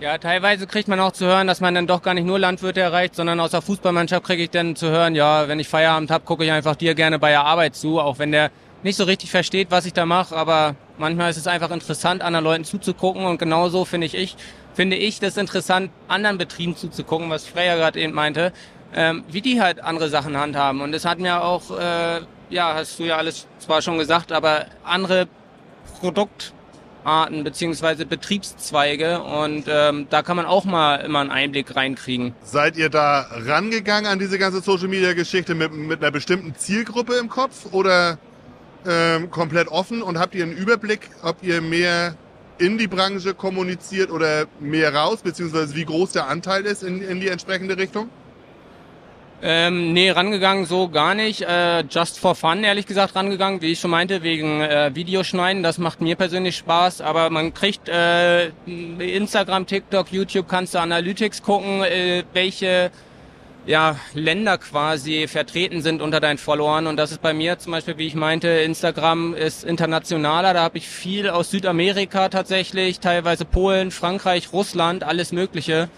Ja, 0.00 0.18
teilweise 0.18 0.66
kriegt 0.66 0.88
man 0.88 0.98
auch 0.98 1.12
zu 1.12 1.26
hören, 1.26 1.46
dass 1.46 1.60
man 1.60 1.74
dann 1.74 1.86
doch 1.86 2.02
gar 2.02 2.12
nicht 2.12 2.26
nur 2.26 2.38
Landwirte 2.38 2.80
erreicht, 2.80 3.14
sondern 3.14 3.38
aus 3.38 3.52
der 3.52 3.62
Fußballmannschaft 3.62 4.24
kriege 4.26 4.42
ich 4.42 4.50
dann 4.50 4.74
zu 4.74 4.90
hören, 4.90 5.14
ja, 5.14 5.46
wenn 5.46 5.60
ich 5.60 5.68
Feierabend 5.68 6.10
habe, 6.10 6.24
gucke 6.24 6.44
ich 6.44 6.50
einfach 6.50 6.74
dir 6.74 6.96
gerne 6.96 7.20
bei 7.20 7.30
der 7.30 7.44
Arbeit 7.44 7.76
zu, 7.76 8.00
auch 8.00 8.18
wenn 8.18 8.32
der 8.32 8.50
nicht 8.82 8.96
so 8.96 9.04
richtig 9.04 9.30
versteht, 9.30 9.70
was 9.70 9.86
ich 9.86 9.92
da 9.92 10.04
mache, 10.04 10.36
aber 10.36 10.74
manchmal 10.98 11.30
ist 11.30 11.36
es 11.36 11.46
einfach 11.46 11.70
interessant, 11.70 12.22
anderen 12.22 12.44
Leuten 12.44 12.64
zuzugucken 12.64 13.24
und 13.24 13.38
genauso 13.38 13.84
finde 13.84 14.06
ich, 14.06 14.14
ich 14.14 14.36
finde 14.74 14.96
ich 14.96 15.20
das 15.20 15.36
interessant, 15.36 15.90
anderen 16.08 16.38
Betrieben 16.38 16.76
zuzugucken, 16.76 17.30
was 17.30 17.46
Freya 17.46 17.76
gerade 17.76 18.00
eben 18.00 18.12
meinte, 18.12 18.52
ähm, 18.94 19.24
wie 19.30 19.40
die 19.40 19.60
halt 19.60 19.80
andere 19.82 20.08
Sachen 20.08 20.36
handhaben 20.36 20.80
und 20.80 20.94
es 20.94 21.04
hat 21.04 21.18
mir 21.18 21.42
auch, 21.42 21.76
äh, 21.78 22.20
ja, 22.50 22.74
hast 22.74 22.98
du 22.98 23.04
ja 23.04 23.16
alles 23.16 23.46
zwar 23.58 23.82
schon 23.82 23.98
gesagt, 23.98 24.32
aber 24.32 24.66
andere 24.84 25.28
Produkt 26.00 26.52
Arten 27.04 27.44
beziehungsweise 27.44 28.06
Betriebszweige 28.06 29.22
und 29.22 29.64
ähm, 29.68 30.06
da 30.10 30.22
kann 30.22 30.36
man 30.36 30.46
auch 30.46 30.64
mal 30.64 30.96
immer 30.96 31.20
einen 31.20 31.30
Einblick 31.30 31.74
reinkriegen. 31.74 32.34
Seid 32.42 32.76
ihr 32.76 32.88
da 32.88 33.26
rangegangen 33.30 34.10
an 34.10 34.18
diese 34.18 34.38
ganze 34.38 34.60
Social 34.60 34.88
Media 34.88 35.12
Geschichte 35.12 35.54
mit, 35.54 35.72
mit 35.72 36.00
einer 36.00 36.10
bestimmten 36.10 36.54
Zielgruppe 36.54 37.14
im 37.14 37.28
Kopf 37.28 37.72
oder 37.72 38.18
ähm, 38.86 39.30
komplett 39.30 39.68
offen 39.68 40.02
und 40.02 40.18
habt 40.18 40.34
ihr 40.34 40.44
einen 40.44 40.56
Überblick, 40.56 41.10
ob 41.22 41.42
ihr 41.42 41.60
mehr 41.60 42.16
in 42.58 42.78
die 42.78 42.86
Branche 42.86 43.34
kommuniziert 43.34 44.10
oder 44.10 44.46
mehr 44.60 44.94
raus, 44.94 45.22
beziehungsweise 45.22 45.74
wie 45.74 45.84
groß 45.84 46.12
der 46.12 46.28
Anteil 46.28 46.64
ist 46.64 46.82
in, 46.82 47.02
in 47.02 47.20
die 47.20 47.28
entsprechende 47.28 47.76
Richtung? 47.76 48.08
Ähm, 49.44 49.92
nee, 49.92 50.08
rangegangen 50.08 50.66
so 50.66 50.88
gar 50.88 51.16
nicht. 51.16 51.42
Äh, 51.42 51.80
just 51.90 52.20
for 52.20 52.36
fun, 52.36 52.62
ehrlich 52.62 52.86
gesagt, 52.86 53.16
rangegangen, 53.16 53.60
wie 53.60 53.72
ich 53.72 53.80
schon 53.80 53.90
meinte, 53.90 54.22
wegen 54.22 54.60
äh, 54.60 54.92
Videoschneiden. 54.94 55.64
Das 55.64 55.78
macht 55.78 56.00
mir 56.00 56.14
persönlich 56.14 56.56
Spaß, 56.56 57.00
aber 57.00 57.28
man 57.28 57.52
kriegt 57.52 57.88
äh, 57.88 58.50
Instagram, 58.66 59.66
TikTok, 59.66 60.12
YouTube, 60.12 60.46
kannst 60.48 60.74
du 60.74 60.78
Analytics 60.78 61.42
gucken, 61.42 61.82
äh, 61.82 62.22
welche 62.32 62.92
ja, 63.66 63.96
Länder 64.14 64.58
quasi 64.58 65.28
vertreten 65.28 65.82
sind 65.82 66.02
unter 66.02 66.20
deinen 66.20 66.38
Followern. 66.38 66.86
Und 66.86 66.96
das 66.96 67.12
ist 67.12 67.22
bei 67.22 67.32
mir 67.32 67.58
zum 67.58 67.72
Beispiel, 67.72 67.96
wie 67.98 68.06
ich 68.06 68.14
meinte, 68.14 68.48
Instagram 68.48 69.34
ist 69.34 69.64
internationaler. 69.64 70.52
Da 70.54 70.62
habe 70.62 70.78
ich 70.78 70.88
viel 70.88 71.28
aus 71.28 71.50
Südamerika 71.50 72.28
tatsächlich, 72.28 73.00
teilweise 73.00 73.44
Polen, 73.44 73.90
Frankreich, 73.90 74.52
Russland, 74.52 75.04
alles 75.04 75.32
Mögliche. 75.32 75.88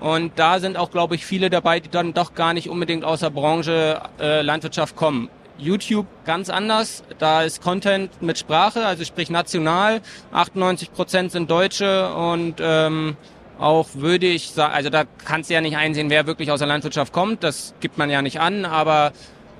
Und 0.00 0.32
da 0.36 0.60
sind 0.60 0.76
auch, 0.76 0.90
glaube 0.90 1.14
ich, 1.14 1.24
viele 1.24 1.48
dabei, 1.48 1.80
die 1.80 1.88
dann 1.88 2.12
doch 2.12 2.34
gar 2.34 2.52
nicht 2.52 2.68
unbedingt 2.68 3.04
aus 3.04 3.20
der 3.20 3.30
Branche 3.30 4.02
äh, 4.20 4.42
Landwirtschaft 4.42 4.96
kommen. 4.96 5.30
YouTube 5.56 6.06
ganz 6.26 6.50
anders. 6.50 7.04
Da 7.18 7.42
ist 7.42 7.62
Content 7.62 8.20
mit 8.20 8.38
Sprache, 8.38 8.84
also 8.84 9.04
sprich 9.04 9.30
national. 9.30 10.02
98 10.32 10.92
Prozent 10.92 11.32
sind 11.32 11.50
Deutsche 11.50 12.12
und 12.12 12.56
ähm, 12.60 13.16
auch 13.58 13.88
würde 13.94 14.26
ich 14.26 14.58
also 14.58 14.90
da 14.90 15.04
kannst 15.24 15.50
du 15.50 15.54
ja 15.54 15.60
nicht 15.60 15.76
einsehen, 15.76 16.10
wer 16.10 16.26
wirklich 16.26 16.50
aus 16.50 16.58
der 16.58 16.68
Landwirtschaft 16.68 17.12
kommt. 17.12 17.42
Das 17.44 17.74
gibt 17.80 17.98
man 17.98 18.10
ja 18.10 18.22
nicht 18.22 18.40
an, 18.40 18.64
aber 18.64 19.12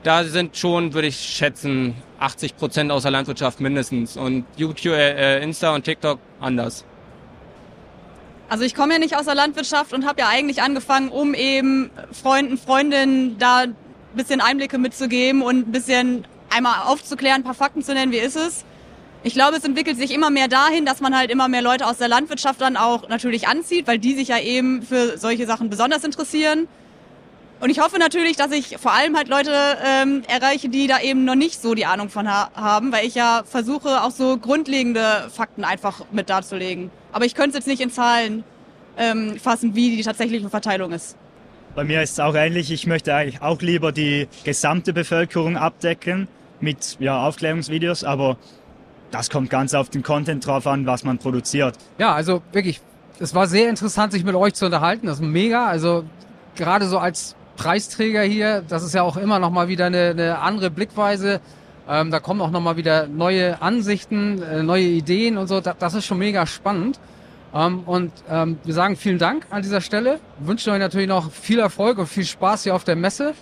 da 0.02 0.24
sind 0.24 0.56
schon, 0.56 0.94
würde 0.94 1.08
ich 1.08 1.16
schätzen, 1.16 1.94
80 2.18 2.56
Prozent 2.56 2.92
aus 2.92 3.02
der 3.02 3.10
Landwirtschaft 3.10 3.60
mindestens 3.60 4.16
und 4.16 4.44
YouTube, 4.56 4.94
äh, 4.94 5.42
Insta 5.42 5.74
und 5.74 5.84
TikTok 5.84 6.18
anders. 6.40 6.84
Also 8.48 8.64
ich 8.64 8.74
komme 8.74 8.94
ja 8.94 8.98
nicht 8.98 9.16
aus 9.16 9.24
der 9.24 9.34
Landwirtschaft 9.34 9.92
und 9.92 10.06
habe 10.06 10.20
ja 10.20 10.28
eigentlich 10.28 10.62
angefangen, 10.62 11.08
um 11.08 11.34
eben 11.34 11.90
Freunden, 12.12 12.58
Freundinnen 12.58 13.38
da 13.38 13.62
ein 13.62 13.76
bisschen 14.14 14.40
Einblicke 14.40 14.78
mitzugeben 14.78 15.42
und 15.42 15.68
ein 15.68 15.72
bisschen 15.72 16.24
einmal 16.50 16.82
aufzuklären, 16.84 17.40
ein 17.40 17.44
paar 17.44 17.54
Fakten 17.54 17.82
zu 17.82 17.94
nennen, 17.94 18.12
wie 18.12 18.18
ist 18.18 18.36
es. 18.36 18.64
Ich 19.26 19.32
glaube, 19.32 19.56
es 19.56 19.64
entwickelt 19.64 19.96
sich 19.96 20.12
immer 20.12 20.28
mehr 20.28 20.48
dahin, 20.48 20.84
dass 20.84 21.00
man 21.00 21.16
halt 21.16 21.30
immer 21.30 21.48
mehr 21.48 21.62
Leute 21.62 21.86
aus 21.86 21.96
der 21.96 22.08
Landwirtschaft 22.08 22.60
dann 22.60 22.76
auch 22.76 23.08
natürlich 23.08 23.48
anzieht, 23.48 23.86
weil 23.86 23.98
die 23.98 24.14
sich 24.14 24.28
ja 24.28 24.38
eben 24.38 24.82
für 24.82 25.16
solche 25.16 25.46
Sachen 25.46 25.70
besonders 25.70 26.04
interessieren. 26.04 26.68
Und 27.58 27.70
ich 27.70 27.80
hoffe 27.80 27.98
natürlich, 27.98 28.36
dass 28.36 28.52
ich 28.52 28.76
vor 28.76 28.92
allem 28.92 29.16
halt 29.16 29.28
Leute 29.28 29.50
ähm, 29.82 30.24
erreiche, 30.28 30.68
die 30.68 30.86
da 30.88 31.00
eben 31.00 31.24
noch 31.24 31.36
nicht 31.36 31.62
so 31.62 31.74
die 31.74 31.86
Ahnung 31.86 32.10
von 32.10 32.28
ha 32.28 32.50
haben, 32.54 32.92
weil 32.92 33.06
ich 33.06 33.14
ja 33.14 33.44
versuche, 33.46 34.02
auch 34.02 34.10
so 34.10 34.36
grundlegende 34.36 35.30
Fakten 35.34 35.64
einfach 35.64 36.02
mit 36.12 36.28
darzulegen. 36.28 36.90
Aber 37.10 37.24
ich 37.24 37.34
könnte 37.34 37.56
es 37.56 37.64
jetzt 37.64 37.66
nicht 37.66 37.80
in 37.80 37.90
Zahlen 37.90 38.44
ähm, 38.98 39.38
fassen, 39.38 39.74
wie 39.74 39.96
die 39.96 40.02
tatsächliche 40.02 40.50
Verteilung 40.50 40.92
ist. 40.92 41.16
Bei 41.74 41.84
mir 41.84 42.02
ist 42.02 42.12
es 42.12 42.20
auch 42.20 42.34
ähnlich. 42.34 42.70
Ich 42.70 42.86
möchte 42.86 43.14
eigentlich 43.14 43.40
auch 43.40 43.62
lieber 43.62 43.90
die 43.90 44.28
gesamte 44.44 44.92
Bevölkerung 44.92 45.56
abdecken 45.56 46.28
mit 46.60 46.98
ja, 47.00 47.26
Aufklärungsvideos, 47.26 48.04
aber 48.04 48.36
das 49.14 49.30
kommt 49.30 49.48
ganz 49.48 49.74
auf 49.74 49.90
den 49.90 50.02
Content 50.02 50.44
drauf 50.44 50.66
an, 50.66 50.86
was 50.86 51.04
man 51.04 51.18
produziert. 51.18 51.78
Ja, 51.98 52.12
also 52.14 52.42
wirklich, 52.50 52.80
es 53.20 53.32
war 53.32 53.46
sehr 53.46 53.70
interessant, 53.70 54.12
sich 54.12 54.24
mit 54.24 54.34
euch 54.34 54.54
zu 54.54 54.64
unterhalten. 54.66 55.06
Das 55.06 55.20
ist 55.20 55.24
mega. 55.24 55.66
Also 55.66 56.04
gerade 56.56 56.86
so 56.86 56.98
als 56.98 57.36
Preisträger 57.56 58.22
hier. 58.22 58.64
Das 58.68 58.82
ist 58.82 58.92
ja 58.92 59.02
auch 59.02 59.16
immer 59.16 59.38
noch 59.38 59.50
mal 59.50 59.68
wieder 59.68 59.86
eine, 59.86 60.10
eine 60.10 60.38
andere 60.40 60.68
Blickweise. 60.68 61.40
Ähm, 61.88 62.10
da 62.10 62.18
kommen 62.18 62.40
auch 62.40 62.50
noch 62.50 62.60
mal 62.60 62.76
wieder 62.76 63.06
neue 63.06 63.62
Ansichten, 63.62 64.42
äh, 64.42 64.64
neue 64.64 64.82
Ideen 64.82 65.38
und 65.38 65.46
so. 65.46 65.60
Das, 65.60 65.76
das 65.78 65.94
ist 65.94 66.06
schon 66.06 66.18
mega 66.18 66.44
spannend. 66.44 66.98
Ähm, 67.54 67.84
und 67.86 68.10
ähm, 68.28 68.58
wir 68.64 68.74
sagen 68.74 68.96
vielen 68.96 69.18
Dank 69.18 69.46
an 69.50 69.62
dieser 69.62 69.80
Stelle. 69.80 70.18
Wünschen 70.40 70.72
euch 70.72 70.80
natürlich 70.80 71.08
noch 71.08 71.30
viel 71.30 71.60
Erfolg 71.60 71.98
und 71.98 72.08
viel 72.08 72.24
Spaß 72.24 72.64
hier 72.64 72.74
auf 72.74 72.82
der 72.82 72.96
Messe 72.96 73.34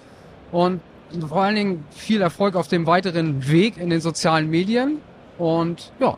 und 0.50 0.82
vor 1.26 1.42
allen 1.42 1.54
Dingen 1.54 1.84
viel 1.92 2.20
Erfolg 2.20 2.56
auf 2.56 2.68
dem 2.68 2.86
weiteren 2.86 3.48
Weg 3.48 3.78
in 3.78 3.88
den 3.88 4.02
sozialen 4.02 4.50
Medien. 4.50 4.98
Und 5.38 5.92
ja, 5.98 6.16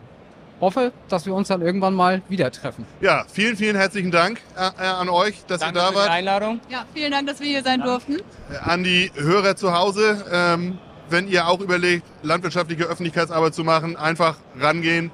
hoffe, 0.60 0.92
dass 1.08 1.26
wir 1.26 1.34
uns 1.34 1.48
dann 1.48 1.62
irgendwann 1.62 1.94
mal 1.94 2.22
wieder 2.28 2.50
treffen. 2.50 2.86
Ja, 3.00 3.24
vielen, 3.30 3.56
vielen 3.56 3.76
herzlichen 3.76 4.10
Dank 4.10 4.40
äh, 4.56 4.82
äh 4.82 4.86
an 4.86 5.08
euch, 5.08 5.44
dass 5.46 5.60
Danke 5.60 5.78
ihr 5.78 5.82
da 5.82 5.88
für 5.88 5.94
wart. 5.96 6.06
die 6.06 6.12
Einladung. 6.12 6.60
Ja, 6.68 6.84
vielen 6.94 7.12
Dank, 7.12 7.28
dass 7.28 7.40
wir 7.40 7.46
hier 7.46 7.62
sein 7.62 7.80
durften. 7.80 8.16
Äh, 8.50 8.56
An 8.62 8.84
die 8.84 9.10
Hörer 9.14 9.56
zu 9.56 9.76
Hause, 9.76 10.24
ähm, 10.32 10.78
wenn 11.10 11.28
ihr 11.28 11.48
auch 11.48 11.60
überlegt, 11.60 12.04
landwirtschaftliche 12.22 12.84
Öffentlichkeitsarbeit 12.84 13.54
zu 13.54 13.64
machen, 13.64 13.96
einfach 13.96 14.36
rangehen. 14.58 15.10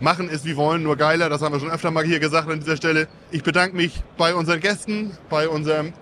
Machen 0.00 0.28
ist 0.28 0.44
wie 0.44 0.56
wollen, 0.56 0.82
nur 0.82 0.96
geiler. 0.96 1.28
Das 1.28 1.42
haben 1.42 1.52
wir 1.52 1.60
schon 1.60 1.70
öfter 1.70 1.90
mal 1.92 2.04
hier 2.04 2.18
gesagt 2.18 2.50
an 2.50 2.58
dieser 2.58 2.76
Stelle. 2.76 3.06
Ich 3.30 3.44
bedanke 3.44 3.76
mich 3.76 4.02
bei 4.16 4.34
unseren 4.34 4.60
Gästen, 4.60 5.16
bei 5.30 5.48
unserem 5.48 5.92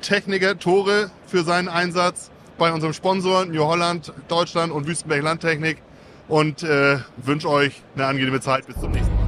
Techniker 0.00 0.58
Tore 0.58 1.10
für 1.26 1.44
seinen 1.44 1.68
Einsatz, 1.68 2.30
bei 2.56 2.72
unserem 2.72 2.94
Sponsor 2.94 3.44
New 3.44 3.64
Holland, 3.64 4.12
Deutschland 4.28 4.72
und 4.72 4.86
Wüstenberg 4.86 5.22
Landtechnik 5.22 5.78
und 6.28 6.62
äh, 6.62 6.98
wünsche 7.16 7.48
euch 7.48 7.82
eine 7.94 8.06
angenehme 8.06 8.40
Zeit. 8.40 8.66
Bis 8.66 8.78
zum 8.80 8.92
nächsten 8.92 9.14
Mal. 9.14 9.24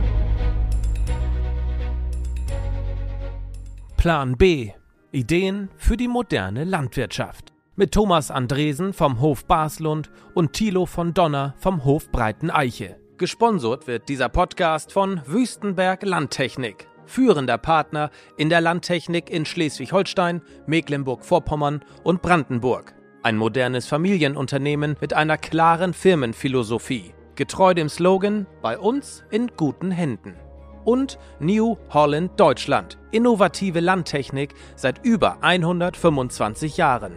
Plan 3.97 4.37
B. 4.37 4.73
Ideen 5.13 5.71
für 5.77 5.97
die 5.97 6.09
moderne 6.09 6.65
Landwirtschaft. 6.65 7.53
Mit 7.75 7.93
Thomas 7.93 8.31
Andresen 8.31 8.93
vom 8.93 9.21
Hof 9.21 9.45
Baslund 9.45 10.11
und 10.35 10.53
Thilo 10.53 10.87
von 10.87 11.13
Donner 11.13 11.55
vom 11.59 11.85
Hof 11.85 12.11
Breiten 12.11 12.51
Eiche. 12.51 12.99
Gesponsert 13.19 13.87
wird 13.87 14.09
dieser 14.09 14.29
Podcast 14.29 14.93
von 14.93 15.21
Wüstenberg 15.27 16.03
Landtechnik, 16.03 16.87
führender 17.07 17.59
Partner 17.59 18.11
in 18.37 18.51
der 18.51 18.61
Landtechnik 18.61 19.31
in 19.31 19.47
Schleswig-Holstein, 19.47 20.43
Mecklenburg-Vorpommern 20.67 21.83
und 22.03 22.21
Brandenburg. 22.21 22.96
Ein 23.27 23.39
modernes 23.39 23.89
Familienunternehmen 23.89 24.97
mit 25.01 25.13
einer 25.13 25.37
klaren 25.37 25.95
Firmenphilosophie, 25.95 27.13
getreu 27.35 27.75
dem 27.75 27.89
Slogan 27.89 28.47
Bei 28.63 28.79
uns 28.79 29.25
in 29.33 29.49
guten 29.57 29.91
Händen. 29.91 30.37
Und 30.85 31.19
New 31.41 31.77
Holland 31.89 32.39
Deutschland, 32.39 32.99
innovative 33.11 33.81
Landtechnik 33.81 34.55
seit 34.77 35.05
über 35.05 35.39
125 35.43 36.77
Jahren. 36.77 37.15